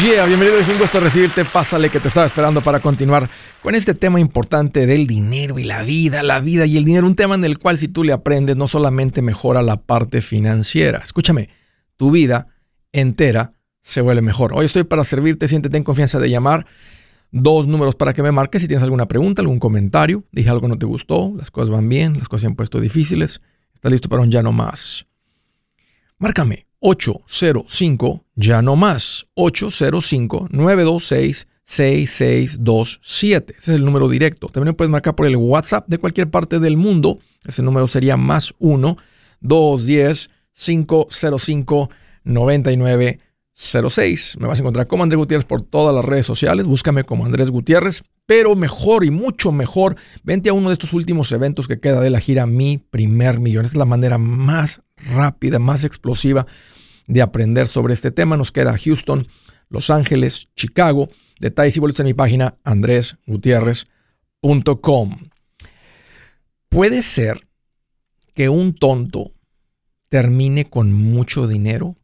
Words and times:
yeah, 0.00 0.24
bienvenido, 0.26 0.58
es 0.58 0.68
un 0.68 0.78
gusto 0.78 1.00
recibirte. 1.00 1.44
Pásale 1.44 1.90
que 1.90 2.00
te 2.00 2.08
estaba 2.08 2.26
esperando 2.26 2.60
para 2.60 2.80
continuar 2.80 3.28
con 3.62 3.74
este 3.74 3.94
tema 3.94 4.20
importante 4.20 4.86
del 4.86 5.06
dinero 5.06 5.58
y 5.58 5.64
la 5.64 5.82
vida, 5.82 6.22
la 6.22 6.40
vida 6.40 6.66
y 6.66 6.76
el 6.76 6.84
dinero. 6.84 7.06
Un 7.06 7.14
tema 7.14 7.34
en 7.34 7.44
el 7.44 7.58
cual 7.58 7.78
si 7.78 7.88
tú 7.88 8.04
le 8.04 8.12
aprendes 8.12 8.56
no 8.56 8.68
solamente 8.68 9.22
mejora 9.22 9.60
la 9.60 9.82
parte 9.82 10.22
financiera. 10.22 11.00
Escúchame, 11.02 11.50
tu 11.96 12.10
vida 12.10 12.48
entera 12.92 13.52
se 13.80 14.00
vuelve 14.00 14.22
mejor. 14.22 14.52
Hoy 14.54 14.66
estoy 14.66 14.84
para 14.84 15.04
servirte, 15.04 15.48
siéntete 15.48 15.76
en 15.76 15.84
confianza 15.84 16.18
de 16.18 16.30
llamar. 16.30 16.66
Dos 17.30 17.66
números 17.66 17.94
para 17.94 18.12
que 18.12 18.22
me 18.22 18.32
marques 18.32 18.62
si 18.62 18.68
tienes 18.68 18.84
alguna 18.84 19.08
pregunta, 19.08 19.42
algún 19.42 19.58
comentario, 19.58 20.24
dije 20.32 20.50
algo 20.50 20.68
no 20.68 20.78
te 20.78 20.86
gustó, 20.86 21.32
las 21.36 21.50
cosas 21.50 21.70
van 21.70 21.88
bien, 21.88 22.18
las 22.18 22.28
cosas 22.28 22.42
se 22.42 22.46
han 22.48 22.56
puesto 22.56 22.78
difíciles, 22.78 23.40
estás 23.74 23.90
listo 23.90 24.08
para 24.08 24.22
un 24.22 24.30
ya 24.30 24.42
no 24.42 24.52
más. 24.52 25.06
Márcame 26.18 26.66
805 26.82 28.24
ya 28.34 28.60
no 28.60 28.76
más 28.76 29.26
805 29.34 30.48
926 30.50 31.46
6627. 31.64 33.54
Ese 33.56 33.70
es 33.70 33.76
el 33.76 33.84
número 33.84 34.08
directo. 34.08 34.48
También 34.48 34.74
puedes 34.74 34.90
marcar 34.90 35.14
por 35.14 35.26
el 35.26 35.36
WhatsApp 35.36 35.86
de 35.88 35.98
cualquier 35.98 36.28
parte 36.28 36.58
del 36.58 36.76
mundo. 36.76 37.20
Ese 37.46 37.62
número 37.62 37.86
sería 37.88 38.16
más 38.16 38.52
1 38.58 38.96
210 39.40 40.30
505 40.52 41.90
99 42.24 43.20
06. 43.54 44.38
Me 44.40 44.48
vas 44.48 44.58
a 44.58 44.62
encontrar 44.62 44.86
como 44.86 45.02
Andrés 45.02 45.18
Gutiérrez 45.18 45.44
por 45.44 45.62
todas 45.62 45.94
las 45.94 46.04
redes 46.04 46.26
sociales. 46.26 46.66
Búscame 46.66 47.04
como 47.04 47.24
Andrés 47.24 47.50
Gutiérrez. 47.50 48.02
Pero 48.26 48.54
mejor 48.54 49.04
y 49.04 49.10
mucho 49.10 49.52
mejor, 49.52 49.96
vente 50.22 50.50
a 50.50 50.52
uno 50.52 50.68
de 50.68 50.74
estos 50.74 50.92
últimos 50.92 51.32
eventos 51.32 51.68
que 51.68 51.80
queda 51.80 52.00
de 52.00 52.10
la 52.10 52.20
gira 52.20 52.46
Mi 52.46 52.78
Primer 52.78 53.40
Millón. 53.40 53.64
Esa 53.64 53.72
es 53.72 53.78
la 53.78 53.84
manera 53.84 54.18
más 54.18 54.80
rápida, 54.96 55.58
más 55.58 55.84
explosiva 55.84 56.46
de 57.06 57.22
aprender 57.22 57.68
sobre 57.68 57.94
este 57.94 58.10
tema. 58.10 58.36
Nos 58.36 58.52
queda 58.52 58.78
Houston, 58.78 59.26
Los 59.68 59.90
Ángeles, 59.90 60.48
Chicago. 60.56 61.08
Detalles 61.40 61.76
y 61.76 61.80
boletos 61.80 62.00
en 62.00 62.06
mi 62.06 62.14
página 62.14 62.56
andresgutierrez.com. 62.64 65.18
Puede 66.68 67.02
ser 67.02 67.46
que 68.34 68.48
un 68.48 68.74
tonto 68.74 69.34
termine 70.08 70.70
con 70.70 70.92
mucho 70.92 71.46
dinero 71.46 71.96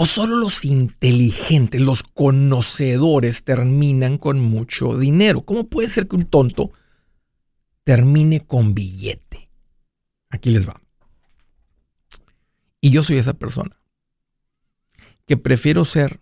¿O 0.00 0.06
solo 0.06 0.36
los 0.36 0.64
inteligentes, 0.64 1.80
los 1.80 2.04
conocedores 2.04 3.42
terminan 3.42 4.16
con 4.16 4.38
mucho 4.38 4.96
dinero? 4.96 5.40
¿Cómo 5.40 5.66
puede 5.66 5.88
ser 5.88 6.06
que 6.06 6.14
un 6.14 6.26
tonto 6.26 6.70
termine 7.82 8.46
con 8.46 8.74
billete? 8.74 9.50
Aquí 10.30 10.50
les 10.50 10.68
va. 10.68 10.80
Y 12.80 12.90
yo 12.90 13.02
soy 13.02 13.16
esa 13.16 13.34
persona 13.34 13.80
que 15.26 15.36
prefiero 15.36 15.84
ser 15.84 16.20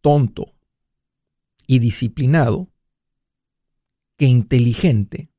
tonto 0.00 0.54
y 1.66 1.78
disciplinado 1.78 2.70
que 4.16 4.26
inteligente 4.26 5.30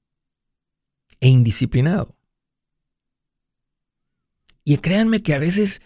e 1.19 1.29
indisciplinado. 1.29 2.15
Y 4.63 4.77
créanme 4.77 5.21
que 5.21 5.33
a 5.33 5.39
veces 5.39 5.81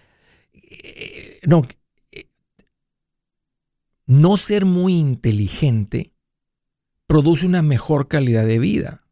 eh, 0.53 1.39
no, 1.45 1.67
eh, 2.11 2.29
no 4.05 4.37
ser 4.37 4.65
muy 4.65 4.97
inteligente 4.97 6.13
produce 7.05 7.45
una 7.45 7.61
mejor 7.61 8.07
calidad 8.07 8.45
de 8.45 8.59
vida. 8.59 9.05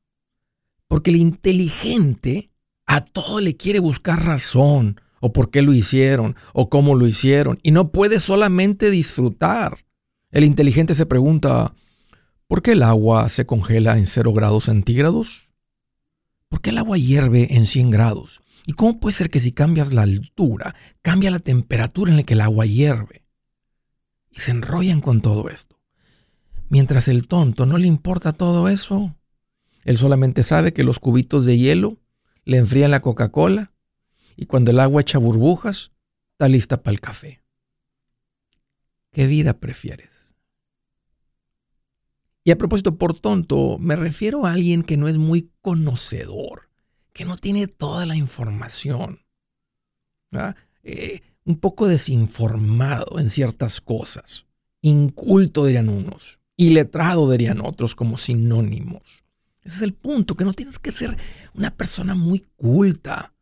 Porque 0.88 1.10
el 1.10 1.18
inteligente 1.18 2.52
a 2.86 3.04
todo 3.04 3.42
le 3.42 3.58
quiere 3.58 3.80
buscar 3.80 4.24
razón, 4.24 5.02
o 5.20 5.34
por 5.34 5.50
qué 5.50 5.62
lo 5.62 5.73
hicieron, 5.73 6.36
o 6.54 6.70
cómo 6.70 6.96
lo 6.96 7.08
hicieron, 7.08 7.60
y 7.64 7.72
no 7.72 7.92
puede 7.92 8.20
solamente 8.20 8.90
disfrutar. 8.90 9.86
El 10.32 10.44
inteligente 10.44 10.95
se 10.95 11.05
pregunta, 11.05 11.73
¿por 12.48 12.61
qué 12.61 12.73
el 12.73 12.83
agua 12.83 13.30
se 13.30 13.45
congela 13.45 13.98
en 13.98 14.08
0 14.08 14.33
grados 14.33 14.66
centígrados? 14.66 15.52
¿Por 16.50 16.61
qué 16.61 16.70
el 16.70 16.78
agua 16.78 16.98
hierve 16.98 17.55
en 17.55 17.66
100 17.66 17.89
grados? 17.89 18.42
¿Y 18.66 18.73
cómo 18.73 19.00
puede 19.00 19.16
ser 19.16 19.30
que 19.30 19.39
si 19.39 19.52
cambias 19.52 19.94
la 19.94 20.02
altura, 20.02 20.76
cambia 21.02 21.32
la 21.32 21.39
temperatura 21.39 22.11
en 22.11 22.17
la 22.17 22.23
que 22.23 22.34
el 22.34 22.42
agua 22.42 22.66
hierve? 22.66 23.23
Y 24.30 24.42
se 24.42 24.52
enrollan 24.52 25.02
con 25.02 25.22
todo 25.22 25.49
esto. 25.49 25.80
Mientras 26.70 27.08
el 27.08 27.28
tonto 27.28 27.66
no 27.66 27.78
le 27.78 27.88
importa 27.88 28.34
todo 28.34 28.67
eso. 28.67 29.16
Él 29.86 29.98
solamente 29.98 30.44
sabe 30.44 30.73
que 30.73 30.84
los 30.84 30.99
cubitos 30.99 31.45
de 31.45 31.58
hielo 31.58 31.98
le 32.44 32.58
enfrían 32.58 32.92
la 32.92 33.02
Coca-Cola 33.02 33.72
y 34.37 34.45
cuando 34.45 34.71
el 34.71 34.80
agua 34.80 35.02
echa 35.02 35.17
burbujas, 35.17 35.92
está 36.31 36.48
lista 36.48 36.81
para 36.81 36.93
el 36.93 37.02
café. 37.02 37.42
¿Qué 39.11 39.27
vida 39.27 39.59
prefieres? 39.59 40.36
Y 42.45 42.52
a 42.52 42.58
propósito, 42.58 42.98
por 42.98 43.20
tonto, 43.20 43.77
me 43.77 43.98
refiero 43.98 44.45
a 44.45 44.53
alguien 44.53 44.83
que 44.83 44.95
no 44.95 45.09
es 45.09 45.17
muy 45.17 45.52
conocedor 45.61 46.67
que 47.17 47.25
no 47.25 47.36
tiene 47.36 47.65
toda 47.65 48.05
la 48.05 48.15
información, 48.15 49.25
eh, 50.83 51.21
un 51.45 51.58
poco 51.58 51.87
desinformado 51.87 53.17
en 53.17 53.31
ciertas 53.31 53.81
cosas, 53.81 54.45
inculto 54.83 55.65
dirían 55.65 55.89
unos, 55.89 56.39
iletrado 56.58 57.30
dirían 57.31 57.59
otros 57.65 57.95
como 57.95 58.17
sinónimos. 58.17 59.23
Ese 59.64 59.77
es 59.77 59.81
el 59.81 59.95
punto, 59.95 60.37
que 60.37 60.45
no 60.45 60.54
tienes 60.54 60.77
que 60.77 60.92
ser 60.92 61.17
una 61.55 61.75
persona 61.75 62.14
muy 62.14 62.45
culta 62.55 63.33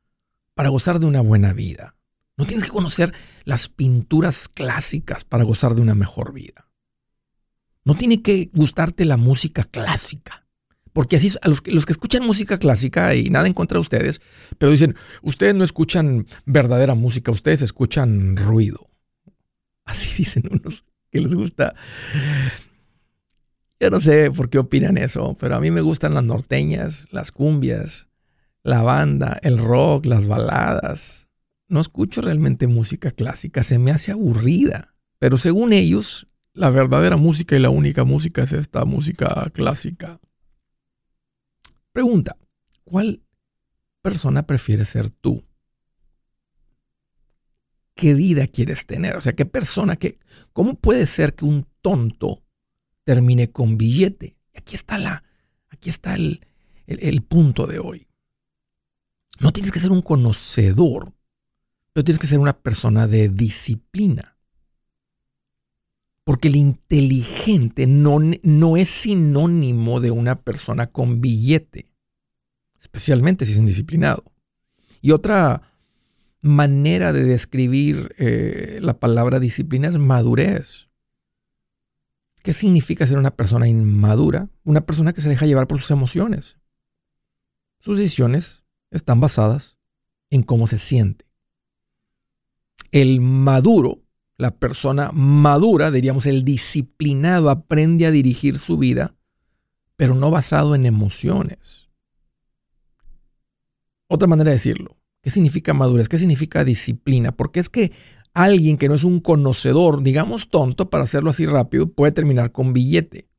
para 0.55 0.69
gozar 0.69 0.99
de 0.99 1.05
una 1.05 1.21
buena 1.21 1.53
vida. 1.53 1.95
No 2.37 2.45
tienes 2.45 2.65
que 2.65 2.71
conocer 2.71 3.13
las 3.43 3.69
pinturas 3.69 4.47
clásicas 4.47 5.23
para 5.23 5.43
gozar 5.43 5.75
de 5.75 5.81
una 5.81 5.95
mejor 5.95 6.33
vida. 6.33 6.69
No 7.83 7.95
tiene 7.95 8.23
que 8.23 8.49
gustarte 8.53 9.05
la 9.05 9.15
música 9.15 9.63
clásica 9.63 10.45
porque 10.95 11.17
así 11.17 11.29
a 11.41 11.49
los, 11.49 11.59
que 11.61 11.73
escuchan 11.89 12.25
música 12.25 12.57
clásica 12.57 13.15
y 13.15 13.29
nada 13.29 13.47
en 13.47 13.53
contra 13.53 13.75
de 13.75 13.81
ustedes, 13.81 14.21
pero 14.57 14.71
dicen, 14.71 14.95
ustedes 15.21 15.53
no 15.53 15.65
escuchan 15.65 16.25
verdadera 16.45 16.95
música, 16.95 17.33
ustedes 17.33 17.61
escuchan 17.61 18.37
ruido. 18.37 18.89
Así 19.83 20.09
dicen 20.23 20.43
unos 20.49 20.85
que 21.11 21.19
les 21.19 21.33
gusta. 21.33 21.75
Yo 23.77 23.89
no 23.89 23.99
sé 23.99 24.31
por 24.31 24.49
qué 24.49 24.57
opinan 24.57 24.97
eso, 24.97 25.35
pero 25.37 25.57
a 25.57 25.59
mí 25.59 25.69
me 25.69 25.81
gustan 25.81 26.13
las 26.13 26.23
norteñas, 26.23 27.07
las 27.11 27.33
cumbias, 27.33 28.07
la 28.65 28.81
banda, 28.81 29.39
el 29.43 29.59
rock, 29.59 30.07
las 30.07 30.25
baladas. 30.25 31.27
No 31.67 31.79
escucho 31.79 32.21
realmente 32.21 32.65
música 32.65 33.11
clásica, 33.11 33.61
se 33.61 33.77
me 33.77 33.91
hace 33.91 34.11
aburrida. 34.11 34.95
Pero 35.19 35.37
según 35.37 35.71
ellos, 35.71 36.27
la 36.51 36.71
verdadera 36.71 37.15
música 37.15 37.55
y 37.55 37.59
la 37.59 37.69
única 37.69 38.05
música 38.05 38.41
es 38.41 38.53
esta 38.53 38.83
música 38.83 39.51
clásica. 39.53 40.19
Pregunta, 41.91 42.37
¿cuál 42.83 43.21
persona 44.01 44.47
prefieres 44.47 44.89
ser 44.89 45.11
tú? 45.11 45.43
¿Qué 47.93 48.15
vida 48.15 48.47
quieres 48.47 48.87
tener? 48.87 49.15
O 49.15 49.21
sea, 49.21 49.33
¿qué 49.33 49.45
persona, 49.45 49.95
qué, 49.95 50.17
cómo 50.53 50.73
puede 50.73 51.05
ser 51.05 51.35
que 51.35 51.45
un 51.45 51.67
tonto 51.81 52.43
termine 53.03 53.51
con 53.51 53.77
billete? 53.77 54.37
Aquí 54.55 54.75
está 54.75 54.97
la, 54.97 55.23
aquí 55.69 55.91
está 55.91 56.15
el, 56.15 56.41
el 56.87 57.21
punto 57.21 57.67
de 57.67 57.77
hoy. 57.77 58.07
No 59.39 59.51
tienes 59.51 59.71
que 59.71 59.79
ser 59.79 59.91
un 59.91 60.01
conocedor, 60.01 61.13
pero 61.93 62.03
tienes 62.03 62.19
que 62.19 62.27
ser 62.27 62.39
una 62.39 62.57
persona 62.57 63.07
de 63.07 63.29
disciplina. 63.29 64.35
Porque 66.23 66.47
el 66.47 66.55
inteligente 66.55 67.85
no, 67.85 68.19
no 68.43 68.77
es 68.77 68.89
sinónimo 68.89 69.99
de 69.99 70.11
una 70.11 70.41
persona 70.41 70.87
con 70.87 71.21
billete, 71.21 71.87
especialmente 72.79 73.45
si 73.45 73.51
es 73.51 73.57
indisciplinado. 73.57 74.23
Y 75.01 75.11
otra 75.11 75.61
manera 76.41 77.13
de 77.13 77.23
describir 77.23 78.15
eh, 78.17 78.79
la 78.81 78.99
palabra 78.99 79.39
disciplina 79.39 79.87
es 79.87 79.97
madurez. 79.97 80.89
¿Qué 82.41 82.53
significa 82.53 83.07
ser 83.07 83.17
una 83.17 83.31
persona 83.31 83.67
inmadura? 83.67 84.49
Una 84.63 84.81
persona 84.81 85.13
que 85.13 85.21
se 85.21 85.29
deja 85.29 85.45
llevar 85.45 85.67
por 85.67 85.79
sus 85.79 85.91
emociones. 85.91 86.57
Sus 87.79 87.97
decisiones 87.97 88.64
están 88.91 89.19
basadas 89.19 89.77
en 90.29 90.43
cómo 90.43 90.67
se 90.67 90.77
siente. 90.77 91.25
El 92.91 93.21
maduro 93.21 94.05
la 94.37 94.51
persona 94.51 95.11
madura, 95.13 95.91
diríamos 95.91 96.25
el 96.25 96.43
disciplinado, 96.43 97.49
aprende 97.49 98.05
a 98.05 98.11
dirigir 98.11 98.59
su 98.59 98.77
vida, 98.77 99.15
pero 99.95 100.13
no 100.13 100.29
basado 100.29 100.75
en 100.75 100.85
emociones. 100.85 101.89
Otra 104.07 104.27
manera 104.27 104.51
de 104.51 104.57
decirlo, 104.57 104.97
¿qué 105.21 105.29
significa 105.29 105.73
madurez? 105.73 106.09
¿Qué 106.09 106.17
significa 106.17 106.63
disciplina? 106.63 107.31
Porque 107.31 107.59
es 107.59 107.69
que 107.69 107.91
alguien 108.33 108.77
que 108.77 108.89
no 108.89 108.95
es 108.95 109.03
un 109.03 109.21
conocedor, 109.21 110.03
digamos 110.03 110.49
tonto, 110.49 110.89
para 110.89 111.05
hacerlo 111.05 111.29
así 111.29 111.45
rápido, 111.45 111.87
puede 111.87 112.11
terminar 112.11 112.51
con 112.51 112.73
billete. 112.73 113.29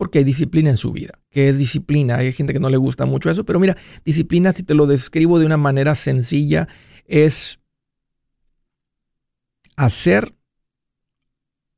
Porque 0.00 0.20
hay 0.20 0.24
disciplina 0.24 0.70
en 0.70 0.78
su 0.78 0.92
vida. 0.92 1.12
¿Qué 1.28 1.50
es 1.50 1.58
disciplina? 1.58 2.16
Hay 2.16 2.32
gente 2.32 2.54
que 2.54 2.58
no 2.58 2.70
le 2.70 2.78
gusta 2.78 3.04
mucho 3.04 3.28
eso, 3.28 3.44
pero 3.44 3.60
mira, 3.60 3.76
disciplina, 4.02 4.50
si 4.54 4.62
te 4.62 4.72
lo 4.72 4.86
describo 4.86 5.38
de 5.38 5.44
una 5.44 5.58
manera 5.58 5.94
sencilla, 5.94 6.68
es 7.04 7.60
hacer 9.76 10.34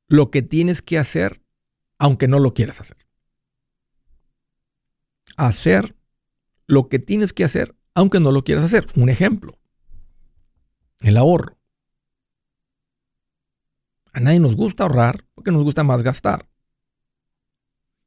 lo 0.06 0.30
que 0.30 0.40
tienes 0.42 0.82
que 0.82 0.98
hacer 0.98 1.42
aunque 1.98 2.28
no 2.28 2.38
lo 2.38 2.54
quieras 2.54 2.80
hacer. 2.80 2.96
Hacer 5.36 5.96
lo 6.68 6.88
que 6.88 7.00
tienes 7.00 7.32
que 7.32 7.42
hacer 7.42 7.74
aunque 7.92 8.20
no 8.20 8.30
lo 8.30 8.44
quieras 8.44 8.62
hacer. 8.62 8.86
Un 8.94 9.08
ejemplo, 9.08 9.58
el 11.00 11.16
ahorro. 11.16 11.58
A 14.12 14.20
nadie 14.20 14.38
nos 14.38 14.54
gusta 14.54 14.84
ahorrar 14.84 15.26
porque 15.34 15.50
nos 15.50 15.64
gusta 15.64 15.82
más 15.82 16.04
gastar. 16.04 16.51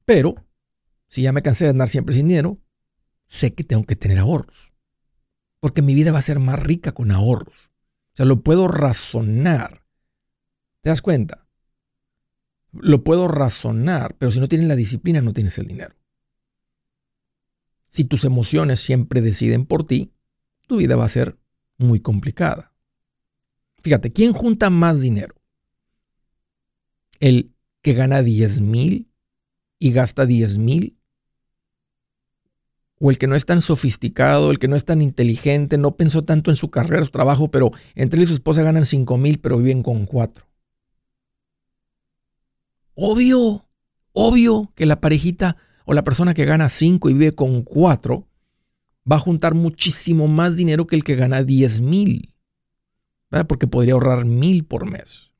Pero, 0.05 0.35
si 1.07 1.23
ya 1.23 1.31
me 1.31 1.41
cansé 1.41 1.65
de 1.65 1.71
andar 1.71 1.89
siempre 1.89 2.15
sin 2.15 2.27
dinero, 2.27 2.59
sé 3.27 3.53
que 3.53 3.63
tengo 3.63 3.85
que 3.85 3.95
tener 3.95 4.19
ahorros. 4.19 4.71
Porque 5.59 5.81
mi 5.81 5.95
vida 5.95 6.11
va 6.11 6.19
a 6.19 6.23
ser 6.23 6.39
más 6.39 6.61
rica 6.61 6.93
con 6.93 7.11
ahorros. 7.11 7.71
O 8.13 8.15
sea, 8.15 8.25
lo 8.25 8.41
puedo 8.41 8.67
razonar. 8.67 9.83
¿Te 10.81 10.89
das 10.89 11.01
cuenta? 11.01 11.47
Lo 12.71 13.03
puedo 13.03 13.27
razonar, 13.27 14.15
pero 14.17 14.31
si 14.31 14.39
no 14.39 14.47
tienes 14.47 14.67
la 14.67 14.75
disciplina, 14.75 15.21
no 15.21 15.33
tienes 15.33 15.57
el 15.57 15.67
dinero. 15.67 15.95
Si 17.89 18.03
tus 18.03 18.25
emociones 18.25 18.79
siempre 18.79 19.21
deciden 19.21 19.65
por 19.65 19.87
ti, 19.87 20.13
tu 20.67 20.77
vida 20.77 20.95
va 20.95 21.05
a 21.05 21.09
ser 21.09 21.37
muy 21.77 21.99
complicada. 21.99 22.73
Fíjate, 23.81 24.11
¿quién 24.11 24.33
junta 24.33 24.69
más 24.69 24.99
dinero? 24.99 25.35
¿El 27.19 27.55
que 27.81 27.93
gana 27.93 28.21
10 28.21 28.61
mil 28.61 29.09
y 29.79 29.91
gasta 29.91 30.25
10 30.25 30.57
mil? 30.57 30.97
¿O 32.99 33.11
el 33.11 33.17
que 33.17 33.27
no 33.27 33.35
es 33.35 33.45
tan 33.45 33.61
sofisticado, 33.61 34.51
el 34.51 34.59
que 34.59 34.67
no 34.67 34.75
es 34.75 34.85
tan 34.85 35.01
inteligente, 35.01 35.77
no 35.77 35.97
pensó 35.97 36.23
tanto 36.23 36.49
en 36.49 36.55
su 36.55 36.69
carrera, 36.69 37.03
su 37.03 37.11
trabajo, 37.11 37.51
pero 37.51 37.71
entre 37.93 38.17
él 38.17 38.23
y 38.23 38.27
su 38.27 38.33
esposa 38.33 38.63
ganan 38.63 38.85
5 38.85 39.17
mil, 39.17 39.39
pero 39.39 39.57
viven 39.57 39.83
con 39.83 40.05
4? 40.05 40.45
Obvio, 42.95 43.65
obvio 44.13 44.71
que 44.75 44.85
la 44.85 45.01
parejita 45.01 45.57
o 45.85 45.93
la 45.93 46.03
persona 46.03 46.33
que 46.33 46.45
gana 46.45 46.69
5 46.69 47.09
y 47.09 47.13
vive 47.13 47.33
con 47.33 47.63
4 47.63 48.27
va 49.11 49.17
a 49.17 49.19
juntar 49.19 49.53
muchísimo 49.53 50.27
más 50.27 50.55
dinero 50.55 50.87
que 50.87 50.95
el 50.95 51.03
que 51.03 51.15
gana 51.15 51.43
10 51.43 51.81
mil. 51.81 52.33
Porque 53.47 53.67
podría 53.67 53.93
ahorrar 53.93 54.23
mil 54.23 54.63
por 54.63 54.89
mes. 54.89 55.31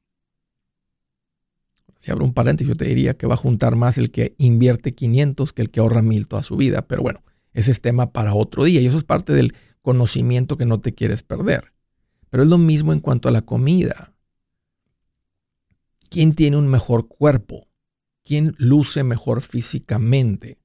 Si 2.06 2.12
abro 2.12 2.24
un 2.24 2.36
paréntesis, 2.36 2.68
yo 2.68 2.76
te 2.76 2.86
diría 2.86 3.18
que 3.18 3.26
va 3.26 3.34
a 3.34 3.38
juntar 3.38 3.76
más 3.76 3.98
el 3.98 4.12
que 4.12 4.36
invierte 4.38 4.94
500 4.94 5.54
que 5.54 5.64
el 5.64 5.72
que 5.72 5.80
ahorra 5.80 6.04
mil 6.04 6.28
toda 6.28 6.44
su 6.44 6.56
vida. 6.56 6.84
Pero 6.84 7.02
bueno, 7.02 7.24
ese 7.52 7.72
es 7.72 7.82
tema 7.82 8.12
para 8.12 8.36
otro 8.36 8.64
día 8.64 8.80
y 8.80 8.86
eso 8.86 8.98
es 8.98 9.04
parte 9.04 9.34
del 9.34 9.56
conocimiento 9.82 10.56
que 10.56 10.68
no 10.68 10.80
te 10.80 10.94
quieres 10.94 11.24
perder. 11.24 11.74
Pero 12.30 12.44
es 12.44 12.50
lo 12.50 12.60
mismo 12.60 12.94
en 12.94 13.00
cuanto 13.00 13.28
a 13.28 13.32
la 13.32 13.42
comida. 13.42 14.14
¿Quién 16.12 16.36
tiene 16.36 16.58
un 16.58 16.68
mejor 16.68 17.08
cuerpo? 17.08 17.70
¿Quién 18.24 18.54
luce 18.60 19.04
mejor 19.04 19.42
físicamente? 19.42 20.60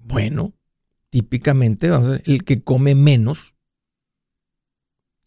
Bueno, 0.00 0.52
típicamente 1.10 1.90
vamos 1.90 2.22
el 2.24 2.42
que 2.42 2.64
come 2.64 2.96
menos 2.96 3.54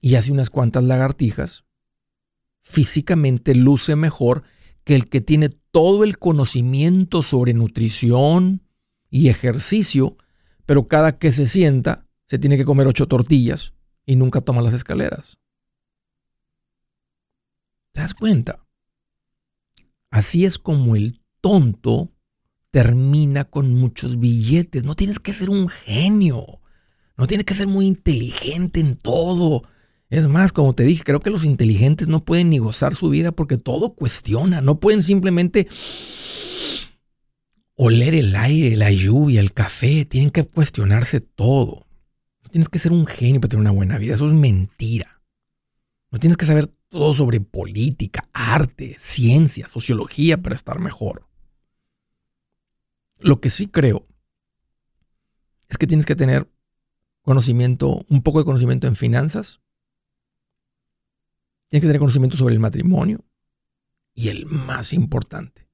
y 0.02 0.16
hace 0.16 0.34
unas 0.34 0.50
cuantas 0.50 0.84
lagartijas, 0.84 1.64
físicamente 2.62 3.56
luce 3.56 3.96
mejor 3.96 4.44
que 4.90 4.96
el 4.96 5.08
que 5.08 5.22
tiene 5.22 5.50
todo 5.50 6.04
el 6.04 6.18
conocimiento 6.18 7.22
sobre 7.22 7.54
nutrición 7.54 8.64
y 9.12 9.30
ejercicio, 9.30 10.18
pero 10.66 10.88
cada 10.88 11.20
que 11.20 11.32
se 11.32 11.46
sienta 11.46 12.08
se 12.26 12.40
tiene 12.40 12.58
que 12.58 12.66
comer 12.66 12.88
ocho 12.88 13.08
tortillas 13.08 13.76
y 14.08 14.16
nunca 14.16 14.42
toma 14.42 14.64
las 14.64 14.74
escaleras. 14.74 15.38
¿Te 17.92 18.00
das 18.00 18.16
cuenta? 18.16 18.66
Así 20.10 20.44
es 20.44 20.58
como 20.58 20.96
el 20.96 21.22
tonto 21.40 22.12
termina 22.72 23.44
con 23.44 23.76
muchos 23.76 24.20
billetes. 24.20 24.86
No 24.86 24.96
tienes 24.96 25.20
que 25.20 25.34
ser 25.34 25.52
un 25.52 25.70
genio. 25.70 26.62
No 27.16 27.28
tienes 27.28 27.46
que 27.46 27.54
ser 27.54 27.68
muy 27.68 27.86
inteligente 27.86 28.80
en 28.80 28.98
todo. 28.98 29.70
Es 30.10 30.28
más, 30.28 30.52
como 30.52 30.74
te 30.74 30.84
dije, 30.84 31.04
creo 31.04 31.20
que 31.20 31.30
los 31.30 31.46
inteligentes 31.46 32.08
no 32.08 32.26
pueden 32.26 32.50
ni 32.50 32.58
gozar 32.58 32.96
su 32.96 33.10
vida 33.10 33.32
porque 33.32 33.58
todo 33.58 33.94
cuestiona. 33.94 34.60
No 34.60 34.80
pueden 34.80 35.04
simplemente 35.04 35.68
oler 37.76 38.16
el 38.16 38.36
aire, 38.36 38.76
la 38.76 38.92
lluvia, 38.92 39.40
el 39.40 39.54
café. 39.54 40.06
Tienen 40.06 40.32
que 40.32 40.46
cuestionarse 40.46 41.22
todo. 41.22 41.86
No 42.44 42.50
tienes 42.50 42.70
que 42.70 42.80
ser 42.80 42.92
un 42.92 43.06
genio 43.06 43.40
para 43.40 43.50
tener 43.50 43.62
una 43.62 43.72
buena 43.72 44.00
vida. 44.00 44.16
Eso 44.16 44.28
es 44.28 44.34
mentira. 44.34 45.22
No 46.12 46.20
tienes 46.20 46.38
que 46.38 46.48
saber 46.48 46.68
todo 46.90 47.14
sobre 47.14 47.40
política, 47.40 48.28
arte, 48.34 48.98
ciencia, 49.00 49.68
sociología 49.68 50.42
para 50.42 50.56
estar 50.56 50.80
mejor. 50.80 51.28
Lo 53.20 53.40
que 53.40 53.52
sí 53.52 53.68
creo 53.68 54.08
es 55.68 55.78
que 55.78 55.86
tienes 55.86 56.08
que 56.08 56.16
tener 56.16 56.50
conocimiento, 57.22 58.06
un 58.10 58.24
poco 58.24 58.40
de 58.40 58.46
conocimiento 58.46 58.88
en 58.88 58.96
finanzas. 58.96 59.62
Tienes 61.70 61.82
que 61.82 61.88
tener 61.88 62.00
conocimiento 62.00 62.36
sobre 62.36 62.54
el 62.54 62.60
matrimonio. 62.60 63.24
Y 64.14 64.28
el 64.28 64.48
más 64.48 64.92
importante, 64.92 65.70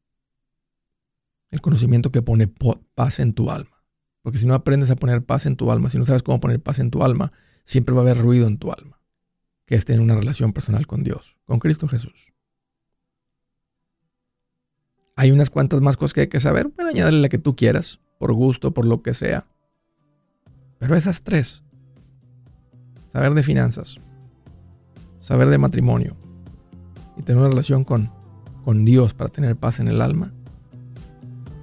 el 1.50 1.62
conocimiento 1.62 2.12
que 2.12 2.22
pone 2.22 2.48
paz 2.48 3.20
en 3.20 3.34
tu 3.34 3.50
alma. 3.50 3.84
Porque 4.22 4.38
si 4.38 4.46
no 4.46 4.54
aprendes 4.54 4.92
a 4.92 4.96
poner 4.96 5.26
paz 5.26 5.48
en 5.48 5.56
tu 5.56 5.72
alma, 5.72 5.90
si 5.90 5.98
no 5.98 6.06
sabes 6.06 6.22
cómo 6.22 6.40
poner 6.40 6.62
paz 6.62 6.78
en 6.80 6.92
tu 6.92 7.04
alma, 7.04 7.32
siempre 7.64 7.96
va 7.96 8.02
a 8.02 8.04
haber 8.04 8.20
ruido 8.20 8.46
en 8.46 8.60
tu 8.60 8.72
alma. 8.72 9.00
Que 9.66 9.76
es 9.76 9.86
tener 9.86 10.02
una 10.02 10.16
relación 10.16 10.54
personal 10.54 10.86
con 10.86 11.04
Dios, 11.04 11.38
con 11.46 11.60
Cristo 11.60 11.88
Jesús. 11.88 12.34
Hay 15.16 15.32
unas 15.32 15.50
cuantas 15.50 15.82
más 15.82 15.98
cosas 15.98 16.14
que 16.14 16.22
hay 16.22 16.28
que 16.28 16.40
saber. 16.40 16.68
Bueno, 16.68 16.92
añadirle 16.92 17.22
la 17.22 17.30
que 17.30 17.40
tú 17.40 17.56
quieras, 17.56 18.00
por 18.20 18.34
gusto, 18.34 18.74
por 18.74 18.86
lo 18.86 19.02
que 19.02 19.14
sea. 19.14 19.48
Pero 20.78 20.96
esas 20.96 21.24
tres. 21.24 21.64
Saber 23.12 23.34
de 23.34 23.44
finanzas, 23.44 23.98
saber 25.26 25.50
de 25.50 25.58
matrimonio 25.58 26.16
y 27.18 27.24
tener 27.24 27.40
una 27.40 27.50
relación 27.50 27.84
con, 27.84 28.12
con 28.64 28.86
Dios 28.86 29.16
para 29.16 29.32
tener 29.32 29.56
paz 29.56 29.80
en 29.80 29.88
el 29.88 30.04
alma, 30.04 30.32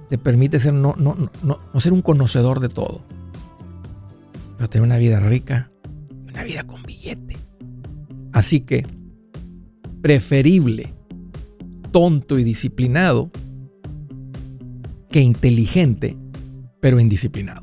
te 0.09 0.17
permite 0.17 0.59
ser 0.59 0.73
no, 0.73 0.95
no, 0.97 1.15
no, 1.41 1.59
no 1.73 1.79
ser 1.79 1.93
un 1.93 2.01
conocedor 2.01 2.59
de 2.59 2.67
todo, 2.67 3.05
pero 4.57 4.69
tener 4.69 4.85
una 4.85 4.97
vida 4.97 5.21
rica, 5.21 5.71
una 6.27 6.43
vida 6.43 6.63
con 6.65 6.83
billete. 6.83 7.37
Así 8.33 8.59
que, 8.59 8.85
preferible, 10.01 10.93
tonto 11.93 12.37
y 12.37 12.43
disciplinado 12.43 13.31
que 15.09 15.21
inteligente, 15.21 16.17
pero 16.81 16.99
indisciplinado. 16.99 17.62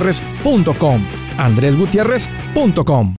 andresgutierrez.com. 0.00 1.02
andresgutierrez.com. 1.36 3.14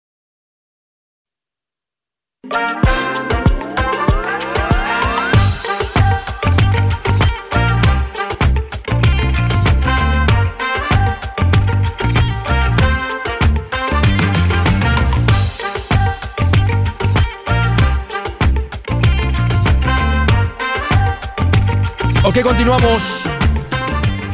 Ok, 22.23 22.43
continuamos. 22.43 23.03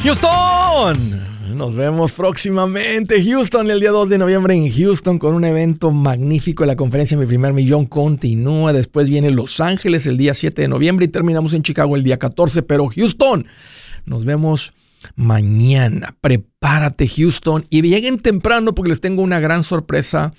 Houston. 0.03 1.36
Nos 1.57 1.75
vemos 1.75 2.13
próximamente. 2.13 3.25
Houston, 3.25 3.71
el 3.71 3.81
día 3.81 3.91
2 3.91 4.11
de 4.11 4.19
noviembre 4.19 4.55
en 4.55 4.71
Houston 4.71 5.19
con 5.19 5.35
un 5.35 5.43
evento 5.43 5.91
magnífico. 5.91 6.67
La 6.67 6.77
conferencia 6.77 7.17
Mi 7.17 7.25
Primer 7.25 7.55
Millón 7.55 7.87
continúa. 7.87 8.75
Después 8.75 9.09
viene 9.09 9.31
Los 9.31 9.59
Ángeles 9.61 10.07
el 10.07 10.19
día 10.19 10.35
7 10.35 10.61
de 10.61 10.69
noviembre 10.69 11.07
y 11.07 11.09
terminamos 11.09 11.55
en 11.55 11.63
Chicago 11.63 11.97
el 11.97 12.05
día 12.05 12.19
14. 12.19 12.63
Pero 12.63 12.89
Houston, 12.95 13.47
nos 14.05 14.27
vemos 14.27 14.75
mañana. 15.15 16.15
Prepárate, 16.21 17.09
Houston. 17.09 17.65
Y 17.71 17.81
lleguen 17.81 18.19
temprano 18.19 18.75
porque 18.75 18.91
les 18.91 19.01
tengo 19.01 19.23
una 19.23 19.41
gran 19.41 19.65
sorpresa 19.65 20.35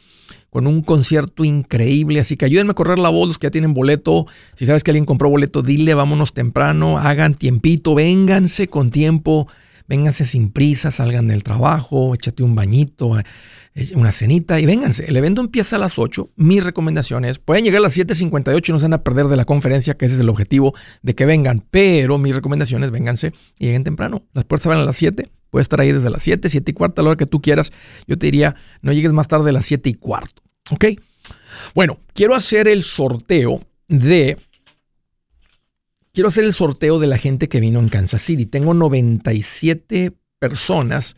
con 0.51 0.67
un 0.67 0.83
concierto 0.83 1.43
increíble. 1.43 2.19
Así 2.19 2.37
que 2.37 2.45
ayúdenme 2.45 2.71
a 2.71 2.75
correr 2.75 2.99
la 2.99 3.09
voz 3.09 3.27
los 3.27 3.39
que 3.39 3.47
ya 3.47 3.51
tienen 3.51 3.73
boleto. 3.73 4.27
Si 4.55 4.67
sabes 4.67 4.83
que 4.83 4.91
alguien 4.91 5.05
compró 5.05 5.29
boleto, 5.29 5.63
dile, 5.63 5.95
vámonos 5.95 6.33
temprano, 6.33 6.99
hagan 6.99 7.33
tiempito, 7.33 7.95
vénganse 7.95 8.67
con 8.67 8.91
tiempo, 8.91 9.47
vénganse 9.87 10.25
sin 10.25 10.51
prisa, 10.51 10.91
salgan 10.91 11.27
del 11.27 11.43
trabajo, 11.43 12.13
échate 12.13 12.43
un 12.43 12.55
bañito, 12.55 13.19
eh, 13.19 13.23
una 13.95 14.11
cenita 14.11 14.59
y 14.59 14.65
vénganse. 14.65 15.05
El 15.05 15.15
evento 15.15 15.41
empieza 15.41 15.75
a 15.75 15.79
las 15.79 15.97
8. 15.97 16.31
Mis 16.35 16.63
recomendaciones, 16.63 17.39
pueden 17.39 17.63
llegar 17.63 17.79
a 17.79 17.83
las 17.83 17.97
7.58 17.97 18.69
y 18.69 18.71
no 18.71 18.79
se 18.79 18.85
van 18.85 18.93
a 18.93 19.03
perder 19.03 19.27
de 19.27 19.37
la 19.37 19.45
conferencia, 19.45 19.95
que 19.95 20.05
ese 20.05 20.15
es 20.15 20.21
el 20.21 20.29
objetivo 20.29 20.73
de 21.01 21.15
que 21.15 21.25
vengan. 21.25 21.63
Pero 21.71 22.17
mis 22.17 22.35
recomendaciones, 22.35 22.91
vénganse 22.91 23.33
y 23.59 23.65
lleguen 23.65 23.83
temprano. 23.83 24.23
Las 24.33 24.45
puertas 24.45 24.67
van 24.67 24.79
a 24.79 24.85
las 24.85 24.97
7. 24.97 25.29
Puedes 25.49 25.65
estar 25.65 25.79
ahí 25.79 25.91
desde 25.91 26.09
las 26.09 26.23
7, 26.23 26.49
7 26.49 26.71
y 26.71 26.73
cuarto, 26.73 27.01
a 27.01 27.03
la 27.03 27.11
hora 27.11 27.17
que 27.17 27.25
tú 27.25 27.41
quieras. 27.41 27.71
Yo 28.07 28.17
te 28.17 28.27
diría, 28.27 28.55
no 28.81 28.91
llegues 28.91 29.13
más 29.13 29.27
tarde 29.27 29.49
a 29.51 29.53
las 29.53 29.65
7 29.65 29.89
y 29.89 29.93
cuarto. 29.93 30.41
¿Ok? 30.71 30.85
Bueno, 31.73 31.99
quiero 32.13 32.35
hacer 32.35 32.67
el 32.67 32.83
sorteo 32.83 33.61
de... 33.87 34.37
Quiero 36.17 36.29
hacer 36.29 36.45
el 36.45 36.53
sorteo 36.53 36.97
de 36.97 37.05
la 37.05 37.19
gente 37.19 37.47
que 37.47 37.59
vino 37.59 37.77
en 37.77 37.89
Kansas 37.89 38.23
City. 38.23 38.47
Tengo 38.47 38.73
97 38.73 40.13
personas 40.39 41.15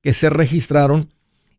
que 0.00 0.14
se 0.14 0.30
registraron 0.30 1.12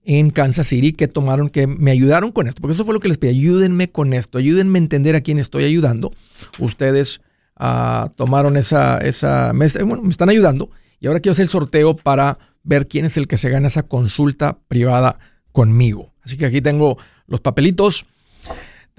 en 0.04 0.32
Kansas 0.32 0.66
City 0.66 0.94
que 0.94 1.08
tomaron, 1.08 1.52
que 1.52 1.68
me 1.68 1.92
ayudaron 1.92 2.32
con 2.32 2.48
esto, 2.48 2.60
porque 2.60 2.74
eso 2.74 2.84
fue 2.84 2.96
lo 2.96 3.00
que 3.00 3.08
les 3.08 3.20
pedí, 3.20 3.38
ayúdenme 3.38 3.92
con 3.92 4.14
esto, 4.14 4.40
ayúdenme 4.40 4.80
a 4.80 4.82
entender 4.82 5.16
a 5.16 5.22
quién 5.22 5.38
estoy 5.38 5.66
ayudando. 5.66 6.12
Ustedes 6.58 7.22
uh, 7.60 8.10
tomaron 8.16 8.58
esa, 8.58 8.98
esa, 8.98 9.54
me, 9.54 9.68
bueno, 9.86 10.02
me 10.02 10.10
están 10.10 10.30
ayudando 10.30 10.72
y 11.00 11.06
ahora 11.06 11.20
quiero 11.20 11.34
hacer 11.34 11.44
el 11.44 11.50
sorteo 11.50 11.96
para 11.96 12.40
ver 12.64 12.88
quién 12.88 13.06
es 13.06 13.16
el 13.16 13.28
que 13.28 13.38
se 13.38 13.52
gana 13.52 13.68
esa 13.68 13.84
consulta 13.84 14.58
privada 14.68 15.20
conmigo. 15.52 16.16
Así 16.24 16.36
que 16.36 16.48
aquí 16.48 16.62
tengo 16.62 16.98
los 17.28 17.42
papelitos. 17.42 18.08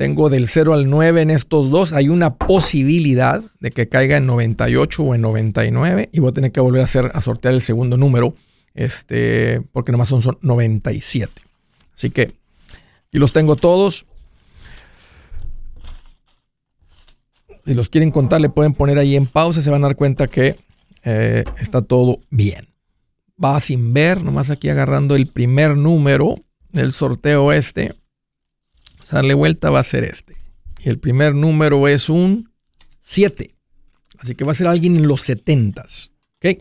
Tengo 0.03 0.31
del 0.31 0.49
0 0.49 0.75
al 0.75 0.91
9 0.91 1.23
en 1.23 1.31
estos 1.31 1.71
dos. 1.71 1.93
Hay 1.93 2.09
una 2.09 2.35
posibilidad 2.35 3.41
de 3.61 3.71
que 3.71 3.89
caiga 3.89 4.17
en 4.17 4.27
98 4.27 5.01
o 5.01 5.15
en 5.15 5.21
99. 5.21 6.09
Y 6.11 6.19
voy 6.19 6.31
a 6.31 6.33
tener 6.33 6.51
que 6.51 6.59
volver 6.59 6.81
a, 6.81 6.85
hacer, 6.87 7.13
a 7.15 7.21
sortear 7.21 7.55
el 7.55 7.61
segundo 7.61 7.97
número. 7.97 8.35
Este, 8.75 9.61
porque 9.71 9.93
nomás 9.93 10.09
son, 10.09 10.21
son 10.21 10.39
97. 10.43 11.31
Así 11.95 12.11
que 12.11 12.23
aquí 12.23 13.19
los 13.19 13.33
tengo 13.33 13.55
todos. 13.55 14.05
Si 17.65 17.73
los 17.73 17.89
quieren 17.89 18.11
contar, 18.11 18.41
le 18.41 18.49
pueden 18.49 18.75
poner 18.75 18.99
ahí 18.99 19.15
en 19.15 19.27
pausa. 19.27 19.63
Se 19.63 19.71
van 19.71 19.85
a 19.85 19.87
dar 19.87 19.95
cuenta 19.95 20.27
que 20.27 20.57
eh, 21.05 21.45
está 21.61 21.81
todo 21.81 22.19
bien. 22.29 22.71
Va 23.43 23.61
sin 23.61 23.93
ver, 23.93 24.25
nomás 24.25 24.51
aquí 24.51 24.69
agarrando 24.69 25.15
el 25.15 25.29
primer 25.29 25.77
número 25.77 26.35
del 26.73 26.91
sorteo 26.91 27.53
este. 27.53 28.02
Darle 29.11 29.35
vuelta 29.35 29.71
va 29.71 29.81
a 29.81 29.85
ser 29.85 30.05
este. 30.05 30.37
Y 30.85 30.89
el 30.89 30.99
primer 30.99 31.35
número 31.35 31.87
es 31.89 32.09
un 32.09 32.51
7. 33.03 33.55
Así 34.19 34.35
que 34.35 34.45
va 34.45 34.53
a 34.53 34.55
ser 34.55 34.67
alguien 34.67 34.97
en 34.97 35.07
los 35.07 35.23
70. 35.23 35.83
¿Ok? 35.83 36.59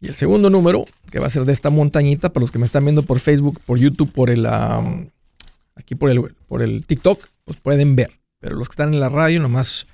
Y 0.00 0.06
el 0.06 0.14
segundo 0.14 0.48
número, 0.50 0.84
que 1.10 1.18
va 1.18 1.26
a 1.26 1.30
ser 1.30 1.44
de 1.44 1.52
esta 1.52 1.70
montañita, 1.70 2.32
para 2.32 2.42
los 2.42 2.50
que 2.50 2.58
me 2.58 2.66
están 2.66 2.84
viendo 2.84 3.02
por 3.02 3.18
Facebook, 3.18 3.60
por 3.66 3.78
YouTube, 3.78 4.12
por 4.12 4.30
el, 4.30 4.46
aquí 4.46 5.94
por 5.96 6.10
el, 6.10 6.34
por 6.46 6.62
el 6.62 6.86
TikTok, 6.86 7.26
pues 7.44 7.58
pueden 7.58 7.96
ver. 7.96 8.12
Pero 8.38 8.56
los 8.56 8.68
que 8.68 8.72
están 8.72 8.94
en 8.94 9.00
la 9.00 9.08
radio, 9.08 9.40
nomás 9.40 9.86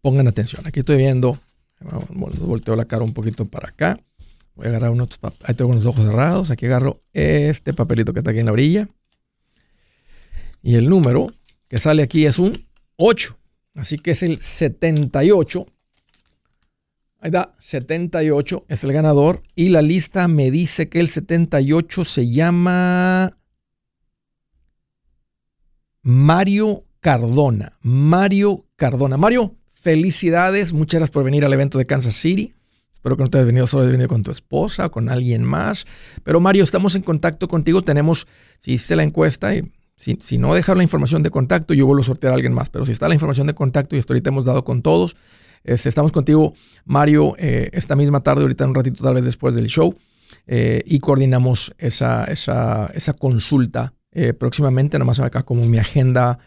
pongan 0.00 0.28
atención. 0.28 0.66
Aquí 0.66 0.80
estoy 0.80 0.98
viendo 0.98 1.38
Volteo 2.10 2.76
la 2.76 2.84
cara 2.84 3.04
un 3.04 3.14
poquito 3.14 3.46
para 3.46 3.70
acá. 3.70 3.98
Voy 4.54 4.66
a 4.66 4.68
agarrar 4.70 4.90
unos 4.90 5.08
Ahí 5.44 5.54
tengo 5.54 5.72
los 5.72 5.86
ojos 5.86 6.04
cerrados. 6.04 6.50
Aquí 6.50 6.66
agarro 6.66 7.00
este 7.12 7.72
papelito 7.72 8.12
que 8.12 8.20
está 8.20 8.30
aquí 8.30 8.40
en 8.40 8.46
la 8.46 8.52
orilla. 8.52 8.88
Y 10.62 10.76
el 10.76 10.88
número 10.88 11.28
que 11.68 11.78
sale 11.78 12.02
aquí 12.02 12.26
es 12.26 12.38
un 12.38 12.66
8. 12.96 13.36
Así 13.74 13.98
que 13.98 14.12
es 14.12 14.22
el 14.22 14.42
78. 14.42 15.66
Ahí 17.20 17.28
está, 17.28 17.54
78 17.60 18.64
es 18.68 18.84
el 18.84 18.92
ganador. 18.92 19.42
Y 19.54 19.68
la 19.68 19.82
lista 19.82 20.28
me 20.28 20.50
dice 20.50 20.88
que 20.88 21.00
el 21.00 21.08
78 21.08 22.04
se 22.04 22.30
llama 22.30 23.36
Mario 26.02 26.84
Cardona. 27.00 27.78
Mario 27.82 28.66
Cardona. 28.76 29.16
Mario, 29.16 29.56
Felicidades, 29.80 30.74
muchas 30.74 30.98
gracias 30.98 31.10
por 31.10 31.24
venir 31.24 31.42
al 31.42 31.54
evento 31.54 31.78
de 31.78 31.86
Kansas 31.86 32.14
City. 32.14 32.52
Espero 32.92 33.16
que 33.16 33.22
no 33.22 33.30
te 33.30 33.38
hayas 33.38 33.46
venido 33.46 33.66
solo, 33.66 33.84
hayas 33.84 33.92
venido 33.92 34.10
con 34.10 34.22
tu 34.22 34.30
esposa 34.30 34.84
o 34.84 34.90
con 34.90 35.08
alguien 35.08 35.42
más. 35.42 35.86
Pero 36.22 36.38
Mario, 36.38 36.64
estamos 36.64 36.94
en 36.96 37.00
contacto 37.00 37.48
contigo. 37.48 37.80
Tenemos, 37.80 38.26
si 38.58 38.74
hiciste 38.74 38.94
la 38.94 39.04
encuesta 39.04 39.54
y 39.54 39.72
si, 40.00 40.38
no 40.38 40.54
dejar 40.54 40.78
la 40.78 40.82
información 40.82 41.22
de 41.22 41.30
contacto, 41.30 41.74
yo 41.74 41.86
vuelvo 41.86 42.02
a 42.02 42.06
sortear 42.06 42.32
a 42.32 42.36
alguien 42.36 42.54
más. 42.54 42.70
Pero 42.70 42.86
si 42.86 42.92
está 42.92 43.06
la 43.06 43.14
información 43.14 43.46
de 43.46 43.54
contacto 43.54 43.94
y 43.94 43.98
hasta 43.98 44.14
ahorita 44.14 44.30
hemos 44.30 44.46
dado 44.46 44.64
con 44.64 44.80
todos, 44.80 45.14
este, 45.62 45.90
estamos 45.90 46.10
contigo, 46.10 46.54
Mario, 46.86 47.34
eh, 47.38 47.68
esta 47.72 47.96
misma 47.96 48.20
tarde, 48.20 48.42
ahorita 48.42 48.66
un 48.66 48.74
ratito, 48.74 49.04
tal 49.04 49.14
vez 49.14 49.24
después 49.24 49.54
del 49.54 49.66
show, 49.66 49.94
eh, 50.46 50.82
y 50.86 51.00
coordinamos 51.00 51.74
esa, 51.76 52.24
esa, 52.24 52.90
esa 52.94 53.12
consulta 53.12 53.92
eh, 54.12 54.32
próximamente. 54.32 54.98
Nada 54.98 55.04
más 55.04 55.20
acá 55.20 55.42
como 55.42 55.64
mi 55.66 55.78
agenda 55.78 56.38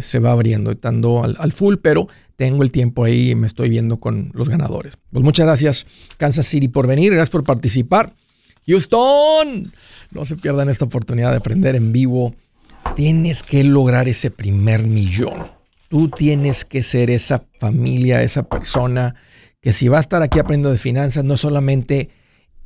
se 0.00 0.18
va 0.18 0.30
abriendo, 0.30 0.70
estando 0.70 1.22
al, 1.22 1.36
al 1.38 1.52
full, 1.52 1.74
pero 1.82 2.08
tengo 2.36 2.62
el 2.62 2.70
tiempo 2.70 3.04
ahí 3.04 3.32
y 3.32 3.34
me 3.34 3.46
estoy 3.46 3.68
viendo 3.68 4.00
con 4.00 4.30
los 4.32 4.48
ganadores. 4.48 4.96
Pues 5.12 5.22
muchas 5.22 5.44
gracias, 5.44 5.86
Kansas 6.16 6.46
City, 6.46 6.68
por 6.68 6.86
venir. 6.86 7.12
Gracias 7.12 7.28
por 7.28 7.44
participar. 7.44 8.14
Houston, 8.66 9.70
no 10.10 10.24
se 10.24 10.36
pierdan 10.36 10.70
esta 10.70 10.86
oportunidad 10.86 11.32
de 11.32 11.36
aprender 11.36 11.76
en 11.76 11.92
vivo. 11.92 12.34
Tienes 12.98 13.44
que 13.44 13.62
lograr 13.62 14.08
ese 14.08 14.32
primer 14.32 14.82
millón. 14.82 15.46
Tú 15.88 16.08
tienes 16.08 16.64
que 16.64 16.82
ser 16.82 17.10
esa 17.10 17.44
familia, 17.60 18.24
esa 18.24 18.48
persona 18.48 19.14
que 19.60 19.72
si 19.72 19.86
va 19.86 19.98
a 19.98 20.00
estar 20.00 20.20
aquí 20.20 20.40
aprendiendo 20.40 20.72
de 20.72 20.78
finanzas, 20.78 21.22
no 21.22 21.36
solamente 21.36 22.10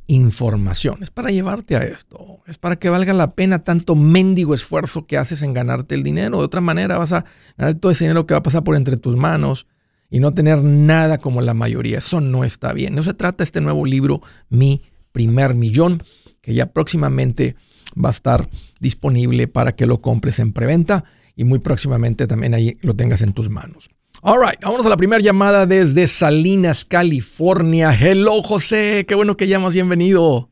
información, 0.07 1.03
es 1.03 1.11
para 1.11 1.29
llevarte 1.29 1.75
a 1.75 1.83
esto, 1.83 2.39
es 2.47 2.57
para 2.57 2.77
que 2.77 2.89
valga 2.89 3.13
la 3.13 3.35
pena 3.35 3.59
tanto 3.59 3.93
mendigo 3.93 4.55
esfuerzo 4.55 5.05
que 5.05 5.19
haces 5.19 5.43
en 5.43 5.53
ganarte 5.53 5.93
el 5.93 6.01
dinero. 6.01 6.39
De 6.39 6.45
otra 6.45 6.61
manera 6.61 6.97
vas 6.97 7.13
a 7.13 7.25
ganar 7.55 7.75
todo 7.75 7.91
ese 7.91 8.05
dinero 8.05 8.25
que 8.25 8.33
va 8.33 8.39
a 8.39 8.43
pasar 8.43 8.63
por 8.63 8.75
entre 8.75 8.97
tus 8.97 9.15
manos 9.15 9.67
y 10.09 10.19
no 10.19 10.33
tener 10.33 10.63
nada 10.63 11.19
como 11.19 11.41
la 11.41 11.53
mayoría. 11.53 11.99
Eso 11.99 12.21
no 12.21 12.43
está 12.43 12.73
bien. 12.73 12.95
No 12.95 13.03
se 13.03 13.13
trata 13.13 13.43
este 13.43 13.61
nuevo 13.61 13.85
libro, 13.85 14.23
Mi 14.49 14.81
primer 15.11 15.53
millón, 15.53 16.01
que 16.41 16.55
ya 16.55 16.73
próximamente 16.73 17.55
va 17.93 18.09
a 18.09 18.11
estar 18.11 18.49
disponible 18.79 19.47
para 19.47 19.75
que 19.75 19.85
lo 19.85 20.01
compres 20.01 20.39
en 20.39 20.53
preventa 20.53 21.03
y 21.35 21.43
muy 21.43 21.59
próximamente 21.59 22.27
también 22.27 22.53
ahí 22.53 22.77
lo 22.81 22.95
tengas 22.95 23.21
en 23.21 23.33
tus 23.33 23.49
manos. 23.49 23.89
All 24.21 24.39
right, 24.39 24.59
vámonos 24.61 24.85
a 24.85 24.89
la 24.89 24.97
primera 24.97 25.21
llamada 25.21 25.65
desde 25.65 26.07
Salinas, 26.07 26.85
California. 26.85 27.91
Hello, 27.91 28.41
José, 28.41 29.05
qué 29.07 29.15
bueno 29.15 29.35
que 29.35 29.47
llamas, 29.47 29.73
bienvenido. 29.73 30.49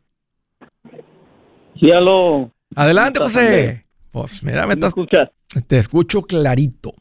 Sí, 1.80 1.90
hello. 1.90 2.52
Adelante, 2.76 3.20
José. 3.20 3.86
Pues 4.12 4.44
mira, 4.44 4.68
me, 4.68 4.74
escuchas? 4.74 5.30
Te 5.68 5.78
escucho 5.78 6.22
clarito. 6.24 6.92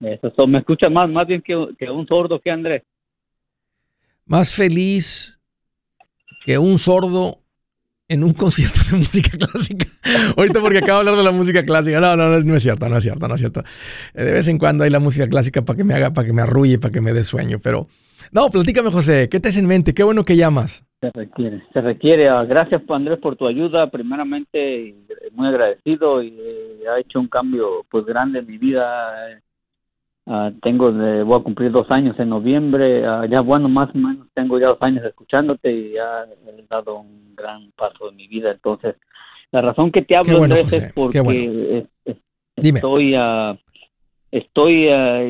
Eso, 0.00 0.46
me 0.46 0.58
escuchas 0.58 0.90
más, 0.90 1.08
más 1.10 1.26
bien 1.26 1.42
que, 1.42 1.54
que 1.78 1.90
un 1.90 2.06
sordo 2.06 2.40
que 2.40 2.50
Andrés. 2.50 2.82
Más 4.24 4.54
feliz 4.54 5.38
que 6.44 6.58
un 6.58 6.78
sordo 6.78 7.40
en 8.08 8.24
un 8.24 8.32
concierto 8.32 8.78
de 8.90 8.98
música 8.98 9.36
clásica. 9.36 9.86
Ahorita 10.36 10.60
porque 10.60 10.78
acabo 10.78 11.02
de 11.02 11.10
hablar 11.10 11.16
de 11.16 11.24
la 11.24 11.32
música 11.32 11.64
clásica. 11.64 12.00
No, 12.00 12.16
no, 12.16 12.40
no, 12.40 12.56
es 12.56 12.62
cierto, 12.62 12.88
no 12.88 12.96
es 12.96 13.02
cierto, 13.02 13.28
no 13.28 13.34
es 13.34 13.40
cierto. 13.40 13.62
Eh, 14.14 14.24
de 14.24 14.32
vez 14.32 14.48
en 14.48 14.58
cuando 14.58 14.84
hay 14.84 14.90
la 14.90 15.00
música 15.00 15.28
clásica 15.28 15.62
para 15.62 15.76
que 15.76 15.84
me 15.84 15.94
haga, 15.94 16.12
para 16.12 16.26
que 16.26 16.32
me 16.32 16.42
arrulle, 16.42 16.78
para 16.78 16.92
que 16.92 17.00
me 17.00 17.12
dé 17.12 17.24
sueño. 17.24 17.58
Pero, 17.62 17.88
no, 18.32 18.48
platícame, 18.48 18.90
José, 18.90 19.28
¿qué 19.28 19.40
te 19.40 19.48
hace 19.48 19.60
en 19.60 19.66
mente? 19.66 19.94
Qué 19.94 20.04
bueno 20.04 20.24
que 20.24 20.36
llamas. 20.36 20.84
Se 21.00 21.10
requiere, 21.12 21.62
se 21.72 21.80
requiere. 21.80 22.28
Ah, 22.28 22.44
gracias, 22.44 22.82
Andrés, 22.88 23.18
por 23.18 23.36
tu 23.36 23.46
ayuda. 23.46 23.90
Primeramente, 23.90 24.94
muy 25.32 25.48
agradecido 25.48 26.22
y 26.22 26.28
eh, 26.38 26.88
ha 26.94 27.00
hecho 27.00 27.20
un 27.20 27.28
cambio 27.28 27.84
pues 27.90 28.06
grande 28.06 28.38
en 28.38 28.46
mi 28.46 28.58
vida. 28.58 29.42
Ah, 30.28 30.50
tengo 30.60 30.90
de, 30.90 31.22
voy 31.22 31.38
a 31.38 31.44
cumplir 31.44 31.70
dos 31.70 31.88
años 31.88 32.18
en 32.18 32.30
noviembre, 32.30 33.06
ah, 33.06 33.26
ya 33.30 33.40
bueno, 33.42 33.68
más 33.68 33.94
o 33.94 33.98
menos 33.98 34.26
tengo 34.34 34.58
ya 34.58 34.68
dos 34.68 34.82
años 34.82 35.04
escuchándote 35.04 35.70
y 35.70 35.92
ya 35.92 36.24
he 36.24 36.64
dado 36.68 36.98
un 36.98 37.36
gran 37.36 37.70
paso 37.76 38.10
en 38.10 38.16
mi 38.16 38.26
vida. 38.26 38.50
Entonces, 38.50 38.96
la 39.52 39.60
razón 39.60 39.92
que 39.92 40.02
te 40.02 40.16
hablo, 40.16 40.44
es 40.44 40.92
porque 40.94 41.20
estoy, 42.56 43.16
uh, 43.16 43.56
estoy 44.32 44.86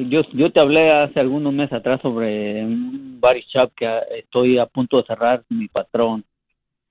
yo, 0.08 0.22
yo 0.32 0.50
te 0.50 0.60
hablé 0.60 0.90
hace 0.90 1.20
algunos 1.20 1.52
meses 1.52 1.74
atrás 1.74 2.00
sobre 2.00 2.64
un 2.64 3.18
body 3.20 3.44
shop 3.52 3.72
que 3.76 3.86
estoy 4.16 4.56
a 4.56 4.64
punto 4.64 4.96
de 4.96 5.04
cerrar 5.04 5.44
mi 5.50 5.68
patrón. 5.68 6.24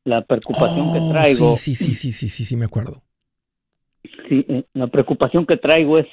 La 0.03 0.21
preocupación 0.21 0.93
que 0.93 0.99
oh, 0.99 1.09
traigo. 1.11 1.57
Sí, 1.57 1.73
sí, 1.73 1.95
sí, 1.95 2.11
sí, 2.11 2.29
sí, 2.29 2.45
sí, 2.45 2.55
me 2.55 2.65
acuerdo. 2.65 3.01
Sí, 4.29 4.45
eh, 4.47 4.63
la 4.73 4.85
preocupación 4.85 5.47
que 5.47 5.57
traigo 5.57 5.97
es 5.97 6.07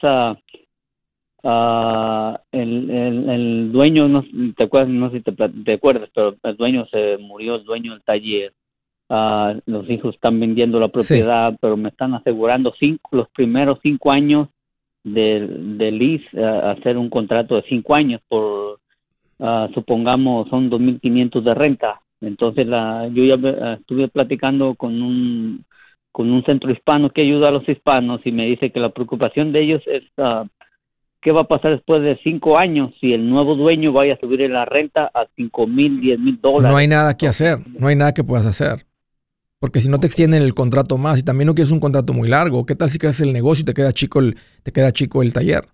Uh, 1.45 2.37
el, 2.53 2.89
el, 2.89 3.73
dueño, 3.73 4.07
no, 4.07 4.25
te 4.57 4.63
acuerdas, 4.63 4.91
no 4.91 5.11
sé 5.11 5.19
si 5.19 5.23
te, 5.65 5.73
acuerdas, 5.73 6.09
pero 6.15 6.37
el 6.41 6.57
dueño 6.57 6.87
se 6.87 7.19
murió, 7.19 7.57
el 7.57 7.65
dueño 7.65 7.93
del 7.93 8.03
taller. 8.03 8.53
Uh, 9.09 9.61
los 9.67 9.91
hijos 9.91 10.15
están 10.15 10.39
vendiendo 10.39 10.79
la 10.79 10.89
propiedad, 10.89 11.55
pero 11.61 11.77
me 11.77 11.89
están 11.89 12.15
asegurando 12.15 12.73
cinco, 12.79 13.11
los 13.17 13.29
primeros 13.31 13.81
cinco 13.83 14.13
años 14.13 14.49
de, 15.03 15.47
de 15.49 15.91
lease, 15.91 16.25
uh, 16.35 16.71
hacer 16.71 16.97
un 16.97 17.11
contrato 17.11 17.57
de 17.57 17.63
cinco 17.69 17.95
años 17.97 18.21
por, 18.29 18.79
supongamos, 19.75 20.49
son 20.49 20.71
2.500 20.71 21.43
de 21.43 21.55
renta. 21.55 22.01
Entonces, 22.21 22.69
la, 22.69 23.09
yo 23.09 23.25
ya 23.25 23.75
estuve 23.75 24.07
platicando 24.07 24.77
con 24.77 25.03
un, 25.03 25.65
con 26.13 26.31
un 26.31 26.45
centro 26.45 26.71
hispano 26.71 27.11
que 27.11 27.23
ayuda 27.23 27.49
a 27.49 27.53
los 27.53 27.69
hispanos 27.69 28.21
y 28.25 28.31
me 28.31 28.47
dice 28.47 28.71
que 28.71 28.79
la 28.79 28.91
preocupación 28.91 29.51
de 29.51 29.63
ellos 29.63 29.83
es 29.87 30.05
¿Qué 31.23 31.31
va 31.31 31.43
a 31.43 31.49
pasar 31.49 31.71
después 31.71 32.03
de 32.03 32.19
cinco 32.25 32.59
años 32.59 32.93
si 33.01 33.13
el 33.13 33.31
nuevo 33.31 33.55
dueño 33.55 33.93
vaya 33.93 34.15
a 34.15 34.19
subir 34.19 34.41
la 34.51 34.65
renta 34.65 35.09
a 35.15 35.27
cinco 35.37 35.69
mil, 35.69 36.01
diez 36.01 36.19
mil 36.19 36.41
dólares? 36.41 36.73
No 36.73 36.77
hay 36.77 36.89
nada 36.89 37.17
que 37.17 37.29
hacer, 37.29 37.61
no 37.79 37.87
hay 37.87 37.95
nada 37.95 38.13
que 38.13 38.25
puedas 38.25 38.45
hacer. 38.45 38.87
Porque 39.61 39.81
si 39.81 39.89
no 39.89 40.01
te 40.01 40.09
extienden 40.09 40.43
el 40.43 40.53
contrato 40.53 40.99
más 40.99 41.21
y 41.21 41.23
también 41.23 41.47
no 41.47 41.55
quieres 41.55 41.71
un 41.71 41.79
contrato 41.79 42.13
muy 42.13 42.29
largo, 42.29 42.67
¿qué 42.67 42.75
tal 42.75 42.91
si 42.91 42.99
creas 42.99 43.21
el 43.21 43.33
negocio 43.33 43.63
y 43.63 43.65
te 43.65 43.73
queda 43.73 43.93
chico 43.93 44.19
el, 44.19 44.37
te 44.65 44.73
queda 44.73 44.91
chico 44.91 45.23
el 45.23 45.33
taller? 45.33 45.69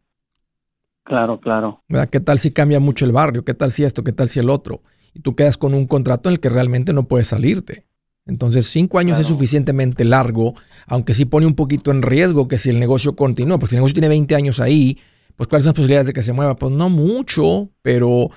Claro, 1.05 1.41
claro. 1.41 1.83
¿Qué 2.11 2.21
tal 2.21 2.39
si 2.39 2.53
cambia 2.53 2.79
mucho 2.79 3.07
el 3.07 3.13
barrio? 3.13 3.43
¿Qué 3.43 3.55
tal 3.55 3.73
si 3.73 3.85
esto? 3.85 4.05
¿Qué 4.05 4.13
tal 4.13 4.29
si 4.29 4.41
el 4.41 4.51
otro? 4.51 4.83
Y 5.15 5.21
tú 5.21 5.35
quedas 5.35 5.57
con 5.57 5.73
un 5.73 5.87
contrato 5.87 6.29
en 6.29 6.35
el 6.35 6.41
que 6.41 6.51
realmente 6.51 6.93
no 6.93 7.05
puedes 7.05 7.29
salirte. 7.29 7.87
Entonces, 8.27 8.67
cinco 8.67 8.99
años 8.99 9.19
es 9.19 9.27
suficientemente 9.27 10.05
largo, 10.05 10.55
aunque 10.87 11.15
sí 11.15 11.25
pone 11.25 11.47
un 11.47 11.55
poquito 11.55 11.91
en 11.91 12.03
riesgo 12.03 12.47
que 12.47 12.59
si 12.59 12.69
el 12.69 12.79
negocio 12.79 13.17
continúa, 13.17 13.59
porque 13.59 13.71
si 13.71 13.77
el 13.77 13.79
negocio 13.79 13.95
tiene 13.95 14.11
20 14.11 14.35
años 14.35 14.61
ahí, 14.61 14.99
pues 15.39 15.47
¿cuáles 15.47 15.63
son 15.63 15.71
las 15.71 15.77
posibilidades 15.77 16.09
de 16.09 16.13
que 16.13 16.23
se 16.23 16.33
mueva? 16.33 16.57
Pues 16.57 16.73
no 16.73 16.91
mucho, 16.91 17.71
pero, 17.81 18.29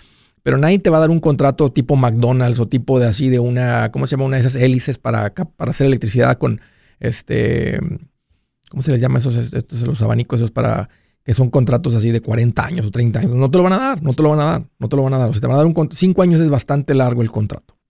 pero 0.43 0.59
nadie 0.59 0.77
te 0.77 0.91
va 0.91 0.97
a 0.97 0.99
dar 0.99 1.09
un 1.09 1.19
contrato 1.19 1.71
tipo 1.71 1.95
McDonald's 1.95 2.59
o 2.59 2.67
tipo 2.67 2.99
de 2.99 3.07
así, 3.07 3.29
de 3.29 3.39
una, 3.39 3.91
¿cómo 3.91 4.05
se 4.05 4.11
llama? 4.11 4.25
Una 4.25 4.37
de 4.37 4.41
esas 4.41 4.53
hélices 4.53 4.99
para, 4.99 5.33
para 5.33 5.71
hacer 5.71 5.87
electricidad 5.87 6.37
con, 6.37 6.61
este, 6.99 7.79
¿cómo 8.69 8.83
se 8.83 8.91
les 8.91 9.01
llama 9.01 9.17
esos, 9.17 9.35
estos, 9.35 9.81
los 9.81 9.99
abanicos 10.03 10.39
esos 10.41 10.51
para, 10.51 10.89
que 11.23 11.33
son 11.33 11.49
contratos 11.49 11.95
así 11.95 12.11
de 12.11 12.21
40 12.21 12.63
años 12.63 12.85
o 12.85 12.91
30 12.91 13.17
años? 13.17 13.31
No 13.31 13.49
te 13.49 13.57
lo 13.57 13.63
van 13.63 13.73
a 13.73 13.79
dar, 13.79 14.03
no 14.03 14.13
te 14.13 14.21
lo 14.21 14.29
van 14.29 14.39
a 14.39 14.45
dar, 14.45 14.69
no 14.77 14.87
te 14.87 14.95
lo 14.95 15.01
van 15.01 15.15
a 15.15 15.17
dar. 15.17 15.29
O 15.29 15.33
sea, 15.33 15.41
te 15.41 15.47
van 15.47 15.55
a 15.55 15.57
dar 15.57 15.65
un, 15.65 15.89
cinco 15.91 16.21
años 16.21 16.39
es 16.39 16.51
bastante 16.51 16.93
largo 16.93 17.23
el 17.23 17.31
contrato. 17.31 17.80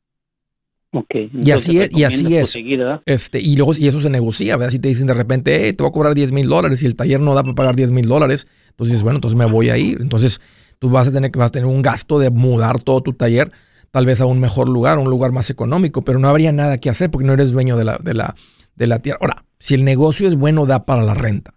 Okay, 0.93 1.32
y 1.34 1.51
así 1.51 1.80
es, 1.80 1.89
y 1.93 2.04
así 2.04 2.36
es. 2.36 2.54
Este, 3.06 3.39
y 3.39 3.56
luego, 3.56 3.73
y 3.77 3.88
eso 3.88 4.01
se 4.01 4.10
negocia, 4.10 4.58
¿verdad? 4.58 4.71
Si 4.71 4.80
te 4.80 4.89
dicen 4.89 5.08
de 5.08 5.13
repente, 5.13 5.71
te 5.71 5.82
voy 5.82 5.89
a 5.89 5.93
cobrar 5.93 6.13
10 6.13 6.34
mil 6.34 6.49
dólares 6.49 6.84
y 6.84 6.86
el 6.86 6.95
taller 6.95 7.21
no 7.21 7.34
da 7.34 7.43
para 7.43 7.56
pagar 7.56 7.75
10 7.77 7.91
mil 7.91 8.08
dólares, 8.10 8.45
entonces 8.71 8.93
dices, 8.93 9.04
bueno, 9.04 9.17
entonces 9.17 9.38
me 9.38 9.45
voy 9.45 9.69
a 9.69 9.77
ir. 9.77 9.99
Entonces 10.01 10.41
tú 10.80 10.89
vas 10.89 11.08
a 11.08 11.12
tener, 11.13 11.32
vas 11.32 11.47
a 11.47 11.51
tener 11.51 11.67
un 11.67 11.82
gasto 11.82 12.19
de 12.19 12.30
mudar 12.30 12.82
todo 12.82 13.01
tu 13.01 13.13
taller, 13.13 13.54
tal 13.91 14.06
vez 14.06 14.19
a 14.19 14.25
un 14.25 14.41
mejor 14.41 14.67
lugar, 14.67 14.99
un 14.99 15.10
lugar 15.10 15.32
más 15.32 15.49
económico, 15.49 16.04
pero 16.04 16.19
no 16.19 16.27
habría 16.27 16.51
nada 16.51 16.77
que 16.77 16.89
hacer 16.89 17.10
porque 17.10 17.25
no 17.25 17.34
eres 17.34 17.54
dueño 17.54 17.77
de 17.77 17.86
la, 17.86 17.97
de 17.97 18.13
la, 18.13 18.36
de 18.75 18.88
la 18.88 18.99
tierra. 18.99 19.19
Ahora, 19.21 19.45
si 19.60 19.75
el 19.75 19.86
negocio 19.86 20.27
es 20.27 20.36
bueno, 20.36 20.65
da 20.65 20.86
para 20.86 21.04
la 21.04 21.13
renta. 21.13 21.54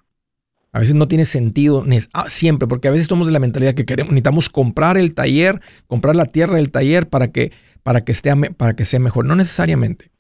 A 0.71 0.81
veces 0.81 0.97
no 0.97 1.07
tiene 1.07 1.25
sentido, 1.25 1.85
ah, 2.13 2.27
siempre, 2.29 2.67
porque 2.67 2.89
a 2.89 2.91
veces 2.91 3.07
somos 3.07 3.29
de 3.29 3.33
la 3.33 3.39
mentalidad 3.39 3.75
que 3.75 3.85
queremos, 3.85 4.13
necesitamos 4.13 4.49
comprar 4.49 4.97
el 4.97 5.15
taller, 5.15 5.61
comprar 5.87 6.17
la 6.17 6.27
tierra 6.27 6.57
del 6.57 6.73
taller 6.73 7.09
para 7.09 7.29
que 7.29 7.53
para 7.85 8.01
que, 8.03 8.11
esté, 8.11 8.35
para 8.57 8.75
que 8.75 8.85
sea 8.85 8.99
mejor. 8.99 9.27
No 9.27 9.37
necesariamente. 9.37 10.11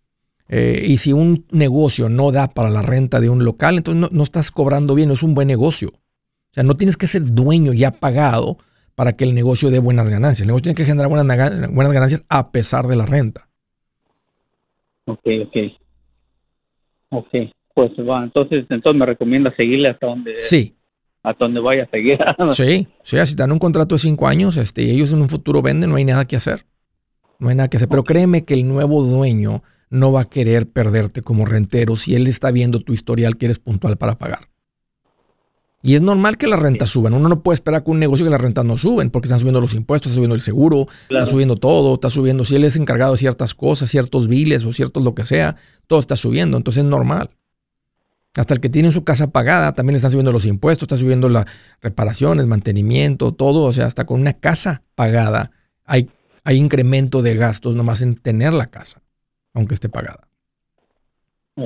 Eh, 0.49 0.85
y 0.87 0.99
si 0.99 1.13
un 1.13 1.47
negocio 1.51 2.09
no 2.09 2.31
da 2.31 2.49
para 2.49 2.71
la 2.71 2.83
renta 2.83 3.19
de 3.19 3.31
un 3.31 3.45
local, 3.45 3.79
entonces 3.79 4.13
no, 4.13 4.23
estás 4.23 4.53
cobrando 4.53 4.95
bien, 4.95 5.09
no 5.09 5.15
es 5.15 5.23
un 5.23 5.35
buen 5.35 5.49
negocio. 5.49 5.89
O 5.89 6.53
sea, 6.55 6.63
no 6.63 6.77
tienes 6.77 6.97
que 6.97 7.09
ser 7.09 7.25
dueño 7.25 7.73
ya 7.73 7.91
pagado 7.91 8.59
para 8.95 9.15
que 9.15 9.25
el 9.25 9.35
negocio 9.35 9.71
dé 9.71 9.81
buenas 9.81 10.09
ganancias. 10.09 10.43
El 10.43 10.49
negocio 10.49 10.65
tiene 10.65 10.77
que 10.77 10.85
generar 10.85 11.09
buenas, 11.11 11.73
buenas 11.73 11.93
ganancias 11.93 12.25
a 12.29 12.53
pesar 12.53 12.87
de 12.87 12.97
la 12.97 13.07
renta. 13.07 13.49
Ok, 15.07 15.27
ok. 15.47 15.57
Ok, 17.09 17.31
pues 17.75 17.93
va, 17.99 18.25
entonces, 18.25 18.67
entonces 18.69 18.99
me 18.99 19.07
recomienda 19.07 19.55
seguirle 19.57 19.89
hasta 19.89 20.07
donde... 20.07 20.37
Sí. 20.37 20.77
Hasta 21.23 21.45
donde 21.47 21.61
vaya 21.61 21.85
a 21.85 21.91
seguir. 21.91 22.19
sí, 22.53 22.87
sí, 23.03 23.27
si 23.27 23.35
dan 23.35 23.53
un 23.53 23.59
contrato 23.59 23.95
de 23.95 24.01
cinco 24.01 24.29
años 24.29 24.59
este, 24.59 24.83
y 24.83 24.91
ellos 24.91 25.13
en 25.13 25.23
un 25.23 25.31
futuro 25.31 25.63
venden, 25.63 25.91
no 25.91 25.97
hay 25.97 26.05
nada 26.05 26.27
que 26.27 26.37
hacer. 26.37 26.67
No 27.39 27.49
hay 27.49 27.55
nada 27.55 27.69
que 27.69 27.77
hacer. 27.77 27.89
Pero 27.89 28.05
créeme 28.05 28.45
que 28.45 28.55
el 28.55 28.67
nuevo 28.67 29.05
dueño 29.05 29.63
no 29.91 30.13
va 30.13 30.23
a 30.23 30.25
querer 30.25 30.69
perderte 30.69 31.23
como 31.23 31.47
rentero 31.47 31.97
si 31.97 32.15
él 32.15 32.27
está 32.27 32.51
viendo 32.51 32.81
tu 32.81 32.93
historial 32.93 33.37
que 33.37 33.47
eres 33.47 33.59
puntual 33.59 33.97
para 33.97 34.19
pagar. 34.19 34.49
Y 35.83 35.97
es 35.97 36.03
normal 36.03 36.39
que 36.39 36.47
las 36.47 36.59
rentas 36.59 36.89
suban. 36.89 37.13
Uno 37.13 37.29
no 37.29 37.43
puede 37.43 37.55
esperar 37.55 37.85
que 37.85 37.91
un 37.91 37.99
negocio 37.99 38.25
que 38.25 38.31
las 38.31 38.41
rentas 38.41 38.65
no 38.65 38.79
suben 38.79 39.11
porque 39.11 39.27
están 39.27 39.39
subiendo 39.39 39.61
los 39.61 39.75
impuestos, 39.75 40.11
está 40.11 40.15
subiendo 40.17 40.35
el 40.35 40.41
seguro, 40.41 40.87
está 41.11 41.27
subiendo 41.27 41.57
todo, 41.57 41.95
está 41.95 42.09
subiendo. 42.09 42.47
Si 42.47 42.57
él 42.57 42.65
es 42.65 42.77
encargado 42.77 43.13
de 43.13 43.19
ciertas 43.19 43.55
cosas, 43.55 43.91
ciertos 43.91 44.27
biles 44.27 44.65
o 44.65 44.73
ciertos 44.73 45.05
lo 45.05 45.15
que 45.15 45.27
sea, 45.27 45.57
todo 45.87 46.01
está 46.01 46.17
subiendo. 46.17 46.57
Entonces 46.57 46.85
es 46.85 46.89
normal. 46.89 47.31
Hasta 48.35 48.55
el 48.55 48.61
que 48.61 48.71
tiene 48.71 48.93
su 48.93 49.05
casa 49.05 49.27
pagada 49.31 49.75
también 49.75 49.93
le 49.93 49.97
están 49.99 50.11
subiendo 50.11 50.33
los 50.33 50.47
impuestos, 50.47 50.85
está 50.85 50.97
subiendo 50.97 51.29
las 51.29 51.45
reparaciones, 51.83 52.47
mantenimiento, 52.47 53.33
todo. 53.33 53.65
O 53.65 53.73
sea, 53.75 53.85
hasta 53.85 54.07
con 54.07 54.23
una 54.23 54.33
casa 54.33 54.83
pagada 54.95 55.51
hay 55.85 56.09
hay 56.45 56.59
incremento 56.59 57.23
de 57.23 57.35
gastos 57.37 57.75
nomás 57.75 58.03
en 58.03 58.17
tener 58.17 58.53
la 58.53 58.67
casa, 58.67 59.03
aunque 59.55 59.75
esté 59.75 59.89
pagada. 59.89 60.29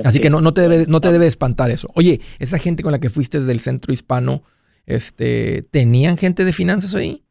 Así 0.03 0.19
que 0.19 0.29
no, 0.29 0.39
no, 0.39 0.53
te 0.53 0.61
debe, 0.61 0.85
no 0.87 1.01
te 1.01 1.11
debe 1.11 1.25
espantar 1.25 1.71
eso. 1.71 1.89
Oye, 1.95 2.21
esa 2.37 2.59
gente 2.59 2.83
con 2.83 2.91
la 2.91 2.99
que 2.99 3.09
fuiste 3.09 3.39
del 3.41 3.59
centro 3.59 3.91
hispano, 3.91 4.43
este, 4.85 5.63
¿tenían 5.63 6.17
gente 6.17 6.45
de 6.45 6.53
finanzas 6.53 6.95
ahí? 6.95 7.23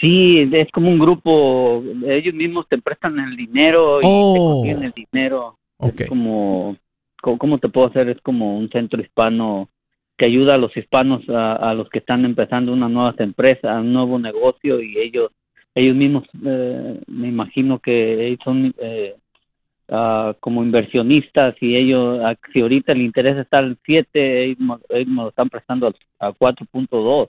Sí, 0.00 0.48
es 0.52 0.70
como 0.70 0.90
un 0.90 0.98
grupo, 0.98 1.82
ellos 2.06 2.34
mismos 2.34 2.66
te 2.68 2.78
prestan 2.78 3.18
el 3.18 3.36
dinero 3.36 3.98
y 3.98 4.02
te 4.02 4.08
oh. 4.08 4.54
consiguen 4.54 4.84
el 4.84 4.92
dinero. 4.92 5.58
Es 5.80 6.08
como, 6.08 6.76
¿cómo 7.20 7.58
te 7.58 7.68
puedo 7.68 7.88
hacer? 7.88 8.08
Es 8.08 8.20
como 8.22 8.56
un 8.56 8.68
centro 8.70 9.00
hispano 9.00 9.68
que 10.16 10.26
ayuda 10.26 10.54
a 10.54 10.58
los 10.58 10.76
hispanos, 10.76 11.28
a, 11.28 11.54
a 11.54 11.74
los 11.74 11.88
que 11.90 11.98
están 11.98 12.24
empezando 12.24 12.72
una 12.72 12.88
nueva 12.88 13.14
empresa, 13.18 13.80
un 13.80 13.92
nuevo 13.92 14.18
negocio 14.18 14.80
y 14.80 14.98
ellos 14.98 15.30
ellos 15.74 15.96
mismos 15.96 16.24
eh, 16.44 17.00
me 17.06 17.28
imagino 17.28 17.78
que 17.78 18.36
son 18.44 18.74
eh, 18.78 19.14
ah, 19.88 20.34
como 20.40 20.62
inversionistas 20.62 21.54
y 21.60 21.76
ellos, 21.76 22.20
ah, 22.24 22.36
si 22.52 22.60
ahorita 22.60 22.92
el 22.92 23.02
interés 23.02 23.36
está 23.36 23.58
al 23.58 23.78
7, 23.84 24.44
ellos, 24.44 24.58
me 24.58 25.22
lo 25.22 25.28
están 25.28 25.48
prestando 25.48 25.94
a, 26.18 26.32
4.2. 26.32 27.28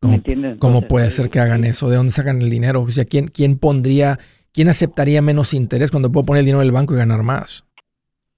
¿Cómo, 0.00 0.22
¿Cómo 0.58 0.82
puede 0.82 1.10
ser 1.10 1.30
que 1.30 1.40
hagan 1.40 1.64
eso? 1.64 1.88
¿De 1.88 1.96
dónde 1.96 2.12
sacan 2.12 2.42
el 2.42 2.50
dinero? 2.50 2.82
O 2.82 2.88
sea, 2.88 3.04
¿quién, 3.04 3.28
quién 3.28 3.58
pondría 3.58 4.18
¿quién 4.54 4.68
aceptaría 4.68 5.20
menos 5.20 5.52
interés 5.52 5.90
cuando 5.90 6.10
puedo 6.10 6.24
poner 6.24 6.40
el 6.40 6.46
dinero 6.46 6.62
en 6.62 6.68
el 6.68 6.72
banco 6.72 6.94
y 6.94 6.96
ganar 6.96 7.22
más? 7.22 7.64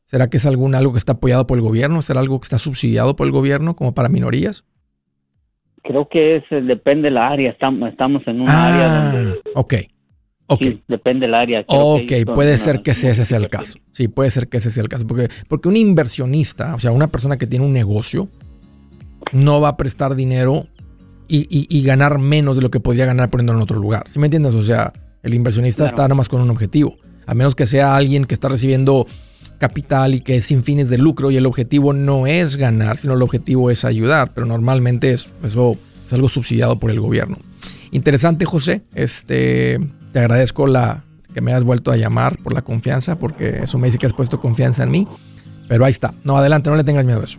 ¿Será 0.06 0.28
que 0.28 0.38
es 0.38 0.46
algún, 0.46 0.74
algo 0.74 0.92
que 0.92 0.98
está 0.98 1.12
apoyado 1.12 1.46
por 1.46 1.58
el 1.58 1.62
gobierno? 1.62 2.02
¿Será 2.02 2.20
algo 2.20 2.40
que 2.40 2.44
está 2.44 2.58
subsidiado 2.58 3.14
por 3.14 3.26
el 3.26 3.32
gobierno 3.32 3.76
como 3.76 3.94
para 3.94 4.08
minorías? 4.08 4.64
Creo 5.86 6.08
que 6.08 6.36
es, 6.36 6.44
depende 6.66 7.04
del 7.08 7.16
área. 7.18 7.50
Estamos, 7.50 7.88
estamos 7.90 8.22
en 8.26 8.40
un 8.40 8.48
Ah, 8.48 8.74
área 8.74 8.88
donde... 9.22 9.40
ok. 9.54 9.74
Ok. 10.48 10.62
Sí, 10.62 10.82
depende 10.86 11.26
del 11.26 11.34
área. 11.34 11.64
Creo 11.64 11.80
Ok, 11.80 12.00
que 12.06 12.24
puede 12.26 12.56
ser 12.58 12.76
una- 12.76 12.82
que 12.84 12.92
ese, 12.92 13.10
ese 13.10 13.24
sea 13.24 13.38
el 13.38 13.48
caso. 13.48 13.78
Sí, 13.92 14.06
puede 14.08 14.30
ser 14.30 14.48
que 14.48 14.58
ese 14.58 14.70
sea 14.70 14.82
el 14.82 14.88
caso. 14.88 15.06
Porque, 15.06 15.28
porque 15.48 15.68
un 15.68 15.76
inversionista, 15.76 16.74
o 16.74 16.78
sea, 16.78 16.92
una 16.92 17.08
persona 17.08 17.36
que 17.36 17.46
tiene 17.46 17.64
un 17.64 17.72
negocio, 17.72 18.28
no 19.32 19.60
va 19.60 19.70
a 19.70 19.76
prestar 19.76 20.14
dinero 20.14 20.66
y, 21.28 21.40
y- 21.50 21.66
y 21.68 21.82
ganar 21.82 22.18
menos 22.18 22.56
de 22.56 22.62
lo 22.62 22.70
que 22.70 22.78
podría 22.80 23.06
ganar 23.06 23.28
poniéndolo 23.30 23.58
en 23.58 23.62
otro 23.64 23.78
lugar. 23.78 24.04
¿Sí 24.08 24.18
me 24.20 24.26
entiendes? 24.26 24.54
O 24.54 24.62
sea, 24.62 24.92
el 25.24 25.34
inversionista 25.34 25.78
Claro. 25.82 25.88
está 25.88 26.02
nada 26.02 26.14
más 26.14 26.28
con 26.28 26.40
un 26.40 26.50
objetivo. 26.50 26.96
A 27.26 27.34
menos 27.34 27.56
que 27.56 27.66
sea 27.66 27.96
alguien 27.96 28.24
que 28.24 28.34
está 28.34 28.48
recibiendo 28.48 29.06
capital 29.58 30.14
y 30.14 30.20
que 30.20 30.36
es 30.36 30.44
sin 30.44 30.62
fines 30.62 30.88
de 30.88 30.98
lucro 30.98 31.30
y 31.30 31.36
el 31.36 31.46
objetivo 31.46 31.92
no 31.92 32.26
es 32.26 32.56
ganar, 32.56 32.96
sino 32.96 33.14
el 33.14 33.22
objetivo 33.22 33.70
es 33.70 33.84
ayudar. 33.84 34.32
Pero 34.34 34.46
normalmente 34.46 35.12
es, 35.12 35.28
eso 35.42 35.76
es 36.06 36.12
algo 36.12 36.28
subsidiado 36.28 36.78
por 36.78 36.90
el 36.90 37.00
gobierno. 37.00 37.38
Interesante, 37.90 38.44
José. 38.44 38.82
Este, 38.94 39.80
te 40.12 40.18
agradezco 40.18 40.66
la 40.66 41.04
que 41.32 41.40
me 41.40 41.52
hayas 41.52 41.64
vuelto 41.64 41.92
a 41.92 41.96
llamar 41.96 42.38
por 42.38 42.54
la 42.54 42.62
confianza, 42.62 43.18
porque 43.18 43.60
eso 43.62 43.78
me 43.78 43.88
dice 43.88 43.98
que 43.98 44.06
has 44.06 44.14
puesto 44.14 44.40
confianza 44.40 44.84
en 44.84 44.90
mí. 44.90 45.08
Pero 45.68 45.84
ahí 45.84 45.90
está. 45.90 46.14
No, 46.24 46.36
adelante, 46.36 46.70
no 46.70 46.76
le 46.76 46.84
tengas 46.84 47.04
miedo 47.04 47.20
a 47.20 47.24
eso. 47.24 47.38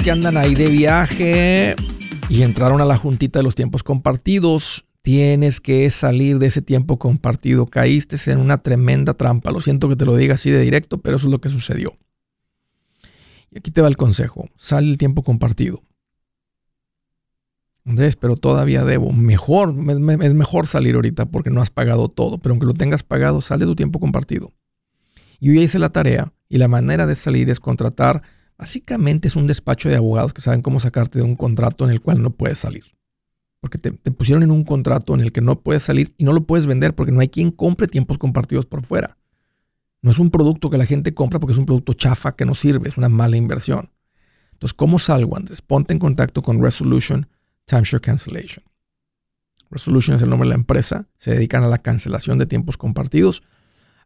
Que 0.00 0.10
andan 0.10 0.36
ahí 0.36 0.54
de 0.54 0.68
viaje 0.68 1.76
y 2.28 2.42
entraron 2.42 2.80
a 2.80 2.84
la 2.84 2.96
juntita 2.96 3.38
de 3.38 3.42
los 3.42 3.54
tiempos 3.54 3.82
compartidos, 3.82 4.84
tienes 5.02 5.60
que 5.60 5.90
salir 5.90 6.38
de 6.38 6.46
ese 6.46 6.62
tiempo 6.62 6.98
compartido. 6.98 7.66
Caíste 7.66 8.16
en 8.30 8.38
una 8.38 8.58
tremenda 8.58 9.14
trampa. 9.14 9.50
Lo 9.50 9.60
siento 9.60 9.88
que 9.88 9.96
te 9.96 10.04
lo 10.06 10.16
diga 10.16 10.34
así 10.34 10.50
de 10.50 10.60
directo, 10.60 10.98
pero 10.98 11.16
eso 11.16 11.26
es 11.26 11.30
lo 11.32 11.40
que 11.40 11.48
sucedió. 11.50 11.92
Y 13.50 13.58
aquí 13.58 13.70
te 13.70 13.82
va 13.82 13.88
el 13.88 13.96
consejo. 13.96 14.48
Sal 14.56 14.84
del 14.86 14.98
tiempo 14.98 15.22
compartido. 15.22 15.82
Andrés, 17.84 18.14
pero 18.16 18.36
todavía 18.36 18.84
debo. 18.84 19.12
Mejor, 19.12 19.72
me- 19.74 19.96
me- 19.98 20.24
es 20.24 20.34
mejor 20.34 20.68
salir 20.68 20.94
ahorita 20.94 21.26
porque 21.26 21.50
no 21.50 21.60
has 21.60 21.70
pagado 21.70 22.08
todo, 22.08 22.38
pero 22.38 22.52
aunque 22.52 22.66
lo 22.66 22.74
tengas 22.74 23.02
pagado, 23.02 23.40
sal 23.40 23.58
de 23.58 23.66
tu 23.66 23.74
tiempo 23.74 23.98
compartido. 23.98 24.52
Yo 25.40 25.52
ya 25.52 25.60
hice 25.62 25.80
la 25.80 25.90
tarea 25.90 26.32
y 26.48 26.58
la 26.58 26.68
manera 26.68 27.06
de 27.06 27.16
salir 27.16 27.50
es 27.50 27.58
contratar, 27.58 28.22
básicamente 28.62 29.26
es 29.26 29.34
un 29.34 29.48
despacho 29.48 29.88
de 29.88 29.96
abogados 29.96 30.32
que 30.32 30.40
saben 30.40 30.62
cómo 30.62 30.78
sacarte 30.78 31.18
de 31.18 31.24
un 31.24 31.34
contrato 31.34 31.84
en 31.84 31.90
el 31.90 32.00
cual 32.00 32.22
no 32.22 32.30
puedes 32.30 32.58
salir. 32.58 32.84
Porque 33.58 33.76
te, 33.76 33.90
pusieron 33.90 34.44
en 34.44 34.52
un 34.52 34.62
contrato 34.62 35.14
en 35.14 35.20
el 35.20 35.32
que 35.32 35.40
no 35.40 35.58
puedes 35.58 35.82
salir 35.82 36.14
y 36.16 36.22
no 36.22 36.32
lo 36.32 36.44
puedes 36.44 36.66
vender 36.66 36.94
porque 36.94 37.10
no 37.10 37.18
hay 37.18 37.28
quien 37.28 37.50
compre 37.50 37.88
tiempos 37.88 38.18
compartidos 38.18 38.64
por 38.64 38.84
fuera. 38.84 39.18
No 40.00 40.12
es 40.12 40.20
un 40.20 40.30
producto 40.30 40.70
que 40.70 40.78
la 40.78 40.86
gente 40.86 41.12
compra 41.12 41.40
porque 41.40 41.54
es 41.54 41.58
un 41.58 41.66
producto 41.66 41.92
chafa 41.94 42.36
que 42.36 42.44
no 42.44 42.54
sirve, 42.54 42.88
es 42.88 42.96
una 42.96 43.08
mala 43.08 43.36
inversión. 43.36 43.90
Entonces, 44.52 44.74
¿cómo 44.74 45.00
salgo, 45.00 45.36
Andrés? 45.36 45.60
Ponte 45.60 45.92
en 45.92 45.98
contacto 45.98 46.40
con 46.40 46.62
Resolution 46.62 47.26
Timeshare 47.64 48.00
Cancellation. 48.00 48.64
Resolution 49.70 50.14
es 50.14 50.22
el 50.22 50.30
nombre 50.30 50.46
de 50.46 50.50
la 50.50 50.60
empresa, 50.60 51.08
se 51.16 51.32
dedican 51.32 51.64
a 51.64 51.68
la 51.68 51.78
cancelación 51.78 52.38
de 52.38 52.46
tiempos 52.46 52.76
compartidos. 52.76 53.42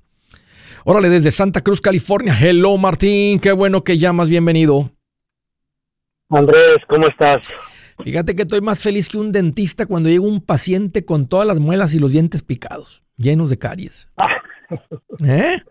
Órale, 0.84 1.10
desde 1.10 1.32
Santa 1.32 1.62
Cruz, 1.62 1.82
California. 1.82 2.36
Hello, 2.40 2.78
Martín. 2.78 3.40
Qué 3.40 3.52
bueno 3.52 3.84
que 3.84 3.98
llamas. 3.98 4.30
Bienvenido. 4.30 4.92
Andrés, 6.30 6.82
¿cómo 6.88 7.08
estás? 7.08 7.48
Fíjate 8.04 8.36
que 8.36 8.44
estoy 8.44 8.62
más 8.62 8.84
feliz 8.84 9.08
que 9.08 9.18
un 9.18 9.32
dentista 9.32 9.86
cuando 9.86 10.10
llega 10.10 10.24
un 10.24 10.42
paciente 10.42 11.06
con 11.06 11.28
todas 11.28 11.48
las 11.48 11.60
muelas 11.60 11.94
y 11.94 12.00
los 12.00 12.12
dientes 12.12 12.44
picados, 12.44 13.04
llenos 13.18 13.50
de 13.50 13.58
caries. 13.58 14.10
¿Eh? 15.26 15.62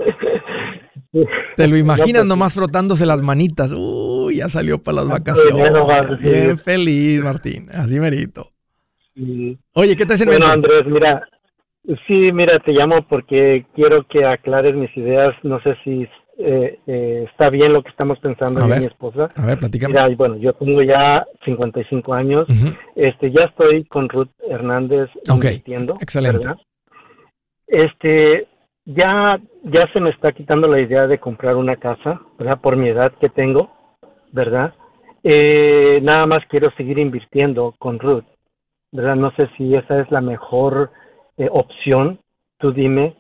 Te 1.57 1.69
lo 1.69 1.77
imaginas 1.77 2.25
nomás 2.25 2.55
frotándose 2.55 3.07
las 3.07 3.21
manitas. 3.21 3.73
Uy, 3.73 4.37
ya 4.37 4.49
salió 4.49 4.83
para 4.83 4.97
las 4.97 5.09
vacaciones. 5.09 5.73
Bien 6.21 6.59
feliz, 6.59 7.21
Martín. 7.23 7.69
Así 7.73 8.01
merito. 8.01 8.51
Oye, 9.75 9.95
¿qué 9.97 10.07
te 10.07 10.15
en 10.15 10.25
Bueno? 10.25 10.49
Andrés, 10.49 10.87
mira, 10.87 11.23
sí, 12.07 12.33
mira, 12.33 12.59
te 12.61 12.73
llamo 12.73 13.07
porque 13.09 13.67
quiero 13.75 14.05
que 14.05 14.25
aclares 14.25 14.75
mis 14.75 14.95
ideas. 14.97 15.35
No 15.43 15.61
sé 15.61 15.77
si 15.85 16.09
eh, 16.39 16.79
eh, 16.87 17.27
está 17.31 17.51
bien 17.51 17.73
lo 17.73 17.83
que 17.83 17.91
estamos 17.91 18.19
pensando 18.19 18.61
yo 18.61 18.67
y 18.67 18.71
ver. 18.71 18.81
mi 18.81 18.87
esposa. 18.87 19.31
A 19.37 19.47
ver, 19.47 19.59
platícame. 19.59 19.95
Mira, 19.95 20.09
y 20.09 20.15
bueno, 20.15 20.37
yo 20.37 20.53
tengo 20.55 20.83
ya 20.83 21.27
55 21.45 22.15
años. 22.15 22.49
Ujú. 22.49 22.75
Este, 22.97 23.31
ya 23.31 23.45
estoy 23.45 23.85
con 23.85 24.09
Ruth 24.09 24.31
Hernández 24.49 25.11
Ok, 25.29 25.45
invirtiendo. 25.45 25.99
excelente. 26.01 26.39
¿verdad? 26.39 26.57
Este, 27.67 28.47
ya, 28.85 29.41
ya 29.63 29.87
se 29.93 30.01
me 30.01 30.11
está 30.11 30.33
quitando 30.33 30.69
la 30.69 30.81
idea 30.81 31.07
de 31.07 31.19
comprar 31.19 31.57
una 31.57 31.77
casa, 31.77 32.21
¿verdad? 32.39 32.61
Por 32.61 32.77
mi 32.77 32.89
edad 32.89 33.13
que 33.21 33.29
tengo, 33.29 33.71
¿verdad? 34.33 34.75
Eh, 35.23 36.01
nada 36.03 36.27
más 36.27 36.45
quiero 36.49 36.71
seguir 36.73 36.99
invirtiendo 36.99 37.75
con 37.79 37.99
Ruth, 37.99 38.25
¿verdad? 38.93 39.17
No 39.17 39.31
sé 39.33 39.49
si 39.57 39.75
esa 39.75 40.01
es 40.01 40.11
la 40.11 40.21
mejor 40.21 40.91
eh, 41.39 41.49
opción, 41.51 42.19
tú 42.59 42.73
dime, 42.73 43.17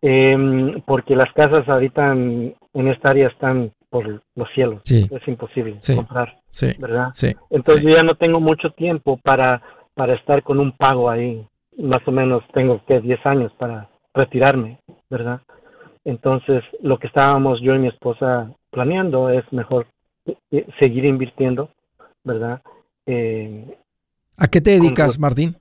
Em, 0.00 0.80
porque 0.82 1.16
las 1.16 1.32
casas 1.32 1.68
ahorita 1.68 2.12
en, 2.12 2.54
en 2.72 2.88
esta 2.88 3.10
área 3.10 3.28
están 3.28 3.72
por 3.90 4.22
los 4.36 4.48
cielos, 4.54 4.80
Sí. 4.84 5.08
es 5.10 5.26
imposible 5.26 5.78
Sí. 5.80 5.96
comprar, 5.96 6.36
Sí, 6.52 6.68
¿verdad? 6.78 7.08
Entonces 7.50 7.84
yo 7.84 7.90
ya 7.96 8.02
no 8.04 8.14
tengo 8.14 8.38
mucho 8.40 8.70
tiempo 8.70 9.16
para, 9.16 9.60
para 9.94 10.14
estar 10.14 10.42
con 10.42 10.60
un 10.60 10.72
pago 10.72 11.10
ahí. 11.10 11.44
Más 11.78 12.06
o 12.06 12.12
menos 12.12 12.42
tengo 12.52 12.84
que 12.86 13.00
10 13.00 13.24
años 13.26 13.52
para 13.58 13.88
retirarme, 14.14 14.78
¿verdad? 15.10 15.40
Entonces 16.04 16.62
lo 16.80 16.98
que 16.98 17.08
estábamos 17.08 17.60
yo 17.60 17.74
y 17.74 17.78
mi 17.78 17.88
esposa 17.88 18.52
planeando 18.70 19.30
es 19.30 19.44
mejor 19.52 19.86
eh, 20.26 20.36
eh, 20.52 20.66
seguir 20.78 21.04
invirtiendo, 21.04 21.70
¿verdad? 22.24 22.62
Eh, 23.06 23.76
¿A 24.36 24.46
qué 24.46 24.60
te 24.60 24.72
dedicas, 24.72 25.18
Martín? 25.18 25.56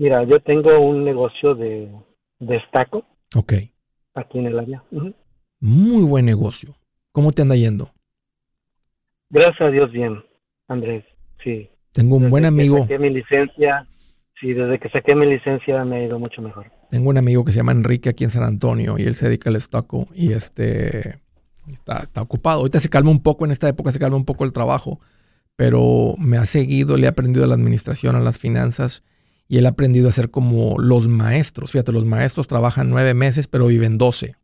Mira, 0.00 0.24
yo 0.24 0.40
tengo 0.40 0.80
un 0.80 1.04
negocio 1.04 1.54
de, 1.54 1.86
de 2.38 2.56
estaco. 2.56 3.04
Ok. 3.36 3.52
Aquí 4.14 4.38
en 4.38 4.46
el 4.46 4.58
área. 4.58 4.82
Muy 5.60 6.02
buen 6.04 6.24
negocio. 6.24 6.74
¿Cómo 7.12 7.32
te 7.32 7.42
anda 7.42 7.54
yendo? 7.54 7.90
Gracias 9.28 9.60
a 9.60 9.70
Dios 9.70 9.92
bien, 9.92 10.24
Andrés. 10.68 11.04
Sí. 11.44 11.68
Tengo 11.92 12.16
un 12.16 12.30
buen 12.30 12.46
amigo. 12.46 12.78
saqué 12.78 12.98
mi 12.98 13.10
licencia. 13.10 13.86
Sí, 14.40 14.54
desde 14.54 14.78
que 14.78 14.88
saqué 14.88 15.14
mi 15.14 15.26
licencia 15.26 15.84
me 15.84 15.96
ha 15.96 16.06
ido 16.06 16.18
mucho 16.18 16.40
mejor. 16.40 16.72
Tengo 16.88 17.10
un 17.10 17.18
amigo 17.18 17.44
que 17.44 17.52
se 17.52 17.58
llama 17.58 17.72
Enrique 17.72 18.08
aquí 18.08 18.24
en 18.24 18.30
San 18.30 18.44
Antonio 18.44 18.96
y 18.96 19.02
él 19.02 19.14
se 19.14 19.26
dedica 19.26 19.50
al 19.50 19.56
estaco 19.56 20.06
y 20.14 20.32
este 20.32 21.20
está, 21.70 22.04
está 22.04 22.22
ocupado. 22.22 22.60
Ahorita 22.60 22.80
se 22.80 22.88
calma 22.88 23.10
un 23.10 23.22
poco, 23.22 23.44
en 23.44 23.50
esta 23.50 23.68
época 23.68 23.92
se 23.92 23.98
calma 23.98 24.16
un 24.16 24.24
poco 24.24 24.44
el 24.44 24.54
trabajo, 24.54 24.98
pero 25.56 26.14
me 26.16 26.38
ha 26.38 26.46
seguido, 26.46 26.96
le 26.96 27.04
he 27.04 27.08
aprendido 27.10 27.44
a 27.44 27.48
la 27.48 27.54
administración, 27.54 28.16
a 28.16 28.20
las 28.20 28.38
finanzas 28.38 29.04
y 29.50 29.58
él 29.58 29.66
ha 29.66 29.70
aprendido 29.70 30.08
a 30.08 30.12
ser 30.12 30.30
como 30.30 30.78
los 30.78 31.08
maestros. 31.08 31.72
Fíjate, 31.72 31.90
los 31.90 32.04
maestros 32.04 32.46
trabajan 32.46 32.88
nueve 32.88 33.14
meses, 33.14 33.48
pero 33.48 33.66
viven 33.66 33.98
doce. 33.98 34.36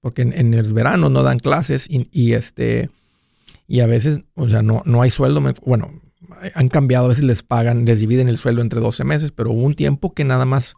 Porque 0.00 0.22
en, 0.22 0.54
el 0.54 0.72
verano 0.72 1.08
no 1.08 1.24
dan 1.24 1.40
clases 1.40 1.88
y, 1.90 2.32
este, 2.34 2.88
y 3.66 3.80
a 3.80 3.86
veces, 3.86 4.20
o 4.36 4.48
sea, 4.48 4.62
no, 4.62 4.82
no 4.86 5.02
hay 5.02 5.10
sueldo. 5.10 5.42
Bueno, 5.64 6.00
han 6.54 6.68
cambiado, 6.68 7.06
a 7.06 7.08
veces 7.08 7.24
les 7.24 7.42
pagan, 7.42 7.84
les 7.84 7.98
dividen 7.98 8.28
el 8.28 8.36
sueldo 8.36 8.62
entre 8.62 8.78
12 8.78 9.02
meses, 9.02 9.32
pero 9.32 9.50
hubo 9.50 9.64
un 9.64 9.74
tiempo 9.74 10.14
que 10.14 10.22
nada 10.22 10.44
más 10.44 10.76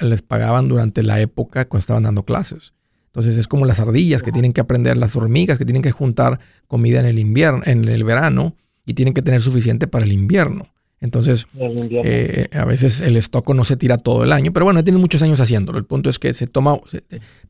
les 0.00 0.22
pagaban 0.22 0.68
durante 0.68 1.02
la 1.02 1.20
época 1.20 1.64
cuando 1.64 1.80
estaban 1.80 2.04
dando 2.04 2.24
clases. 2.24 2.74
Entonces 3.06 3.38
es 3.38 3.48
como 3.48 3.66
las 3.66 3.80
ardillas 3.80 4.22
que 4.22 4.30
tienen 4.30 4.52
que 4.52 4.60
aprender, 4.60 4.96
las 4.96 5.16
hormigas 5.16 5.58
que 5.58 5.64
tienen 5.64 5.82
que 5.82 5.90
juntar 5.90 6.38
comida 6.68 7.00
en 7.00 7.06
el 7.06 7.18
invierno, 7.18 7.62
en 7.64 7.88
el 7.88 8.04
verano 8.04 8.54
y 8.86 8.94
tienen 8.94 9.14
que 9.14 9.22
tener 9.22 9.40
suficiente 9.40 9.88
para 9.88 10.04
el 10.04 10.12
invierno. 10.12 10.72
Entonces, 11.02 11.48
eh, 11.58 12.46
a 12.52 12.64
veces 12.64 13.00
el 13.00 13.16
estoco 13.16 13.54
no 13.54 13.64
se 13.64 13.76
tira 13.76 13.98
todo 13.98 14.22
el 14.22 14.32
año, 14.32 14.52
pero 14.52 14.64
bueno, 14.64 14.84
tiene 14.84 15.00
muchos 15.00 15.20
años 15.20 15.40
haciéndolo. 15.40 15.76
El 15.76 15.84
punto 15.84 16.08
es 16.08 16.20
que 16.20 16.32
se 16.32 16.46
toma, 16.46 16.76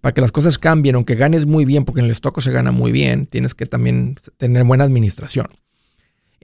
para 0.01 0.15
que 0.15 0.23
las 0.23 0.33
cosas 0.33 0.57
cambien, 0.57 0.95
aunque 0.95 1.17
ganes 1.17 1.45
muy 1.45 1.67
bien, 1.67 1.85
porque 1.85 2.01
en 2.01 2.07
el 2.07 2.13
estoco 2.13 2.41
se 2.41 2.51
gana 2.51 2.73
muy 2.73 2.93
bien, 2.93 3.27
tienes 3.27 3.55
que 3.55 3.67
también 3.67 4.17
tener 4.39 4.65
buena 4.65 4.85
administración. 4.85 5.49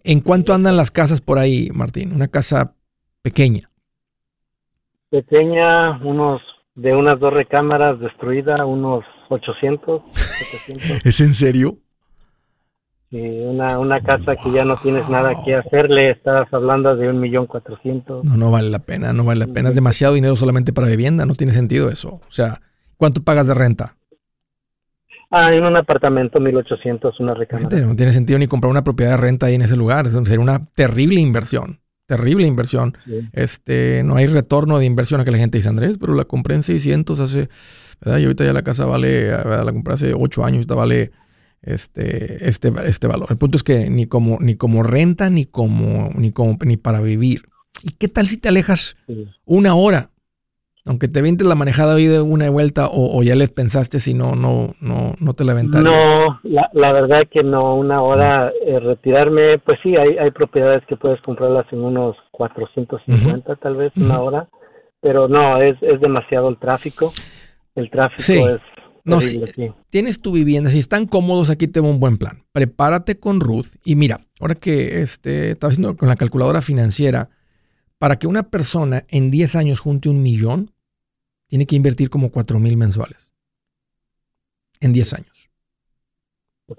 ¿En 0.04 0.20
cuánto 0.20 0.52
andan 0.52 0.76
las 0.76 0.90
casas 0.90 1.22
por 1.22 1.38
ahí, 1.38 1.70
Martín? 1.72 2.12
Una 2.12 2.28
casa 2.28 2.74
pequeña. 3.22 3.70
Pequeña, 5.08 5.98
unos 6.04 6.42
de 6.74 6.94
unas 6.94 7.18
dos 7.18 7.32
recámaras 7.32 7.98
destruida, 8.00 8.66
unos 8.66 9.02
800, 9.30 10.02
¿Es 11.04 11.20
en 11.22 11.32
serio? 11.32 11.78
Una, 13.10 13.78
una 13.78 14.00
casa 14.00 14.36
que 14.36 14.50
ya 14.52 14.64
no 14.64 14.76
tienes 14.76 15.08
nada 15.08 15.42
que 15.44 15.54
hacerle, 15.54 16.10
estás 16.10 16.46
hablando 16.52 16.94
de 16.94 17.08
un 17.08 17.20
millón 17.20 17.46
cuatrocientos. 17.46 18.24
No, 18.24 18.36
no 18.36 18.50
vale 18.50 18.68
la 18.70 18.80
pena, 18.80 19.12
no 19.12 19.24
vale 19.24 19.46
la 19.46 19.52
pena. 19.52 19.70
Es 19.70 19.74
demasiado 19.74 20.14
dinero 20.14 20.36
solamente 20.36 20.72
para 20.72 20.88
vivienda, 20.88 21.24
no 21.24 21.34
tiene 21.34 21.52
sentido 21.52 21.88
eso. 21.88 22.20
O 22.28 22.30
sea, 22.30 22.60
¿cuánto 22.96 23.22
pagas 23.22 23.46
de 23.46 23.54
renta? 23.54 23.96
Ah, 25.30 25.52
en 25.52 25.64
un 25.64 25.76
apartamento 25.76 26.40
1800, 26.40 27.20
una 27.20 27.34
recámara. 27.34 27.80
No 27.80 27.96
tiene 27.96 28.12
sentido 28.12 28.38
ni 28.38 28.46
comprar 28.46 28.70
una 28.70 28.84
propiedad 28.84 29.12
de 29.12 29.16
renta 29.18 29.46
ahí 29.46 29.54
en 29.54 29.62
ese 29.62 29.76
lugar. 29.76 30.06
Eso 30.06 30.24
sería 30.24 30.40
una 30.40 30.66
terrible 30.74 31.20
inversión. 31.20 31.80
Terrible 32.06 32.46
inversión. 32.46 32.96
Este, 33.34 34.02
no 34.02 34.16
hay 34.16 34.26
retorno 34.26 34.78
de 34.78 34.86
inversión 34.86 35.20
a 35.20 35.24
que 35.24 35.30
la 35.30 35.36
gente 35.36 35.58
dice, 35.58 35.68
Andrés, 35.68 35.98
pero 35.98 36.14
la 36.14 36.24
compré 36.24 36.54
en 36.54 36.62
600 36.62 37.20
hace, 37.20 37.50
¿verdad? 38.00 38.18
Y 38.18 38.24
ahorita 38.24 38.44
ya 38.44 38.54
la 38.54 38.62
casa 38.62 38.86
vale, 38.86 39.28
la 39.28 39.72
compré 39.72 39.92
hace 39.92 40.14
8 40.14 40.44
años, 40.44 40.56
ahorita 40.56 40.74
vale 40.74 41.10
este, 41.62 42.48
este, 42.48 42.72
este 42.84 43.06
valor. 43.06 43.28
El 43.30 43.38
punto 43.38 43.56
es 43.56 43.62
que 43.62 43.90
ni 43.90 44.06
como, 44.06 44.38
ni 44.40 44.56
como 44.56 44.82
renta, 44.82 45.30
ni 45.30 45.46
como, 45.46 46.10
ni 46.14 46.32
como, 46.32 46.56
ni 46.64 46.76
para 46.76 47.00
vivir. 47.00 47.42
¿Y 47.82 47.92
qué 47.92 48.08
tal 48.08 48.26
si 48.26 48.38
te 48.38 48.48
alejas 48.48 48.96
una 49.44 49.74
hora? 49.74 50.10
Aunque 50.84 51.06
te 51.06 51.20
vientes 51.20 51.46
la 51.46 51.54
manejada 51.54 51.94
hoy 51.94 52.06
de 52.06 52.22
una 52.22 52.48
vuelta 52.48 52.88
o, 52.90 53.22
ya 53.22 53.34
les 53.34 53.50
pensaste 53.50 54.00
si 54.00 54.14
no, 54.14 54.34
no, 54.34 54.74
no, 54.80 55.12
no 55.20 55.34
te 55.34 55.44
la 55.44 55.52
aventarías. 55.52 55.92
No, 55.92 56.40
la, 56.44 56.70
la 56.72 56.92
verdad 56.92 57.26
que 57.30 57.42
no, 57.42 57.76
una 57.76 58.00
hora 58.00 58.50
eh, 58.64 58.80
retirarme, 58.80 59.58
pues 59.58 59.78
sí, 59.82 59.96
hay, 59.96 60.16
hay 60.16 60.30
propiedades 60.30 60.82
que 60.86 60.96
puedes 60.96 61.20
comprarlas 61.20 61.66
en 61.72 61.80
unos 61.80 62.16
450 62.30 63.56
tal 63.56 63.76
vez, 63.76 63.92
una 63.96 64.20
hora, 64.20 64.48
pero 65.02 65.28
no, 65.28 65.60
es, 65.60 65.76
es 65.82 66.00
demasiado 66.00 66.48
el 66.48 66.56
tráfico. 66.56 67.12
El 67.74 67.90
tráfico 67.90 68.48
es 68.48 68.60
no, 69.08 69.20
si 69.20 69.40
tienes 69.90 70.20
tu 70.20 70.32
vivienda, 70.32 70.70
si 70.70 70.78
están 70.78 71.06
cómodos, 71.06 71.50
aquí 71.50 71.68
tengo 71.68 71.88
un 71.88 72.00
buen 72.00 72.18
plan. 72.18 72.44
Prepárate 72.52 73.18
con 73.18 73.40
Ruth 73.40 73.68
y 73.84 73.96
mira, 73.96 74.20
ahora 74.40 74.54
que 74.54 75.02
este, 75.02 75.52
estaba 75.52 75.70
haciendo 75.70 75.96
con 75.96 76.08
la 76.08 76.16
calculadora 76.16 76.62
financiera, 76.62 77.30
para 77.98 78.18
que 78.18 78.26
una 78.26 78.50
persona 78.50 79.04
en 79.08 79.30
10 79.30 79.56
años 79.56 79.80
junte 79.80 80.08
un 80.08 80.22
millón, 80.22 80.72
tiene 81.48 81.66
que 81.66 81.76
invertir 81.76 82.10
como 82.10 82.30
4 82.30 82.58
mil 82.58 82.76
mensuales. 82.76 83.32
En 84.80 84.92
10 84.92 85.14
años. 85.14 85.50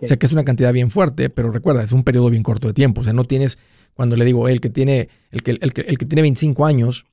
Sé 0.03 0.17
que 0.17 0.25
es 0.27 0.31
una 0.31 0.45
cantidad 0.45 0.71
bien 0.71 0.91
fuerte, 0.91 1.29
pero 1.29 1.51
recuerda, 1.51 1.83
es 1.83 1.91
un 1.91 2.03
periodo 2.03 2.29
bien 2.29 2.43
corto 2.43 2.67
de 2.67 2.73
tiempo. 2.73 3.01
O 3.01 3.03
sea, 3.03 3.13
no 3.13 3.23
tienes, 3.23 3.57
cuando 3.95 4.15
le 4.15 4.23
digo, 4.23 4.47
el 4.47 4.61
que 4.61 4.69
tiene, 4.69 5.09
el 5.31 5.41
que, 5.41 5.51
el 5.59 5.73
que, 5.73 5.81
el 5.81 5.97
que 5.97 6.05
tiene 6.05 6.21
25 6.21 6.65
años, 6.65 7.05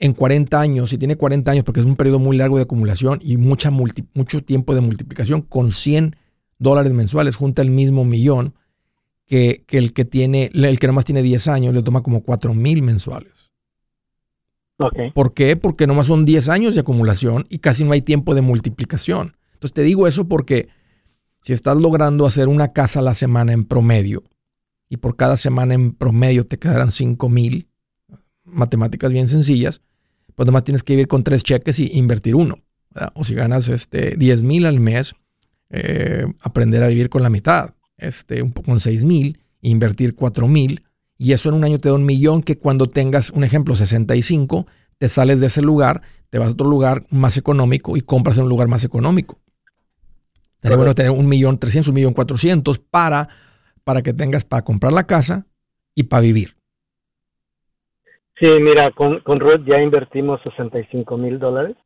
en 0.00 0.14
40 0.14 0.58
años, 0.58 0.90
si 0.90 0.98
tiene 0.98 1.16
40 1.16 1.50
años, 1.50 1.64
porque 1.64 1.80
es 1.80 1.86
un 1.86 1.94
periodo 1.94 2.18
muy 2.18 2.36
largo 2.36 2.56
de 2.56 2.62
acumulación 2.62 3.20
y 3.22 3.36
mucha 3.36 3.70
mucho 3.70 4.42
tiempo 4.42 4.74
de 4.74 4.80
multiplicación, 4.80 5.42
con 5.42 5.72
100 5.72 6.16
dólares 6.58 6.92
mensuales 6.94 7.36
junta 7.36 7.60
el 7.60 7.70
mismo 7.70 8.04
millón 8.06 8.54
que, 9.26 9.64
el 9.68 9.92
que 9.92 10.06
tiene, 10.06 10.50
el 10.54 10.78
que 10.78 10.86
nomás 10.86 11.04
tiene 11.04 11.22
10 11.22 11.48
años, 11.48 11.74
le 11.74 11.82
toma 11.82 12.02
como 12.02 12.22
4 12.22 12.54
mil 12.54 12.82
mensuales. 12.82 13.50
¿Por 15.14 15.34
qué? 15.34 15.56
Porque 15.56 15.86
nomás 15.86 16.06
son 16.06 16.24
10 16.24 16.48
años 16.48 16.74
de 16.74 16.80
acumulación 16.80 17.46
y 17.50 17.58
casi 17.58 17.84
no 17.84 17.92
hay 17.92 18.00
tiempo 18.00 18.34
de 18.34 18.40
multiplicación. 18.40 19.36
Entonces 19.52 19.74
te 19.74 19.82
digo 19.82 20.08
eso 20.08 20.26
porque 20.26 20.68
si 21.42 21.52
estás 21.52 21.76
logrando 21.76 22.24
hacer 22.24 22.48
una 22.48 22.72
casa 22.72 23.00
a 23.00 23.02
la 23.02 23.12
semana 23.12 23.52
en 23.52 23.66
promedio 23.66 24.24
y 24.88 24.96
por 24.96 25.16
cada 25.16 25.36
semana 25.36 25.74
en 25.74 25.92
promedio 25.92 26.46
te 26.46 26.58
quedarán 26.58 26.90
5 26.90 27.28
mil, 27.28 27.68
matemáticas 28.44 29.12
bien 29.12 29.28
sencillas, 29.28 29.82
pues 30.34 30.46
nomás 30.46 30.64
tienes 30.64 30.82
que 30.82 30.94
vivir 30.94 31.08
con 31.08 31.24
tres 31.24 31.42
cheques 31.42 31.78
y 31.78 31.96
invertir 31.98 32.34
uno. 32.34 32.58
O 33.14 33.24
si 33.24 33.34
ganas 33.34 33.68
este, 33.68 34.16
10 34.16 34.42
mil 34.42 34.66
al 34.66 34.80
mes, 34.80 35.14
eh, 35.70 36.26
aprender 36.40 36.82
a 36.82 36.88
vivir 36.88 37.08
con 37.08 37.22
la 37.22 37.30
mitad, 37.30 37.74
este, 37.96 38.42
un, 38.42 38.50
con 38.50 38.80
6 38.80 39.04
mil, 39.04 39.40
invertir 39.60 40.14
4 40.14 40.48
mil, 40.48 40.84
y 41.16 41.32
eso 41.32 41.50
en 41.50 41.54
un 41.56 41.64
año 41.64 41.78
te 41.78 41.88
da 41.88 41.94
un 41.94 42.04
millón 42.04 42.42
que 42.42 42.58
cuando 42.58 42.86
tengas, 42.86 43.30
un 43.30 43.44
ejemplo, 43.44 43.76
65, 43.76 44.66
te 44.98 45.08
sales 45.08 45.40
de 45.40 45.46
ese 45.46 45.62
lugar, 45.62 46.02
te 46.30 46.38
vas 46.38 46.48
a 46.48 46.52
otro 46.52 46.68
lugar 46.68 47.06
más 47.10 47.36
económico 47.36 47.96
y 47.96 48.00
compras 48.00 48.38
en 48.38 48.44
un 48.44 48.48
lugar 48.48 48.68
más 48.68 48.84
económico. 48.84 49.38
Sería 50.62 50.76
bueno 50.76 50.94
tener 50.94 51.10
un 51.10 51.26
millón 51.26 51.58
trescientos, 51.58 51.88
un 51.88 51.94
millón 51.94 52.12
cuatrocientos 52.12 52.78
para, 52.78 53.28
para 53.84 54.02
que 54.02 54.12
tengas 54.12 54.44
para 54.44 54.62
comprar 54.62 54.92
la 54.92 55.06
casa 55.06 55.46
y 55.94 56.04
para 56.04 56.20
vivir. 56.20 56.56
Sí, 58.40 58.46
mira, 58.46 58.90
con, 58.92 59.20
con 59.20 59.38
Ruth 59.38 59.66
ya 59.66 59.80
invertimos 59.82 60.40
65 60.42 61.18
mil 61.18 61.38
dólares, 61.38 61.76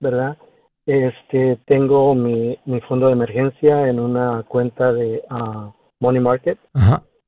¿verdad? 0.00 0.38
Este, 0.86 1.58
tengo 1.66 2.14
mi, 2.14 2.58
mi 2.64 2.80
fondo 2.80 3.06
de 3.06 3.12
emergencia 3.12 3.88
en 3.88 4.00
una 4.00 4.42
cuenta 4.44 4.92
de 4.92 5.22
uh, 5.30 5.70
Money 6.00 6.20
Market, 6.22 6.58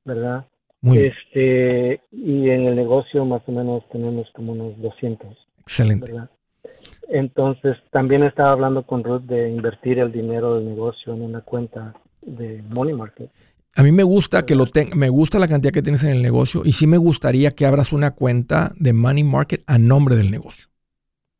¿verdad? 0.03 0.45
Muy 0.81 0.97
este, 0.97 2.01
Y 2.11 2.49
en 2.49 2.65
el 2.65 2.75
negocio 2.75 3.23
más 3.23 3.41
o 3.47 3.51
menos 3.51 3.87
tenemos 3.91 4.27
como 4.33 4.53
unos 4.53 4.81
200. 4.81 5.29
Excelente. 5.61 6.11
¿verdad? 6.11 6.29
Entonces, 7.07 7.77
también 7.91 8.23
estaba 8.23 8.51
hablando 8.51 8.83
con 8.83 9.03
Ruth 9.03 9.23
de 9.23 9.49
invertir 9.49 9.99
el 9.99 10.11
dinero 10.11 10.55
del 10.55 10.65
negocio 10.65 11.13
en 11.13 11.21
una 11.21 11.41
cuenta 11.41 11.93
de 12.21 12.63
Money 12.69 12.95
Market. 12.95 13.29
A 13.77 13.83
mí 13.83 13.91
me 13.91 14.03
gusta 14.03 14.45
que 14.45 14.55
lo 14.55 14.67
tenga, 14.67 14.95
me 14.95 15.09
gusta 15.09 15.37
la 15.37 15.49
cantidad 15.49 15.73
que 15.73 15.81
tienes 15.81 16.03
en 16.03 16.09
el 16.09 16.21
negocio 16.21 16.61
y 16.63 16.73
sí 16.73 16.87
me 16.87 16.97
gustaría 16.97 17.51
que 17.51 17.65
abras 17.65 17.91
una 17.91 18.11
cuenta 18.11 18.73
de 18.77 18.93
Money 18.93 19.25
Market 19.25 19.63
a 19.67 19.77
nombre 19.77 20.15
del 20.15 20.31
negocio. 20.31 20.67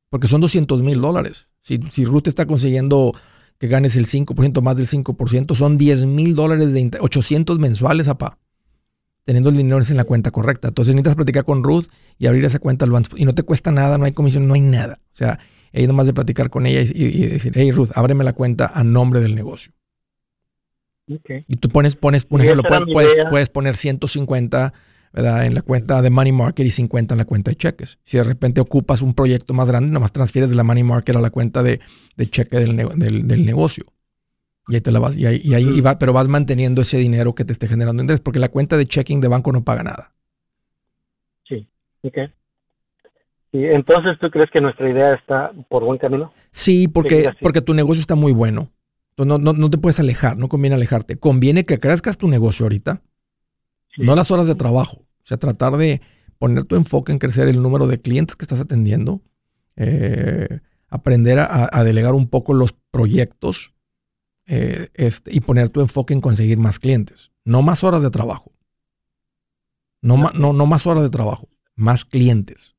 Porque 0.10 0.28
son 0.28 0.42
200 0.42 0.82
mil 0.82 1.00
dólares. 1.00 1.48
Si, 1.62 1.80
si 1.90 2.04
Ruth 2.04 2.28
está 2.28 2.46
consiguiendo 2.46 3.14
que 3.58 3.70
ganes 3.70 3.96
el 3.96 4.06
5%, 4.06 4.62
más 4.62 4.76
del 4.76 4.86
5%, 4.86 5.56
son 5.56 5.78
10 5.78 6.06
mil 6.08 6.36
dólares 6.36 6.74
de 6.74 6.92
800 7.00 7.58
mensuales, 7.58 8.10
apá. 8.10 8.38
Teniendo 9.24 9.50
el 9.50 9.56
dinero 9.56 9.80
en 9.80 9.98
la 9.98 10.04
cuenta 10.04 10.32
correcta. 10.32 10.68
Entonces 10.68 10.94
necesitas 10.94 11.16
platicar 11.16 11.46
con 11.46 11.64
Ruth 11.64 11.86
y 12.20 12.28
abrir 12.28 12.44
esa 12.44 12.60
cuenta 12.60 12.86
lo 12.86 13.00
Y 13.16 13.24
no 13.24 13.34
te 13.34 13.44
cuesta 13.44 13.72
nada, 13.72 13.98
no 13.98 14.04
hay 14.04 14.12
comisión, 14.12 14.46
no 14.46 14.56
hay 14.56 14.62
nada. 14.62 15.00
O 15.06 15.16
sea, 15.16 15.40
ahí 15.74 15.88
nomás 15.88 16.06
de 16.06 16.14
platicar 16.14 16.50
con 16.50 16.66
ella 16.66 16.82
y, 16.82 17.06
y 17.06 17.28
decir, 17.28 17.54
hey 17.56 17.72
Ruth, 17.72 17.92
ábreme 17.96 18.26
la 18.26 18.34
cuenta 18.34 18.68
a 18.68 18.84
nombre 18.84 19.22
del 19.22 19.36
negocio. 19.36 19.72
Y 21.08 21.58
tú 21.58 21.70
pones, 21.70 21.96
pones, 21.96 22.26
por 22.26 22.42
ejemplo, 22.42 22.64
puedes, 22.92 23.14
puedes, 23.30 23.50
poner 23.50 23.76
150 23.76 24.74
¿verdad? 25.14 25.46
en 25.46 25.54
la 25.54 25.62
cuenta 25.62 26.02
de 26.02 26.10
Money 26.10 26.32
Market 26.32 26.66
y 26.66 26.72
50 26.72 27.14
en 27.14 27.18
la 27.20 27.26
cuenta 27.26 27.52
de 27.52 27.58
cheques. 27.58 28.00
Si 28.04 28.18
de 28.18 28.24
repente 28.24 28.60
ocupas 28.60 29.02
un 29.02 29.14
proyecto 29.14 29.54
más 29.54 29.68
grande, 29.68 29.92
nomás 29.92 30.12
transfieres 30.12 30.50
de 30.50 30.56
la 30.56 30.64
Money 30.64 30.84
Market 30.84 31.16
a 31.16 31.22
la 31.22 31.30
cuenta 31.30 31.62
de, 31.62 31.80
de 32.18 32.26
cheque 32.28 32.58
del, 32.58 32.76
del, 32.76 33.46
negocio. 33.46 33.86
Y 34.68 34.76
ahí 34.76 34.82
te 34.82 34.92
la 34.92 35.00
vas, 35.00 35.16
y 35.16 35.28
ahí, 35.28 35.42
y 35.44 35.54
ahí 35.54 35.80
va, 35.80 36.00
pero 36.00 36.12
vas 36.12 36.28
manteniendo 36.28 36.82
ese 36.82 36.98
dinero 36.98 37.36
que 37.36 37.46
te 37.46 37.54
esté 37.54 37.68
generando 37.68 38.02
interés, 38.02 38.20
porque 38.20 38.40
la 38.40 38.50
cuenta 38.50 38.78
de 38.78 38.88
checking 38.88 39.22
de 39.22 39.28
banco 39.28 39.52
no 39.52 39.64
paga 39.64 39.84
nada. 39.84 40.12
Sí, 41.48 41.68
ok. 42.02 42.18
Y 43.52 43.66
entonces, 43.66 44.18
¿tú 44.20 44.32
crees 44.32 44.50
que 44.50 44.60
nuestra 44.60 44.90
idea 44.90 45.14
está 45.14 45.52
por 45.70 45.84
buen 45.84 46.00
camino? 46.00 46.34
Sí, 46.50 46.88
porque, 46.88 47.30
porque 47.42 47.62
tu 47.62 47.76
negocio 47.76 48.02
está 48.02 48.16
muy 48.16 48.34
bueno. 48.34 48.72
Entonces 49.18 49.44
no, 49.44 49.54
no, 49.54 49.70
te 49.70 49.78
puedes 49.78 50.00
alejar, 50.00 50.38
no 50.38 50.50
conviene 50.50 50.76
alejarte. 50.76 51.18
Conviene 51.18 51.64
que 51.64 51.80
crezcas 51.80 52.18
tu 52.18 52.28
negocio 52.28 52.66
ahorita, 52.66 53.02
no 53.98 54.14
las 54.16 54.30
horas 54.30 54.46
de 54.46 54.56
trabajo. 54.56 54.98
O 54.98 55.26
sea, 55.26 55.38
tratar 55.38 55.78
de 55.78 56.02
poner 56.38 56.66
tu 56.66 56.76
enfoque 56.76 57.14
en 57.14 57.20
crecer 57.20 57.48
el 57.48 57.62
número 57.62 57.88
de 57.88 58.02
clientes 58.02 58.36
que 58.36 58.44
estás 58.44 58.60
atendiendo, 58.60 59.22
eh, 59.78 60.60
aprender 60.90 61.40
a, 61.40 61.84
delegar 61.86 62.14
un 62.14 62.28
poco 62.28 62.54
los 62.54 62.74
proyectos 62.92 63.74
eh, 64.48 64.90
este, 64.94 65.34
y 65.34 65.40
poner 65.40 65.70
tu 65.70 65.80
enfoque 65.80 66.14
en 66.14 66.20
conseguir 66.20 66.58
más 66.58 66.78
clientes. 66.78 67.32
No 67.46 67.62
más 67.62 67.86
horas 67.86 68.04
de 68.04 68.10
trabajo. 68.10 68.52
No, 70.02 70.18
no, 70.32 70.52
no 70.52 70.66
más 70.66 70.86
horas 70.86 71.04
de 71.04 71.10
trabajo, 71.10 71.48
más 71.76 72.04
clientes. 72.04 72.76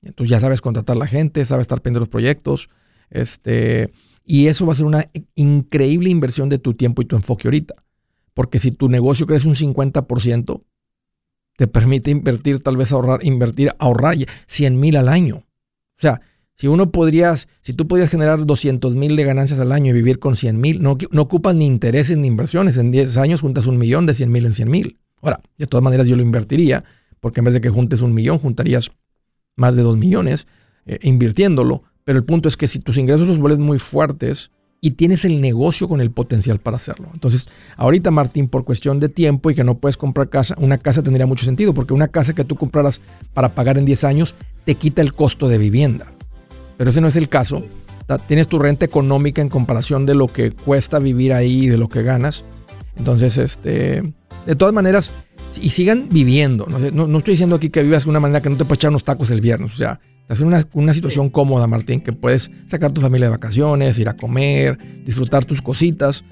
Entonces 0.00 0.30
ya 0.30 0.38
sabes 0.38 0.60
contratar 0.60 0.94
a 0.94 1.00
la 1.00 1.06
gente, 1.08 1.44
sabes 1.44 1.64
estar 1.64 1.82
pendiente 1.82 1.98
de 1.98 2.06
los 2.06 2.08
proyectos. 2.08 2.70
Este, 3.10 3.92
y 4.26 4.48
eso 4.48 4.66
va 4.66 4.72
a 4.72 4.76
ser 4.76 4.86
una 4.86 5.08
increíble 5.36 6.10
inversión 6.10 6.48
de 6.48 6.58
tu 6.58 6.74
tiempo 6.74 7.00
y 7.00 7.04
tu 7.04 7.14
enfoque 7.14 7.46
ahorita. 7.46 7.76
Porque 8.34 8.58
si 8.58 8.72
tu 8.72 8.88
negocio 8.88 9.26
crece 9.26 9.46
un 9.46 9.54
50%, 9.54 10.62
te 11.56 11.66
permite 11.68 12.10
invertir, 12.10 12.60
tal 12.60 12.76
vez 12.76 12.92
ahorrar, 12.92 13.24
invertir, 13.24 13.70
ahorrar 13.78 14.16
100 14.46 14.78
mil 14.78 14.96
al 14.96 15.08
año. 15.08 15.36
O 15.36 16.00
sea, 16.00 16.20
si 16.54 16.66
uno 16.66 16.90
podrías, 16.90 17.48
si 17.60 17.72
tú 17.72 17.86
podrías 17.86 18.10
generar 18.10 18.44
200 18.44 18.96
mil 18.96 19.14
de 19.14 19.24
ganancias 19.24 19.60
al 19.60 19.72
año 19.72 19.90
y 19.90 19.94
vivir 19.94 20.18
con 20.18 20.36
100 20.36 20.60
mil, 20.60 20.82
no, 20.82 20.98
no 21.12 21.22
ocupas 21.22 21.54
ni 21.54 21.64
intereses 21.64 22.16
ni 22.16 22.26
inversiones. 22.26 22.76
En 22.78 22.90
10 22.90 23.16
años 23.18 23.40
juntas 23.42 23.66
un 23.66 23.78
millón 23.78 24.06
de 24.06 24.14
100 24.14 24.30
mil 24.30 24.44
en 24.44 24.54
100 24.54 24.70
mil. 24.70 24.98
Ahora, 25.22 25.40
de 25.56 25.66
todas 25.66 25.84
maneras 25.84 26.08
yo 26.08 26.16
lo 26.16 26.22
invertiría, 26.22 26.84
porque 27.20 27.40
en 27.40 27.44
vez 27.44 27.54
de 27.54 27.60
que 27.60 27.70
juntes 27.70 28.00
un 28.02 28.12
millón, 28.12 28.38
juntarías 28.38 28.90
más 29.54 29.76
de 29.76 29.82
2 29.82 29.96
millones 29.96 30.46
eh, 30.84 30.98
invirtiéndolo. 31.02 31.84
Pero 32.06 32.18
el 32.18 32.24
punto 32.24 32.48
es 32.48 32.56
que 32.56 32.68
si 32.68 32.78
tus 32.78 32.96
ingresos 32.96 33.26
los 33.26 33.38
vuelven 33.38 33.60
muy 33.60 33.78
fuertes, 33.78 34.50
y 34.80 34.92
tienes 34.92 35.24
el 35.24 35.40
negocio 35.40 35.88
con 35.88 36.00
el 36.00 36.12
potencial 36.12 36.60
para 36.60 36.76
hacerlo. 36.76 37.08
Entonces, 37.12 37.48
ahorita 37.76 38.12
Martín, 38.12 38.46
por 38.46 38.64
cuestión 38.64 39.00
de 39.00 39.08
tiempo 39.08 39.50
y 39.50 39.54
que 39.56 39.64
no 39.64 39.78
puedes 39.78 39.96
comprar 39.96 40.28
casa, 40.28 40.54
una 40.58 40.78
casa 40.78 41.02
tendría 41.02 41.26
mucho 41.26 41.44
sentido, 41.44 41.74
porque 41.74 41.92
una 41.92 42.06
casa 42.06 42.34
que 42.34 42.44
tú 42.44 42.54
compraras 42.54 43.00
para 43.34 43.48
pagar 43.48 43.78
en 43.78 43.84
10 43.84 44.04
años 44.04 44.36
te 44.64 44.76
quita 44.76 45.02
el 45.02 45.12
costo 45.12 45.48
de 45.48 45.58
vivienda. 45.58 46.06
Pero 46.76 46.90
ese 46.90 47.00
no 47.00 47.08
es 47.08 47.16
el 47.16 47.28
caso. 47.28 47.64
Tienes 48.28 48.46
tu 48.46 48.60
renta 48.60 48.84
económica 48.84 49.42
en 49.42 49.48
comparación 49.48 50.06
de 50.06 50.14
lo 50.14 50.28
que 50.28 50.52
cuesta 50.52 51.00
vivir 51.00 51.32
ahí 51.32 51.64
y 51.64 51.68
de 51.68 51.78
lo 51.78 51.88
que 51.88 52.04
ganas. 52.04 52.44
Entonces, 52.96 53.38
este, 53.38 54.12
de 54.46 54.56
todas 54.56 54.72
maneras, 54.72 55.10
y 55.60 55.70
sigan 55.70 56.08
viviendo. 56.10 56.66
No, 56.66 57.08
no 57.08 57.18
estoy 57.18 57.32
diciendo 57.32 57.56
aquí 57.56 57.70
que 57.70 57.82
vivas 57.82 58.04
de 58.04 58.10
una 58.10 58.20
manera 58.20 58.40
que 58.40 58.50
no 58.50 58.56
te 58.56 58.64
puedes 58.64 58.78
echar 58.78 58.90
unos 58.90 59.04
tacos 59.04 59.30
el 59.30 59.40
viernes. 59.40 59.72
O 59.72 59.76
sea, 59.76 59.98
hacer 60.28 60.46
una, 60.46 60.66
una 60.72 60.94
situación 60.94 61.30
cómoda, 61.30 61.66
Martín, 61.66 62.00
que 62.00 62.12
puedes 62.12 62.50
sacar 62.66 62.92
tu 62.92 63.00
familia 63.00 63.26
de 63.26 63.32
vacaciones, 63.32 63.98
ir 63.98 64.08
a 64.08 64.16
comer, 64.16 64.78
disfrutar 65.04 65.44
tus 65.44 65.62
cositas, 65.62 66.24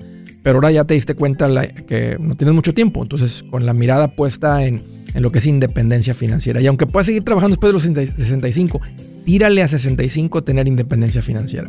pero 0.42 0.56
ahora 0.56 0.70
ya 0.70 0.84
te 0.84 0.94
diste 0.94 1.14
cuenta 1.14 1.48
que 1.86 2.16
no 2.20 2.36
tienes 2.36 2.54
mucho 2.54 2.74
tiempo, 2.74 3.02
entonces 3.02 3.44
con 3.50 3.66
la 3.66 3.72
mirada 3.72 4.08
puesta 4.14 4.64
en, 4.64 5.04
en 5.14 5.22
lo 5.22 5.32
que 5.32 5.38
es 5.38 5.46
independencia 5.46 6.14
financiera. 6.14 6.60
Y 6.60 6.66
aunque 6.66 6.86
puedas 6.86 7.06
seguir 7.06 7.24
trabajando 7.24 7.56
después 7.56 7.70
de 7.70 7.72
los 7.72 7.82
65, 8.16 8.80
tírale 9.24 9.62
a 9.62 9.68
65 9.68 10.44
tener 10.44 10.68
independencia 10.68 11.22
financiera. 11.22 11.68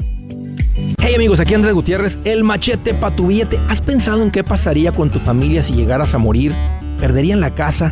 Hey 0.99 1.13
amigos, 1.15 1.39
aquí 1.39 1.53
Andrés 1.53 1.73
Gutiérrez, 1.73 2.17
el 2.25 2.43
machete 2.43 2.93
para 2.93 3.15
tu 3.15 3.27
billete. 3.27 3.59
¿Has 3.69 3.81
pensado 3.81 4.23
en 4.23 4.31
qué 4.31 4.43
pasaría 4.43 4.91
con 4.91 5.09
tu 5.09 5.19
familia 5.19 5.61
si 5.61 5.73
llegaras 5.73 6.13
a 6.13 6.17
morir? 6.17 6.53
¿Perderían 6.99 7.39
la 7.39 7.53
casa? 7.53 7.91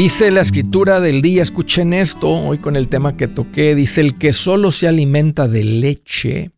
Dice 0.00 0.30
la 0.30 0.40
escritura 0.40 0.98
del 0.98 1.20
día, 1.20 1.42
escuchen 1.42 1.92
esto, 1.92 2.30
hoy 2.30 2.56
con 2.56 2.74
el 2.74 2.88
tema 2.88 3.18
que 3.18 3.28
toqué, 3.28 3.74
dice, 3.74 4.00
el 4.00 4.16
que 4.16 4.32
solo 4.32 4.72
se 4.72 4.88
alimenta 4.88 5.46
de 5.46 5.62
leche 5.62 6.52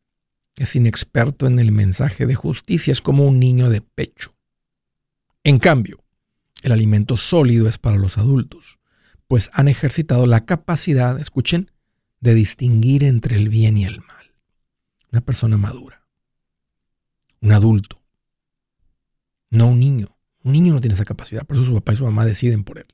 es 0.57 0.77
inexperto 0.77 1.49
en 1.49 1.59
el 1.59 1.73
mensaje 1.73 2.25
de 2.25 2.37
justicia, 2.37 2.93
es 2.93 3.01
como 3.01 3.27
un 3.27 3.41
niño 3.41 3.69
de 3.69 3.81
pecho. 3.81 4.33
En 5.43 5.59
cambio, 5.59 6.05
el 6.63 6.71
alimento 6.71 7.17
sólido 7.17 7.69
es 7.69 7.79
para 7.79 7.99
los 7.99 8.17
adultos, 8.17 8.79
pues 9.27 9.51
han 9.55 9.67
ejercitado 9.67 10.29
la 10.29 10.45
capacidad, 10.45 11.19
escuchen, 11.19 11.73
de 12.21 12.35
distinguir 12.35 13.03
entre 13.03 13.35
el 13.35 13.49
bien 13.49 13.77
y 13.77 13.87
el 13.87 14.03
mal. 14.03 14.31
Una 15.11 15.21
persona 15.21 15.57
madura, 15.57 16.07
un 17.41 17.51
adulto, 17.51 18.01
no 19.51 19.67
un 19.67 19.81
niño. 19.81 20.17
Un 20.45 20.53
niño 20.53 20.75
no 20.75 20.81
tiene 20.81 20.95
esa 20.95 21.05
capacidad, 21.05 21.45
por 21.45 21.57
eso 21.57 21.67
su 21.67 21.75
papá 21.75 21.93
y 21.93 21.97
su 21.97 22.05
mamá 22.05 22.25
deciden 22.25 22.63
por 22.63 22.79
él. 22.79 22.87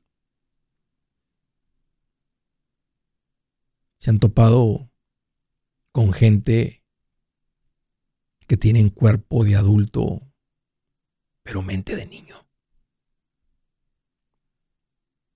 Se 3.99 4.09
han 4.09 4.19
topado 4.19 4.89
con 5.91 6.13
gente 6.13 6.83
que 8.47 8.57
tienen 8.57 8.89
cuerpo 8.89 9.43
de 9.43 9.55
adulto, 9.55 10.31
pero 11.43 11.61
mente 11.61 11.95
de 11.95 12.07
niño. 12.07 12.47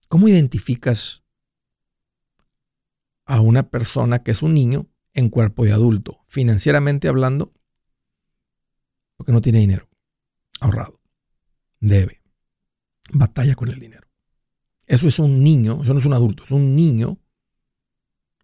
¿Cómo 0.07 0.27
identificas 0.27 1.23
a 3.25 3.41
una 3.41 3.69
persona 3.69 4.23
que 4.23 4.31
es 4.31 4.41
un 4.41 4.53
niño 4.53 4.87
en 5.13 5.29
cuerpo 5.29 5.65
de 5.65 5.73
adulto, 5.73 6.23
financieramente 6.27 7.07
hablando? 7.07 7.53
Porque 9.17 9.31
no 9.31 9.41
tiene 9.41 9.59
dinero 9.59 9.89
ahorrado, 10.59 11.01
debe, 11.79 12.21
batalla 13.11 13.55
con 13.55 13.69
el 13.69 13.79
dinero. 13.79 14.07
Eso 14.85 15.07
es 15.07 15.19
un 15.19 15.43
niño, 15.43 15.81
eso 15.83 15.93
no 15.93 15.99
es 15.99 16.05
un 16.05 16.13
adulto, 16.13 16.43
es 16.45 16.51
un 16.51 16.75
niño 16.75 17.22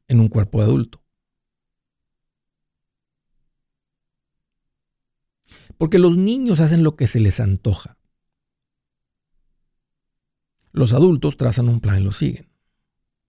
en 0.10 0.20
un 0.20 0.28
cuerpo 0.28 0.60
de 0.60 0.66
adulto. 0.66 1.02
Porque 5.78 6.00
los 6.00 6.18
niños 6.18 6.60
hacen 6.60 6.84
lo 6.84 6.98
que 6.98 7.08
se 7.08 7.22
les 7.22 7.40
antoja. 7.40 7.98
Los 10.74 10.92
adultos 10.92 11.38
trazan 11.38 11.70
un 11.70 11.80
plan 11.80 12.02
y 12.02 12.04
lo 12.04 12.12
siguen. 12.12 12.50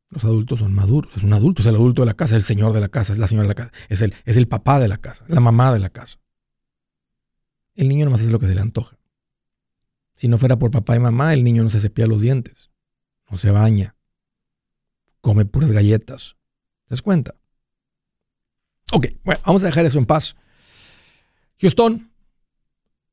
Los 0.09 0.25
adultos 0.25 0.59
son 0.59 0.75
maduros. 0.75 1.13
Es 1.17 1.23
un 1.23 1.33
adulto, 1.33 1.63
es 1.63 1.69
el 1.69 1.77
adulto 1.77 2.03
de 2.03 2.07
la 2.07 2.15
casa, 2.15 2.37
es 2.37 2.43
el 2.43 2.47
señor 2.47 2.73
de 2.73 2.81
la 2.81 2.89
casa, 2.89 3.13
es 3.13 3.19
la 3.19 3.29
señora 3.29 3.47
de 3.47 3.55
la 3.55 3.55
casa, 3.55 3.73
es 3.89 4.03
el, 4.03 4.15
es 4.25 4.37
el 4.37 4.49
papá 4.49 4.81
de 4.81 4.89
la 4.89 4.99
casa, 4.99 5.25
la 5.29 5.41
mamá 5.41 5.73
de 5.73 5.79
la 5.79 5.91
casa. 5.91 6.19
El 7.77 7.89
niño 7.89 8.05
nomás 8.05 8.21
hace 8.23 8.31
lo 8.31 8.41
que 8.41 8.49
se 8.49 8.55
le 8.55 8.61
antoja. 8.61 8.99
Si 10.15 10.27
no 10.27 10.37
fuera 10.37 10.59
por 10.59 10.71
papá 10.71 10.97
y 10.97 10.99
mamá, 10.99 11.33
el 11.33 11.45
niño 11.45 11.63
no 11.63 11.71
se 11.71 11.81
cepilla 11.81 12.09
los 12.09 12.21
dientes, 12.21 12.71
no 13.31 13.39
se 13.39 13.51
baña, 13.53 13.97
come 15.21 15.45
puras 15.45 15.71
galletas, 15.71 16.37
¿Te 16.91 16.95
das 16.95 17.03
cuenta? 17.03 17.37
Ok, 18.93 19.07
bueno, 19.23 19.41
vamos 19.47 19.63
a 19.63 19.67
dejar 19.67 19.87
eso 19.87 19.97
en 20.01 20.07
paz. 20.07 20.35
Houston, 21.61 22.11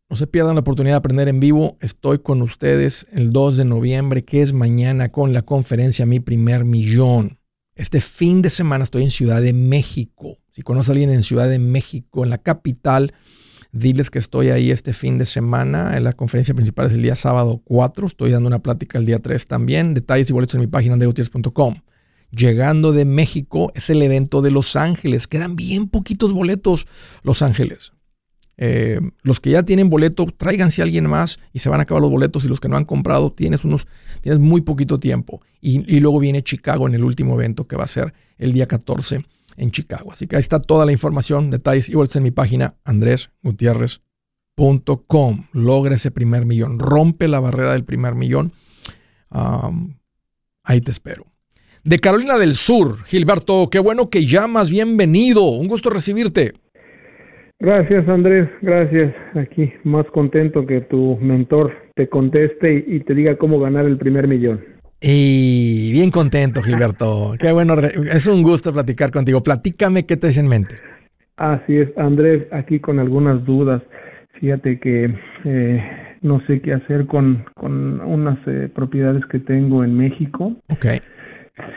No 0.09 0.15
se 0.15 0.25
pierdan 0.25 0.55
la 0.55 0.61
oportunidad 0.61 0.93
de 0.93 0.97
aprender 0.97 1.27
en 1.27 1.39
vivo. 1.39 1.77
Estoy 1.79 2.17
con 2.17 2.41
ustedes 2.41 3.05
el 3.11 3.31
2 3.31 3.57
de 3.57 3.65
noviembre, 3.65 4.25
que 4.25 4.41
es 4.41 4.51
mañana, 4.51 5.09
con 5.09 5.31
la 5.31 5.43
conferencia 5.43 6.07
Mi 6.07 6.19
Primer 6.19 6.65
Millón. 6.65 7.37
Este 7.75 8.01
fin 8.01 8.41
de 8.41 8.49
semana 8.49 8.83
estoy 8.83 9.03
en 9.03 9.11
Ciudad 9.11 9.43
de 9.43 9.53
México. 9.53 10.39
Si 10.53 10.63
conoce 10.63 10.89
a 10.89 10.93
alguien 10.93 11.11
en 11.11 11.21
Ciudad 11.21 11.47
de 11.47 11.59
México, 11.59 12.23
en 12.23 12.31
la 12.31 12.39
capital, 12.39 13.13
diles 13.71 14.09
que 14.09 14.17
estoy 14.17 14.49
ahí 14.49 14.71
este 14.71 14.91
fin 14.93 15.19
de 15.19 15.25
semana. 15.27 15.99
La 15.99 16.13
conferencia 16.13 16.55
principal 16.55 16.87
es 16.87 16.93
el 16.93 17.03
día 17.03 17.15
sábado 17.15 17.61
4. 17.63 18.07
Estoy 18.07 18.31
dando 18.31 18.47
una 18.47 18.63
plática 18.63 18.97
el 18.97 19.05
día 19.05 19.19
3 19.19 19.45
también. 19.45 19.93
Detalles 19.93 20.31
y 20.31 20.33
boletos 20.33 20.55
en 20.55 20.61
mi 20.61 20.67
página 20.67 20.93
andreutiers.com. 20.93 21.75
Llegando 22.31 22.91
de 22.91 23.05
México 23.05 23.71
es 23.73 23.89
el 23.89 24.01
evento 24.01 24.41
de 24.41 24.51
Los 24.51 24.75
Ángeles. 24.75 25.27
Quedan 25.27 25.55
bien 25.55 25.87
poquitos 25.87 26.33
boletos 26.33 26.85
Los 27.23 27.41
Ángeles. 27.41 27.93
Eh, 28.59 28.99
los 29.21 29.39
que 29.39 29.51
ya 29.51 29.61
tienen 29.63 29.89
boleto, 29.89 30.25
tráiganse 30.35 30.81
a 30.81 30.85
alguien 30.85 31.07
más 31.07 31.37
y 31.53 31.59
se 31.59 31.69
van 31.69 31.79
a 31.79 31.83
acabar 31.83 32.01
los 32.01 32.09
boletos. 32.11 32.43
Y 32.43 32.47
los 32.47 32.59
que 32.59 32.67
no 32.67 32.75
han 32.75 32.85
comprado, 32.85 33.31
tienes, 33.31 33.63
unos, 33.63 33.85
tienes 34.21 34.39
muy 34.39 34.61
poquito 34.61 34.99
tiempo. 34.99 35.41
Y, 35.61 35.99
luego 35.99 36.17
viene 36.19 36.41
Chicago 36.43 36.87
en 36.87 36.95
el 36.95 37.03
último 37.03 37.35
evento 37.35 37.67
que 37.67 37.75
va 37.75 37.83
a 37.83 37.87
ser 37.87 38.15
el 38.37 38.53
día 38.53 38.67
14 38.67 39.23
en 39.57 39.71
Chicago. 39.71 40.11
Así 40.11 40.25
que 40.27 40.35
ahí 40.35 40.41
está 40.41 40.59
toda 40.59 40.85
la 40.85 40.91
información, 40.91 41.51
detalles 41.51 41.89
y 41.89 41.95
vueltas 41.95 42.17
en 42.17 42.23
mi 42.23 42.31
página 42.31 42.75
andresgutierrez.com. 42.83 45.45
Logra 45.51 45.95
ese 45.95 46.11
primer 46.11 46.45
millón, 46.45 46.79
rompe 46.79 47.27
la 47.27 47.39
barrera 47.39 47.73
del 47.73 47.85
primer 47.85 48.15
millón. 48.15 48.53
ahí 50.63 50.81
te 50.81 50.91
espero. 50.91 51.25
De 51.87 51.99
Carolina 51.99 52.37
del 52.37 52.55
Sur, 52.55 53.05
Gilberto, 53.05 53.69
qué 53.71 53.79
bueno 53.79 54.09
que 54.09 54.25
llamas, 54.25 54.69
bienvenido, 54.69 55.45
un 55.45 55.69
gusto 55.69 55.89
recibirte. 55.89 56.51
Gracias 57.61 58.09
Andrés, 58.09 58.49
gracias. 58.61 59.15
Aquí 59.35 59.71
más 59.85 60.05
contento 60.07 60.65
que 60.65 60.81
tu 60.81 61.17
mentor 61.21 61.71
te 61.95 62.09
conteste 62.09 62.83
y, 62.85 62.99
te 62.99 63.13
diga 63.13 63.37
cómo 63.37 63.57
ganar 63.57 63.85
el 63.85 63.97
primer 63.97 64.27
millón. 64.27 64.65
Y 64.99 65.93
bien 65.93 66.11
contento, 66.11 66.61
Gilberto. 66.61 67.35
Qué 67.39 67.53
bueno, 67.53 67.75
es 67.79 68.27
un 68.27 68.43
gusto 68.43 68.73
platicar 68.73 69.09
contigo. 69.09 69.41
Platícame 69.41 70.05
qué 70.05 70.17
traes 70.17 70.37
en 70.37 70.49
mente. 70.49 70.75
Así 71.37 71.77
es, 71.77 71.97
Andrés, 71.97 72.47
aquí 72.51 72.81
con 72.81 72.99
algunas 72.99 73.45
dudas. 73.45 73.81
Fíjate 74.41 74.77
que 74.81 75.15
eh, 75.45 75.83
no 76.21 76.45
sé 76.47 76.59
qué 76.59 76.73
hacer 76.73 77.05
con, 77.05 77.45
con 77.55 78.01
unas 78.01 78.39
eh, 78.45 78.67
propiedades 78.75 79.25
que 79.27 79.39
tengo 79.39 79.85
en 79.85 79.95
México. 79.95 80.53
Okay 80.67 80.99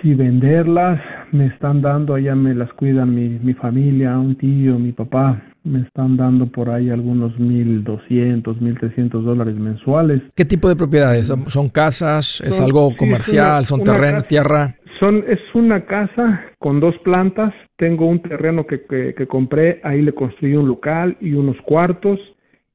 si 0.02 0.14
venderlas, 0.14 1.00
me 1.32 1.46
están 1.46 1.82
dando, 1.82 2.14
allá 2.14 2.34
me 2.34 2.54
las 2.54 2.72
cuidan 2.74 3.14
mi, 3.14 3.28
mi 3.28 3.54
familia, 3.54 4.18
un 4.18 4.36
tío, 4.36 4.78
mi 4.78 4.92
papá, 4.92 5.42
me 5.64 5.80
están 5.82 6.16
dando 6.16 6.46
por 6.46 6.70
ahí 6.70 6.90
algunos 6.90 7.38
mil 7.38 7.84
doscientos, 7.84 8.60
mil 8.60 8.78
trescientos 8.78 9.24
dólares 9.24 9.56
mensuales. 9.56 10.22
¿Qué 10.34 10.44
tipo 10.44 10.68
de 10.68 10.76
propiedades? 10.76 11.32
¿Son, 11.46 11.68
casas? 11.68 12.40
¿Es 12.40 12.60
algo 12.60 12.96
comercial? 12.96 13.64
¿Son 13.64 13.82
terreno, 13.82 14.22
tierra? 14.22 14.76
Son, 14.98 15.24
es 15.28 15.38
una 15.54 15.86
casa 15.86 16.42
con 16.58 16.80
dos 16.80 16.94
plantas. 17.04 17.54
Tengo 17.76 18.06
un 18.06 18.20
terreno 18.20 18.66
que, 18.66 18.84
que, 18.84 19.14
que 19.14 19.26
compré, 19.26 19.80
ahí 19.84 20.02
le 20.02 20.12
construí 20.12 20.54
un 20.54 20.68
local 20.68 21.16
y 21.20 21.32
unos 21.32 21.56
cuartos 21.62 22.18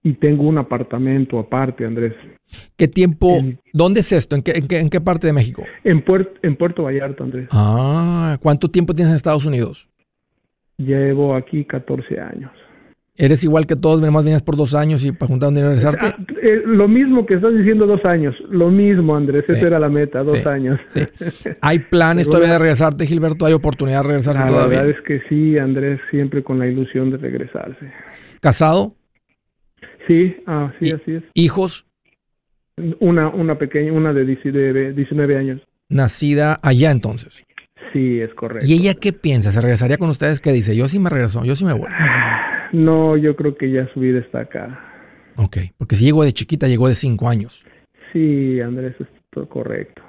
y 0.05 0.13
tengo 0.13 0.43
un 0.43 0.59
apartamento 0.59 1.39
aparte, 1.39 1.83
Andrés. 1.83 2.13
¿Qué 2.77 2.87
tiempo? 2.87 3.39
¿Dónde 3.73 4.01
es 4.01 4.11
esto? 4.11 4.35
¿En 4.35 4.43
qué, 4.43 4.53
en 4.55 4.89
qué, 4.91 5.01
parte 5.01 5.25
de 5.25 5.33
México? 5.33 5.63
En, 5.83 6.03
Puerto, 6.03 6.31
en 6.43 6.55
Puerto 6.55 6.83
Vallarta, 6.83 7.23
Andrés. 7.23 7.47
Ah, 7.51 8.37
¿cuánto 8.39 8.69
tiempo 8.69 8.93
tienes 8.93 9.09
en 9.09 9.15
Estados 9.15 9.45
Unidos? 9.45 9.89
Llevo 10.77 11.35
aquí 11.35 11.65
14 11.65 12.19
años. 12.19 12.51
¿Eres 13.17 13.43
igual 13.43 13.65
que 13.65 13.75
todos? 13.75 13.99
Más 13.99 14.23
vienes 14.23 14.43
por 14.43 14.55
dos 14.57 14.75
años 14.75 15.03
y 15.03 15.11
para 15.11 15.27
juntar 15.27 15.49
un 15.49 15.55
dinero 15.55 15.69
regresarte? 15.69 16.05
Ah, 16.05 16.15
eh, 16.39 16.61
lo 16.67 16.87
mismo 16.87 17.25
que 17.25 17.33
estás 17.33 17.55
diciendo 17.57 17.87
dos 17.87 18.05
años. 18.05 18.35
Lo 18.47 18.69
mismo, 18.69 19.15
Andrés. 19.15 19.49
Esa 19.49 19.65
era 19.65 19.79
la 19.79 19.89
meta, 19.89 20.21
dos 20.21 20.45
años. 20.45 20.79
Sí. 20.89 21.01
¿Hay 21.61 21.79
planes 21.79 22.27
todavía 22.27 22.53
de 22.53 22.59
regresarte, 22.59 23.07
Gilberto? 23.07 23.47
¿Hay 23.47 23.53
oportunidad 23.53 24.03
de 24.03 24.07
regresarte 24.09 24.47
todavía? 24.47 24.81
La 24.81 24.85
verdad 24.85 24.99
es 24.99 25.03
que 25.07 25.27
sí, 25.29 25.57
Andrés, 25.57 25.99
siempre 26.11 26.43
con 26.43 26.59
la 26.59 26.67
ilusión 26.67 27.09
de 27.09 27.17
regresarse. 27.17 27.91
¿Casado? 28.39 28.93
Sí, 30.07 30.35
así, 30.45 30.91
así 30.91 31.15
es. 31.15 31.23
¿Hijos? 31.33 31.87
Una, 32.99 33.29
una 33.29 33.57
pequeña, 33.57 33.93
una 33.93 34.13
de 34.13 34.25
19 34.25 35.37
años. 35.37 35.61
Nacida 35.89 36.59
allá 36.61 36.91
entonces. 36.91 37.43
Sí, 37.93 38.19
es 38.19 38.33
correcto. 38.33 38.65
¿Y 38.67 38.73
ella 38.73 38.93
qué 38.95 39.13
piensa? 39.13 39.51
¿Se 39.51 39.61
regresaría 39.61 39.97
con 39.97 40.09
ustedes? 40.09 40.41
¿Qué 40.41 40.51
dice? 40.51 40.75
Yo 40.75 40.89
sí 40.89 40.99
me 40.99 41.09
regreso, 41.09 41.45
yo 41.45 41.55
sí 41.55 41.65
me 41.65 41.73
voy. 41.73 41.89
No, 42.71 43.15
yo 43.15 43.37
creo 43.37 43.55
que 43.55 43.71
ya 43.71 43.87
su 43.93 44.01
vida 44.01 44.19
está 44.19 44.39
acá. 44.41 45.31
Ok, 45.37 45.57
porque 45.77 45.95
si 45.95 46.03
llegó 46.03 46.25
de 46.25 46.33
chiquita, 46.33 46.67
llegó 46.67 46.89
de 46.89 46.95
5 46.95 47.29
años. 47.29 47.63
Sí, 48.11 48.59
Andrés, 48.59 48.95
es 48.99 49.07
todo 49.29 49.47
correcto. 49.47 50.01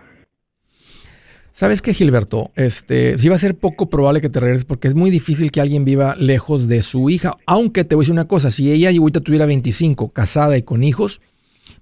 ¿Sabes 1.57 1.81
qué, 1.81 1.95
Gilberto? 1.95 2.51
Este, 2.55 3.19
sí 3.19 3.31
va 3.31 3.37
a 3.37 3.39
ser 3.39 3.57
poco 3.57 3.89
probable 3.89 4.21
que 4.21 4.29
te 4.29 4.41
regreses 4.41 4.67
porque 4.67 4.89
es 4.89 4.95
muy 4.95 5.09
difícil 5.09 5.51
que 5.51 5.63
alguien 5.63 5.87
viva 5.87 6.15
lejos 6.17 6.69
de 6.69 6.83
su 6.83 7.09
hija. 7.09 7.33
Aunque 7.47 7.83
te 7.83 7.95
voy 7.95 8.03
a 8.03 8.05
decir 8.05 8.13
una 8.13 8.29
cosa, 8.29 8.51
si 8.51 8.71
ella 8.71 8.91
ahorita 8.91 9.21
tuviera 9.21 9.47
25, 9.47 10.11
casada 10.11 10.59
y 10.59 10.63
con 10.65 10.85
hijos, 10.85 11.23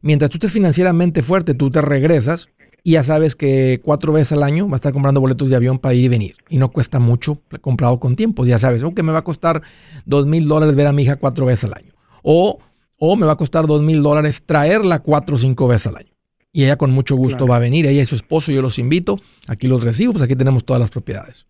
mientras 0.01 0.31
tú 0.31 0.37
estés 0.37 0.53
financieramente 0.53 1.23
fuerte, 1.23 1.55
tú 1.55 1.73
te 1.73 1.83
regresas 1.83 2.51
y 2.85 2.93
ya 2.93 3.03
sabes 3.03 3.35
que 3.35 3.81
cuatro 3.83 4.13
veces 4.13 4.31
al 4.31 4.45
año 4.45 4.69
va 4.69 4.75
a 4.75 4.77
estar 4.77 4.93
comprando 4.93 5.21
boletos 5.21 5.51
de 5.51 5.57
avión 5.57 5.81
para 5.81 5.95
ir 5.95 6.05
y 6.05 6.09
venir. 6.09 6.37
Y 6.49 6.59
no 6.59 6.71
cuesta 6.71 7.01
mucho 7.01 7.41
comprado 7.61 7.99
con 7.99 8.15
tiempo. 8.15 8.47
Ya 8.47 8.61
sabes, 8.61 8.85
aunque 8.85 9.03
me 9.03 9.11
va 9.11 9.19
a 9.19 9.25
costar 9.25 9.61
dos 10.07 10.25
mil 10.25 10.47
dólares 10.47 10.77
ver 10.77 10.87
a 10.87 10.93
mi 10.93 11.03
hija 11.03 11.17
cuatro 11.17 11.47
veces 11.47 11.65
al 11.65 11.75
año. 11.75 11.95
O, 12.23 12.61
o 12.97 13.17
me 13.17 13.27
va 13.27 13.33
a 13.33 13.37
costar 13.37 13.67
dos 13.67 13.83
mil 13.83 14.05
dólares 14.05 14.41
traerla 14.47 15.01
cuatro 15.01 15.35
o 15.35 15.39
cinco 15.41 15.67
veces 15.67 15.89
al 15.89 15.97
año 15.97 16.14
y 16.55 16.65
ella 16.65 16.77
con 16.77 16.93
mucho 16.93 17.17
gusto 17.17 17.49
va 17.49 17.57
a 17.57 17.59
venir. 17.59 17.85
Ella 17.85 18.01
y 18.01 18.07
su 18.07 18.15
esposo, 18.15 18.53
yo 18.53 18.63
los 18.63 18.79
invito. 18.79 19.21
Aquí 19.49 19.67
los 19.67 19.83
recibo, 19.83 20.13
pues 20.13 20.23
aquí 20.23 20.37
tenemos 20.37 20.65
todas 20.65 20.79
las 20.79 20.89
propiedades. 20.89 21.47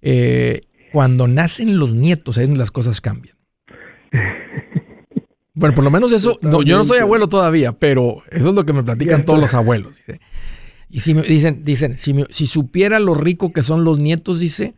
Eh, 0.00 0.62
cuando 0.92 1.28
nacen 1.28 1.78
los 1.78 1.92
nietos, 1.92 2.38
ahí 2.38 2.46
las 2.48 2.72
cosas 2.72 3.00
cambian. 3.00 3.36
Bueno, 5.52 5.74
por 5.74 5.84
lo 5.84 5.90
menos 5.90 6.12
eso, 6.12 6.38
no, 6.40 6.62
yo 6.62 6.78
no 6.78 6.84
soy 6.84 7.00
abuelo 7.00 7.28
todavía, 7.28 7.72
pero 7.72 8.22
eso 8.30 8.48
es 8.48 8.54
lo 8.54 8.64
que 8.64 8.72
me 8.72 8.82
platican 8.82 9.24
todos 9.24 9.38
los 9.38 9.52
abuelos. 9.52 10.00
Y 10.88 11.00
si 11.00 11.12
me 11.12 11.22
dicen, 11.22 11.64
dicen, 11.64 11.98
si, 11.98 12.14
si 12.30 12.46
supiera 12.46 12.98
lo 12.98 13.14
rico 13.14 13.52
que 13.52 13.62
son 13.62 13.84
los 13.84 13.98
nietos, 13.98 14.40
dice, 14.40 14.74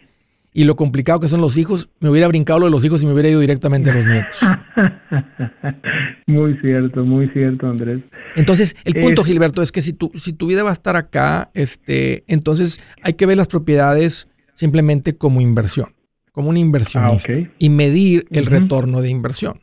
y 0.54 0.64
lo 0.64 0.76
complicado 0.76 1.20
que 1.20 1.28
son 1.28 1.40
los 1.40 1.56
hijos, 1.56 1.88
me 2.00 2.10
hubiera 2.10 2.28
brincado 2.28 2.58
lo 2.58 2.66
de 2.66 2.70
los 2.70 2.84
hijos 2.84 3.02
y 3.02 3.06
me 3.06 3.12
hubiera 3.12 3.30
ido 3.30 3.40
directamente 3.40 3.90
a 3.90 3.94
los 3.94 4.06
nietos. 4.06 4.40
muy 6.26 6.58
cierto, 6.58 7.04
muy 7.04 7.28
cierto, 7.30 7.68
Andrés. 7.68 8.00
Entonces, 8.36 8.76
el 8.84 9.00
punto, 9.00 9.24
Gilberto, 9.24 9.62
es 9.62 9.72
que 9.72 9.80
si 9.80 9.94
tu, 9.94 10.10
si 10.14 10.34
tu 10.34 10.48
vida 10.48 10.62
va 10.62 10.70
a 10.70 10.74
estar 10.74 10.96
acá, 10.96 11.50
este, 11.54 12.24
entonces 12.26 12.80
hay 13.02 13.14
que 13.14 13.24
ver 13.24 13.38
las 13.38 13.48
propiedades 13.48 14.28
simplemente 14.54 15.16
como 15.16 15.40
inversión, 15.40 15.94
como 16.32 16.50
un 16.50 16.58
inversionista, 16.58 17.32
ah, 17.32 17.50
y 17.58 17.70
medir 17.70 18.26
el 18.30 18.46
retorno 18.46 19.00
de 19.00 19.08
inversión. 19.08 19.60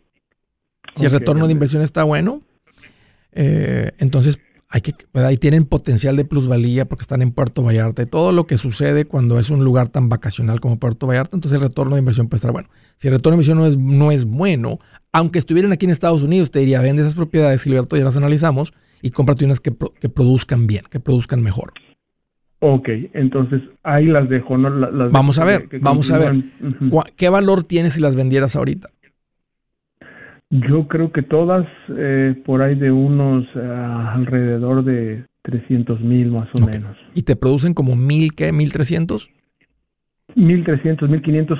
Si 0.96 1.06
el 1.06 1.12
retorno 1.12 1.46
de 1.46 1.54
inversión 1.54 1.84
está 1.84 2.04
bueno, 2.04 2.42
eh, 3.32 3.92
entonces 4.00 4.40
hay 4.72 4.82
que, 4.82 4.94
ahí 5.14 5.38
tienen 5.38 5.66
potencial 5.66 6.16
de 6.16 6.26
plusvalía 6.26 6.86
porque 6.86 7.02
están 7.02 7.24
en 7.24 7.32
Puerto 7.32 7.64
Vallarta 7.64 8.04
y 8.04 8.06
todo 8.06 8.32
lo 8.32 8.46
que 8.46 8.58
sucede 8.58 9.06
cuando 9.06 9.40
es 9.40 9.50
un 9.50 9.64
lugar 9.64 9.90
tan 9.90 10.10
vacacional 10.10 10.60
como 10.60 10.78
Puerto 10.78 11.08
Vallarta, 11.08 11.36
entonces 11.36 11.60
el 11.60 11.68
retorno 11.68 11.96
de 11.96 12.00
inversión 12.00 12.28
puede 12.28 12.38
estar 12.38 12.52
bueno. 12.52 12.70
Si 12.98 13.08
el 13.08 13.16
retorno 13.16 13.38
de 13.38 13.44
inversión 13.44 13.58
no 13.58 13.66
es, 13.66 13.78
no 13.78 14.12
es 14.12 14.26
bueno, 14.26 14.78
aunque 15.12 15.40
estuvieran 15.40 15.72
aquí 15.72 15.86
en 15.86 15.92
Estados 15.92 16.22
Unidos, 16.22 16.52
te 16.52 16.60
diría, 16.60 16.82
vende 16.82 17.02
esas 17.02 17.16
propiedades, 17.16 17.64
Gilberto, 17.64 17.98
ya 17.98 18.04
las 18.04 18.16
analizamos 18.16 18.74
y 19.02 19.10
cómprate 19.10 19.44
unas 19.44 19.60
que, 19.60 19.74
que 20.00 20.10
produzcan 20.10 20.68
bien, 20.68 20.84
que 20.90 21.00
produzcan 21.00 21.42
mejor. 21.42 21.74
Ok, 22.62 22.90
entonces 23.14 23.62
ahí 23.84 24.06
las 24.06 24.30
dejo. 24.30 24.58
¿no? 24.58 24.70
Las 24.70 25.12
vamos 25.12 25.40
a 25.40 25.46
ver, 25.46 25.68
vamos 25.82 26.12
a 26.12 26.20
ver. 26.20 26.44
¿Qué 27.16 27.30
valor 27.30 27.64
tienes 27.64 27.94
si 27.94 28.02
las 28.02 28.16
vendieras 28.16 28.56
ahorita? 28.56 28.90
Yo 30.52 30.88
creo 30.88 31.12
que 31.12 31.22
todas 31.22 31.68
eh, 31.96 32.36
por 32.44 32.64
ahí 32.64 32.74
de 32.76 32.92
unos 32.92 33.46
eh, 33.56 33.60
alrededor 33.60 34.84
de 34.84 35.26
300 35.44 36.02
mil 36.02 36.32
más 36.32 36.50
o 36.60 36.66
menos. 36.66 36.98
¿Y 37.14 37.22
te 37.22 37.36
producen 37.36 37.76
como 37.76 37.96
mil 37.96 38.34
qué? 38.34 38.52
¿Mil 38.52 38.72
trescientos? 38.72 39.30
Mil 40.36 40.64
trescientos, 40.64 41.10
mil 41.10 41.24
quinientos, 41.24 41.60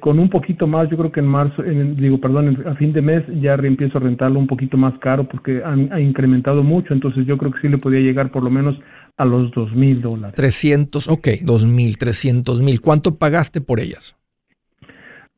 con 0.00 0.18
un 0.18 0.28
poquito 0.28 0.66
más, 0.66 0.90
yo 0.90 0.96
creo 0.98 1.10
que 1.10 1.20
en 1.20 1.26
marzo, 1.26 1.62
digo, 1.62 2.20
perdón, 2.20 2.62
a 2.66 2.74
fin 2.74 2.92
de 2.92 3.00
mes 3.00 3.24
ya 3.40 3.54
empiezo 3.54 3.96
a 3.96 4.02
rentarlo 4.02 4.38
un 4.38 4.46
poquito 4.46 4.76
más 4.76 4.92
caro 4.98 5.26
porque 5.26 5.62
ha, 5.64 5.98
incrementado 5.98 6.62
mucho, 6.62 6.92
entonces 6.92 7.24
yo 7.26 7.38
creo 7.38 7.50
que 7.50 7.60
sí 7.62 7.68
le 7.68 7.78
podía 7.78 8.00
llegar 8.00 8.30
por 8.30 8.42
lo 8.42 8.50
menos 8.50 8.78
a 9.16 9.24
los 9.24 9.50
dos 9.52 9.72
mil 9.74 10.02
dólares. 10.02 10.34
300, 10.36 11.08
ok, 11.08 11.28
dos 11.44 11.64
mil, 11.64 11.96
trescientos 11.96 12.60
mil. 12.60 12.82
¿Cuánto 12.82 13.16
pagaste 13.16 13.62
por 13.62 13.80
ellas? 13.80 14.16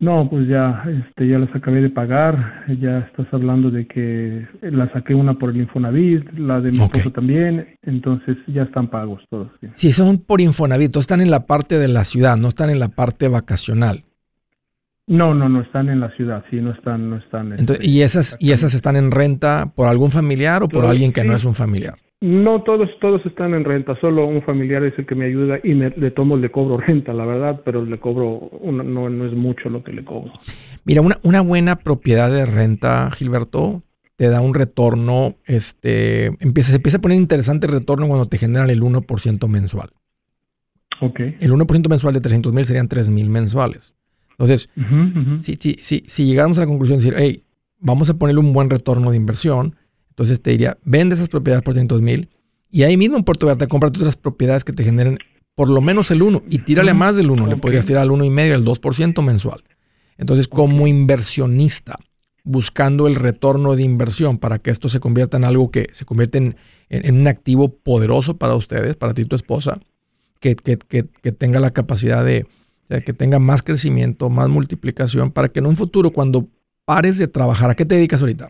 No, 0.04 0.28
pues 0.28 0.46
ya, 0.46 0.84
este, 0.86 1.26
ya 1.26 1.38
las 1.38 1.48
acabé 1.56 1.80
de 1.80 1.88
pagar. 1.88 2.66
Ya 2.78 2.98
estás 2.98 3.26
hablando 3.32 3.70
de 3.70 3.86
que 3.86 4.46
la 4.60 4.92
saqué 4.92 5.14
una 5.14 5.38
por 5.38 5.48
el 5.48 5.56
Infonavit, 5.56 6.30
la 6.34 6.60
de 6.60 6.72
mi 6.72 6.82
esposo 6.82 7.10
también. 7.10 7.78
Entonces 7.80 8.36
ya 8.46 8.64
están 8.64 8.88
pagos 8.88 9.22
todos. 9.30 9.50
Sí. 9.76 9.94
son 9.94 10.18
por 10.18 10.42
Infonavit, 10.42 10.94
están 10.96 11.22
en 11.22 11.30
la 11.30 11.46
parte 11.46 11.78
de 11.78 11.88
la 11.88 12.04
ciudad, 12.04 12.36
no 12.36 12.48
están 12.48 12.68
en 12.68 12.80
la 12.80 12.88
parte 12.88 13.28
vacacional. 13.28 14.04
No, 15.06 15.34
no, 15.34 15.48
no 15.48 15.62
están 15.62 15.88
en 15.88 16.00
la 16.00 16.10
ciudad, 16.16 16.44
sí, 16.50 16.56
no 16.56 16.72
están, 16.72 17.08
no 17.08 17.16
están. 17.16 17.52
Entonces, 17.52 17.86
¿y 17.86 18.02
esas 18.02 18.36
y 18.38 18.52
esas 18.52 18.74
están 18.74 18.96
en 18.96 19.10
renta 19.10 19.72
por 19.74 19.88
algún 19.88 20.10
familiar 20.10 20.62
o 20.62 20.68
por 20.68 20.84
alguien 20.84 21.12
que 21.12 21.24
no 21.24 21.34
es 21.34 21.46
un 21.46 21.54
familiar? 21.54 21.94
No, 22.24 22.62
todos 22.62 22.88
todos 23.02 23.20
están 23.26 23.52
en 23.52 23.64
renta, 23.64 24.00
solo 24.00 24.24
un 24.26 24.40
familiar 24.40 24.82
es 24.82 24.98
el 24.98 25.04
que 25.04 25.14
me 25.14 25.26
ayuda 25.26 25.58
y 25.62 25.74
me, 25.74 25.90
le 25.90 26.10
tomo, 26.10 26.38
le 26.38 26.50
cobro 26.50 26.78
renta, 26.78 27.12
la 27.12 27.26
verdad, 27.26 27.60
pero 27.66 27.84
le 27.84 28.00
cobro, 28.00 28.50
no, 28.62 29.10
no 29.10 29.26
es 29.26 29.34
mucho 29.34 29.68
lo 29.68 29.84
que 29.84 29.92
le 29.92 30.06
cobro. 30.06 30.32
Mira, 30.84 31.02
una, 31.02 31.18
una 31.22 31.42
buena 31.42 31.76
propiedad 31.76 32.30
de 32.30 32.46
renta, 32.46 33.10
Gilberto, 33.10 33.82
te 34.16 34.28
da 34.28 34.40
un 34.40 34.54
retorno, 34.54 35.34
este, 35.44 36.28
empieza, 36.40 36.70
se 36.70 36.76
empieza 36.76 36.96
a 36.96 37.00
poner 37.02 37.18
interesante 37.18 37.66
el 37.66 37.74
retorno 37.74 38.08
cuando 38.08 38.24
te 38.24 38.38
generan 38.38 38.70
el 38.70 38.80
1% 38.80 39.46
mensual. 39.46 39.90
Ok. 41.02 41.20
El 41.20 41.52
1% 41.52 41.88
mensual 41.90 42.14
de 42.14 42.22
300 42.22 42.54
mil 42.54 42.64
serían 42.64 42.88
3 42.88 43.10
mil 43.10 43.28
mensuales. 43.28 43.92
Entonces, 44.30 44.70
Si, 45.42 45.56
si, 45.56 45.74
si, 45.74 46.04
si, 46.06 46.24
llegáramos 46.24 46.56
a 46.56 46.62
la 46.62 46.68
conclusión 46.68 46.98
de 46.98 47.04
decir, 47.04 47.18
hey, 47.18 47.42
vamos 47.80 48.08
a 48.08 48.14
ponerle 48.14 48.40
un 48.40 48.54
buen 48.54 48.70
retorno 48.70 49.10
de 49.10 49.18
inversión, 49.18 49.76
entonces 50.14 50.40
te 50.40 50.50
diría, 50.50 50.78
vende 50.84 51.16
esas 51.16 51.28
propiedades 51.28 51.64
por 51.64 51.74
300 51.74 52.00
mil 52.00 52.30
y 52.70 52.84
ahí 52.84 52.96
mismo 52.96 53.16
en 53.16 53.24
Puerto 53.24 53.46
Vallarta 53.46 53.66
compra 53.66 53.88
otras 53.88 54.16
propiedades 54.16 54.62
que 54.62 54.72
te 54.72 54.84
generen 54.84 55.18
por 55.54 55.68
lo 55.68 55.80
menos 55.80 56.10
el 56.10 56.22
1 56.22 56.44
y 56.48 56.58
tírale 56.58 56.92
a 56.92 56.94
más 56.94 57.16
del 57.16 57.30
1. 57.30 57.46
Le 57.46 57.56
podrías 57.56 57.86
tirar 57.86 58.02
al 58.02 58.10
1,5, 58.10 58.52
al 58.52 58.64
2% 58.64 59.22
mensual. 59.22 59.64
Entonces, 60.18 60.48
como 60.48 60.86
inversionista, 60.86 61.96
buscando 62.44 63.06
el 63.06 63.14
retorno 63.14 63.74
de 63.74 63.82
inversión 63.82 64.38
para 64.38 64.58
que 64.58 64.70
esto 64.70 64.88
se 64.88 65.00
convierta 65.00 65.36
en 65.36 65.44
algo 65.44 65.70
que 65.70 65.88
se 65.92 66.04
convierte 66.04 66.38
en, 66.38 66.56
en, 66.90 67.20
un 67.20 67.26
activo 67.26 67.68
poderoso 67.68 68.36
para 68.36 68.54
ustedes, 68.54 68.96
para 68.96 69.14
ti 69.14 69.22
y 69.22 69.26
tu 69.26 69.36
esposa, 69.36 69.80
que, 70.40 70.54
que, 70.56 70.76
que, 70.76 71.06
que 71.22 71.32
tenga 71.32 71.58
la 71.58 71.72
capacidad 71.72 72.24
de, 72.24 72.42
o 72.42 72.86
sea, 72.88 73.00
que 73.00 73.12
tenga 73.12 73.38
más 73.38 73.62
crecimiento, 73.62 74.30
más 74.30 74.48
multiplicación, 74.48 75.30
para 75.30 75.48
que 75.48 75.60
en 75.60 75.66
un 75.66 75.76
futuro, 75.76 76.10
cuando 76.10 76.48
pares 76.84 77.18
de 77.18 77.28
trabajar, 77.28 77.70
¿a 77.70 77.74
qué 77.74 77.86
te 77.86 77.94
dedicas 77.94 78.20
ahorita? 78.20 78.48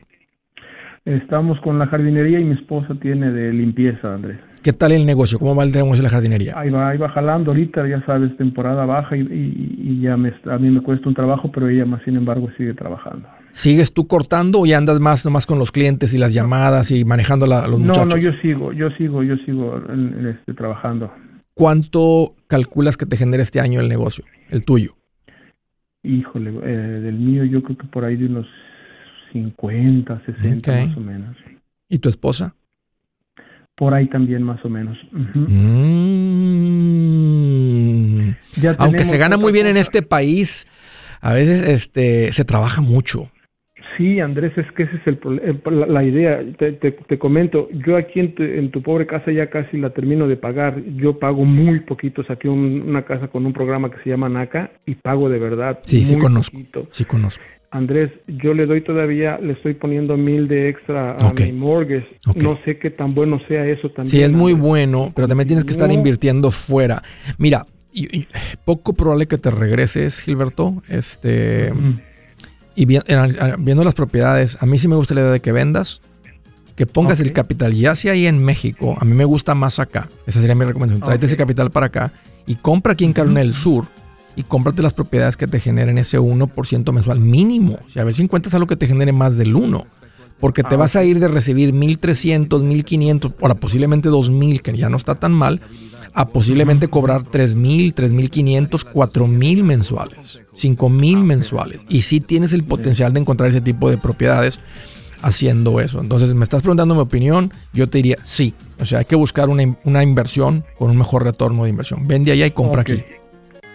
Estamos 1.04 1.60
con 1.60 1.78
la 1.78 1.86
jardinería 1.86 2.40
y 2.40 2.44
mi 2.44 2.54
esposa 2.54 2.94
tiene 2.94 3.30
de 3.30 3.52
limpieza, 3.52 4.14
Andrés. 4.14 4.38
¿Qué 4.62 4.72
tal 4.72 4.92
el 4.92 5.04
negocio? 5.04 5.38
¿Cómo 5.38 5.54
va 5.54 5.64
el 5.64 5.70
negocio 5.70 5.98
de 5.98 6.04
la 6.04 6.08
jardinería? 6.08 6.54
Ahí 6.56 6.70
va, 6.70 6.88
ahí 6.88 6.96
va 6.96 7.10
jalando 7.10 7.50
ahorita, 7.50 7.86
ya 7.86 8.02
sabes, 8.06 8.34
temporada 8.38 8.86
baja 8.86 9.14
y, 9.14 10.00
ya 10.00 10.16
me, 10.16 10.32
a 10.50 10.56
mí 10.56 10.70
me 10.70 10.80
cuesta 10.80 11.06
un 11.06 11.14
trabajo, 11.14 11.50
pero 11.52 11.68
ella 11.68 11.84
más 11.84 12.02
sin 12.04 12.16
embargo 12.16 12.48
sigue 12.56 12.72
trabajando. 12.72 13.28
¿Sigues 13.50 13.92
tú 13.92 14.06
cortando 14.06 14.60
o 14.60 14.66
ya 14.66 14.78
andas 14.78 14.98
más 15.00 15.26
nomás 15.26 15.44
con 15.44 15.58
los 15.58 15.70
clientes 15.70 16.14
y 16.14 16.18
las 16.18 16.32
llamadas 16.32 16.90
y 16.90 17.04
manejando 17.04 17.44
a 17.44 17.68
los 17.68 17.78
muchachos? 17.78 18.06
No, 18.06 18.16
no, 18.16 18.16
yo 18.16 18.32
sigo, 18.40 18.72
yo 18.72 18.88
sigo, 18.92 19.22
yo 19.22 19.36
sigo 19.44 19.82
este, 20.26 20.54
trabajando. 20.54 21.12
¿Cuánto 21.52 22.34
calculas 22.46 22.96
que 22.96 23.04
te 23.04 23.18
genera 23.18 23.42
este 23.42 23.60
año 23.60 23.78
el 23.80 23.90
negocio, 23.90 24.24
el 24.48 24.64
tuyo? 24.64 24.94
Híjole, 26.02 26.50
eh, 26.62 27.00
del 27.02 27.18
mío 27.18 27.44
yo 27.44 27.62
creo 27.62 27.76
que 27.76 27.86
por 27.88 28.06
ahí 28.06 28.16
de 28.16 28.26
unos 28.26 28.46
50, 29.34 30.22
60 30.24 30.86
más 30.86 30.96
o 30.96 31.00
menos. 31.00 31.36
¿Y 31.88 31.98
tu 31.98 32.08
esposa? 32.08 32.54
Por 33.76 33.92
ahí 33.92 34.06
también 34.06 34.44
más 34.44 34.64
o 34.64 34.68
menos. 34.68 34.96
Mm. 35.10 35.64
Aunque 38.78 39.04
se 39.04 39.18
gana 39.18 39.36
muy 39.36 39.52
bien 39.52 39.66
en 39.66 39.76
este 39.76 40.02
país, 40.02 40.68
a 41.20 41.32
veces 41.32 41.68
este, 41.68 42.32
se 42.32 42.44
trabaja 42.44 42.80
mucho. 42.80 43.28
Sí, 43.96 44.20
Andrés, 44.20 44.52
es 44.56 44.70
que 44.72 44.84
ese 44.84 44.96
es 44.96 45.06
el, 45.06 45.18
la, 45.88 46.04
idea. 46.04 46.40
Te, 46.58 46.72
te, 46.72 47.18
comento, 47.18 47.68
yo 47.72 47.96
aquí 47.96 48.20
en 48.20 48.34
tu, 48.34 48.42
en 48.42 48.70
tu, 48.70 48.82
pobre 48.82 49.06
casa 49.06 49.30
ya 49.30 49.50
casi 49.50 49.76
la 49.78 49.90
termino 49.90 50.26
de 50.26 50.36
pagar. 50.36 50.82
Yo 50.96 51.18
pago 51.18 51.44
muy 51.44 51.80
poquito. 51.80 52.24
Saqué 52.24 52.48
una 52.48 53.04
casa 53.04 53.28
con 53.28 53.46
un 53.46 53.52
programa 53.52 53.90
que 53.90 54.02
se 54.02 54.10
llama 54.10 54.28
NACA 54.28 54.70
y 54.86 54.94
pago 54.96 55.28
de 55.28 55.38
verdad. 55.38 55.80
Sí, 55.84 56.04
sí 56.04 56.16
conozco. 56.18 56.58
Sí 56.90 57.04
conozco. 57.04 57.44
Andrés, 57.74 58.12
yo 58.28 58.54
le 58.54 58.66
doy 58.66 58.82
todavía, 58.82 59.36
le 59.38 59.54
estoy 59.54 59.74
poniendo 59.74 60.16
mil 60.16 60.46
de 60.46 60.68
extra 60.68 61.16
a 61.16 61.32
mi 61.32 61.50
mortgage. 61.50 62.06
No 62.36 62.56
sé 62.64 62.78
qué 62.78 62.88
tan 62.88 63.16
bueno 63.16 63.40
sea 63.48 63.66
eso 63.66 63.88
también. 63.88 64.10
Sí, 64.12 64.22
es 64.22 64.30
muy 64.32 64.52
bueno, 64.52 65.10
pero 65.12 65.26
también 65.26 65.48
tienes 65.48 65.64
que 65.64 65.72
estar 65.72 65.90
invirtiendo 65.90 66.52
fuera. 66.52 67.02
Mira, 67.36 67.66
poco 68.64 68.92
probable 68.92 69.26
que 69.26 69.38
te 69.38 69.50
regreses, 69.50 70.20
Gilberto. 70.20 70.84
Este. 70.88 71.72
Y 72.76 72.86
viendo 72.86 73.82
las 73.82 73.94
propiedades, 73.94 74.56
a 74.62 74.66
mí 74.66 74.78
sí 74.78 74.86
me 74.86 74.94
gusta 74.94 75.14
la 75.14 75.22
idea 75.22 75.32
de 75.32 75.40
que 75.40 75.50
vendas, 75.50 76.00
que 76.76 76.86
pongas 76.86 77.18
el 77.18 77.32
capital, 77.32 77.74
ya 77.74 77.96
sea 77.96 78.12
ahí 78.12 78.28
en 78.28 78.38
México, 78.38 78.96
a 79.00 79.04
mí 79.04 79.14
me 79.14 79.24
gusta 79.24 79.56
más 79.56 79.80
acá. 79.80 80.08
Esa 80.28 80.40
sería 80.40 80.54
mi 80.54 80.64
recomendación. 80.64 81.04
Tráete 81.04 81.26
ese 81.26 81.36
capital 81.36 81.72
para 81.72 81.86
acá 81.86 82.12
y 82.46 82.54
compra 82.54 82.92
aquí 82.92 83.04
en 83.04 83.12
Carolina 83.12 83.40
del 83.40 83.52
Sur 83.52 83.86
y 84.36 84.42
cómprate 84.42 84.82
las 84.82 84.92
propiedades 84.92 85.36
que 85.36 85.46
te 85.46 85.60
generen 85.60 85.98
ese 85.98 86.18
1% 86.18 86.92
mensual 86.92 87.20
mínimo. 87.20 87.78
O 87.86 87.90
sea, 87.90 88.02
a 88.02 88.04
ver 88.04 88.14
si 88.14 88.22
encuentras 88.22 88.54
algo 88.54 88.66
que 88.66 88.76
te 88.76 88.86
genere 88.86 89.12
más 89.12 89.36
del 89.36 89.54
1. 89.54 89.86
Porque 90.40 90.62
te 90.62 90.74
ah, 90.74 90.78
vas 90.78 90.96
a 90.96 91.04
ir 91.04 91.20
de 91.20 91.28
recibir 91.28 91.72
1.300, 91.72 92.48
1.500, 92.48 93.34
ahora 93.40 93.54
posiblemente 93.54 94.10
2.000, 94.10 94.60
que 94.60 94.76
ya 94.76 94.88
no 94.88 94.96
está 94.96 95.14
tan 95.14 95.32
mal, 95.32 95.60
a 96.12 96.28
posiblemente 96.28 96.88
cobrar 96.88 97.24
3.000, 97.24 97.94
3.500, 97.94 98.68
4.000 98.92 99.62
mensuales, 99.62 100.40
5.000 100.54 101.22
mensuales. 101.22 101.80
Y 101.88 102.02
si 102.02 102.20
tienes 102.20 102.52
el 102.52 102.64
potencial 102.64 103.12
de 103.12 103.20
encontrar 103.20 103.50
ese 103.50 103.60
tipo 103.60 103.90
de 103.90 103.96
propiedades 103.96 104.58
haciendo 105.22 105.80
eso. 105.80 106.00
Entonces, 106.00 106.34
me 106.34 106.44
estás 106.44 106.62
preguntando 106.62 106.94
mi 106.94 107.00
opinión, 107.00 107.52
yo 107.72 107.88
te 107.88 107.98
diría 107.98 108.18
sí. 108.24 108.54
O 108.78 108.84
sea, 108.84 108.98
hay 108.98 109.04
que 109.06 109.16
buscar 109.16 109.48
una, 109.48 110.02
inversión 110.02 110.64
con 110.78 110.90
un 110.90 110.98
mejor 110.98 111.24
retorno 111.24 111.64
de 111.64 111.70
inversión. 111.70 112.06
Vende 112.06 112.32
allá 112.32 112.44
y 112.46 112.50
compra 112.50 112.82
aquí. 112.82 113.02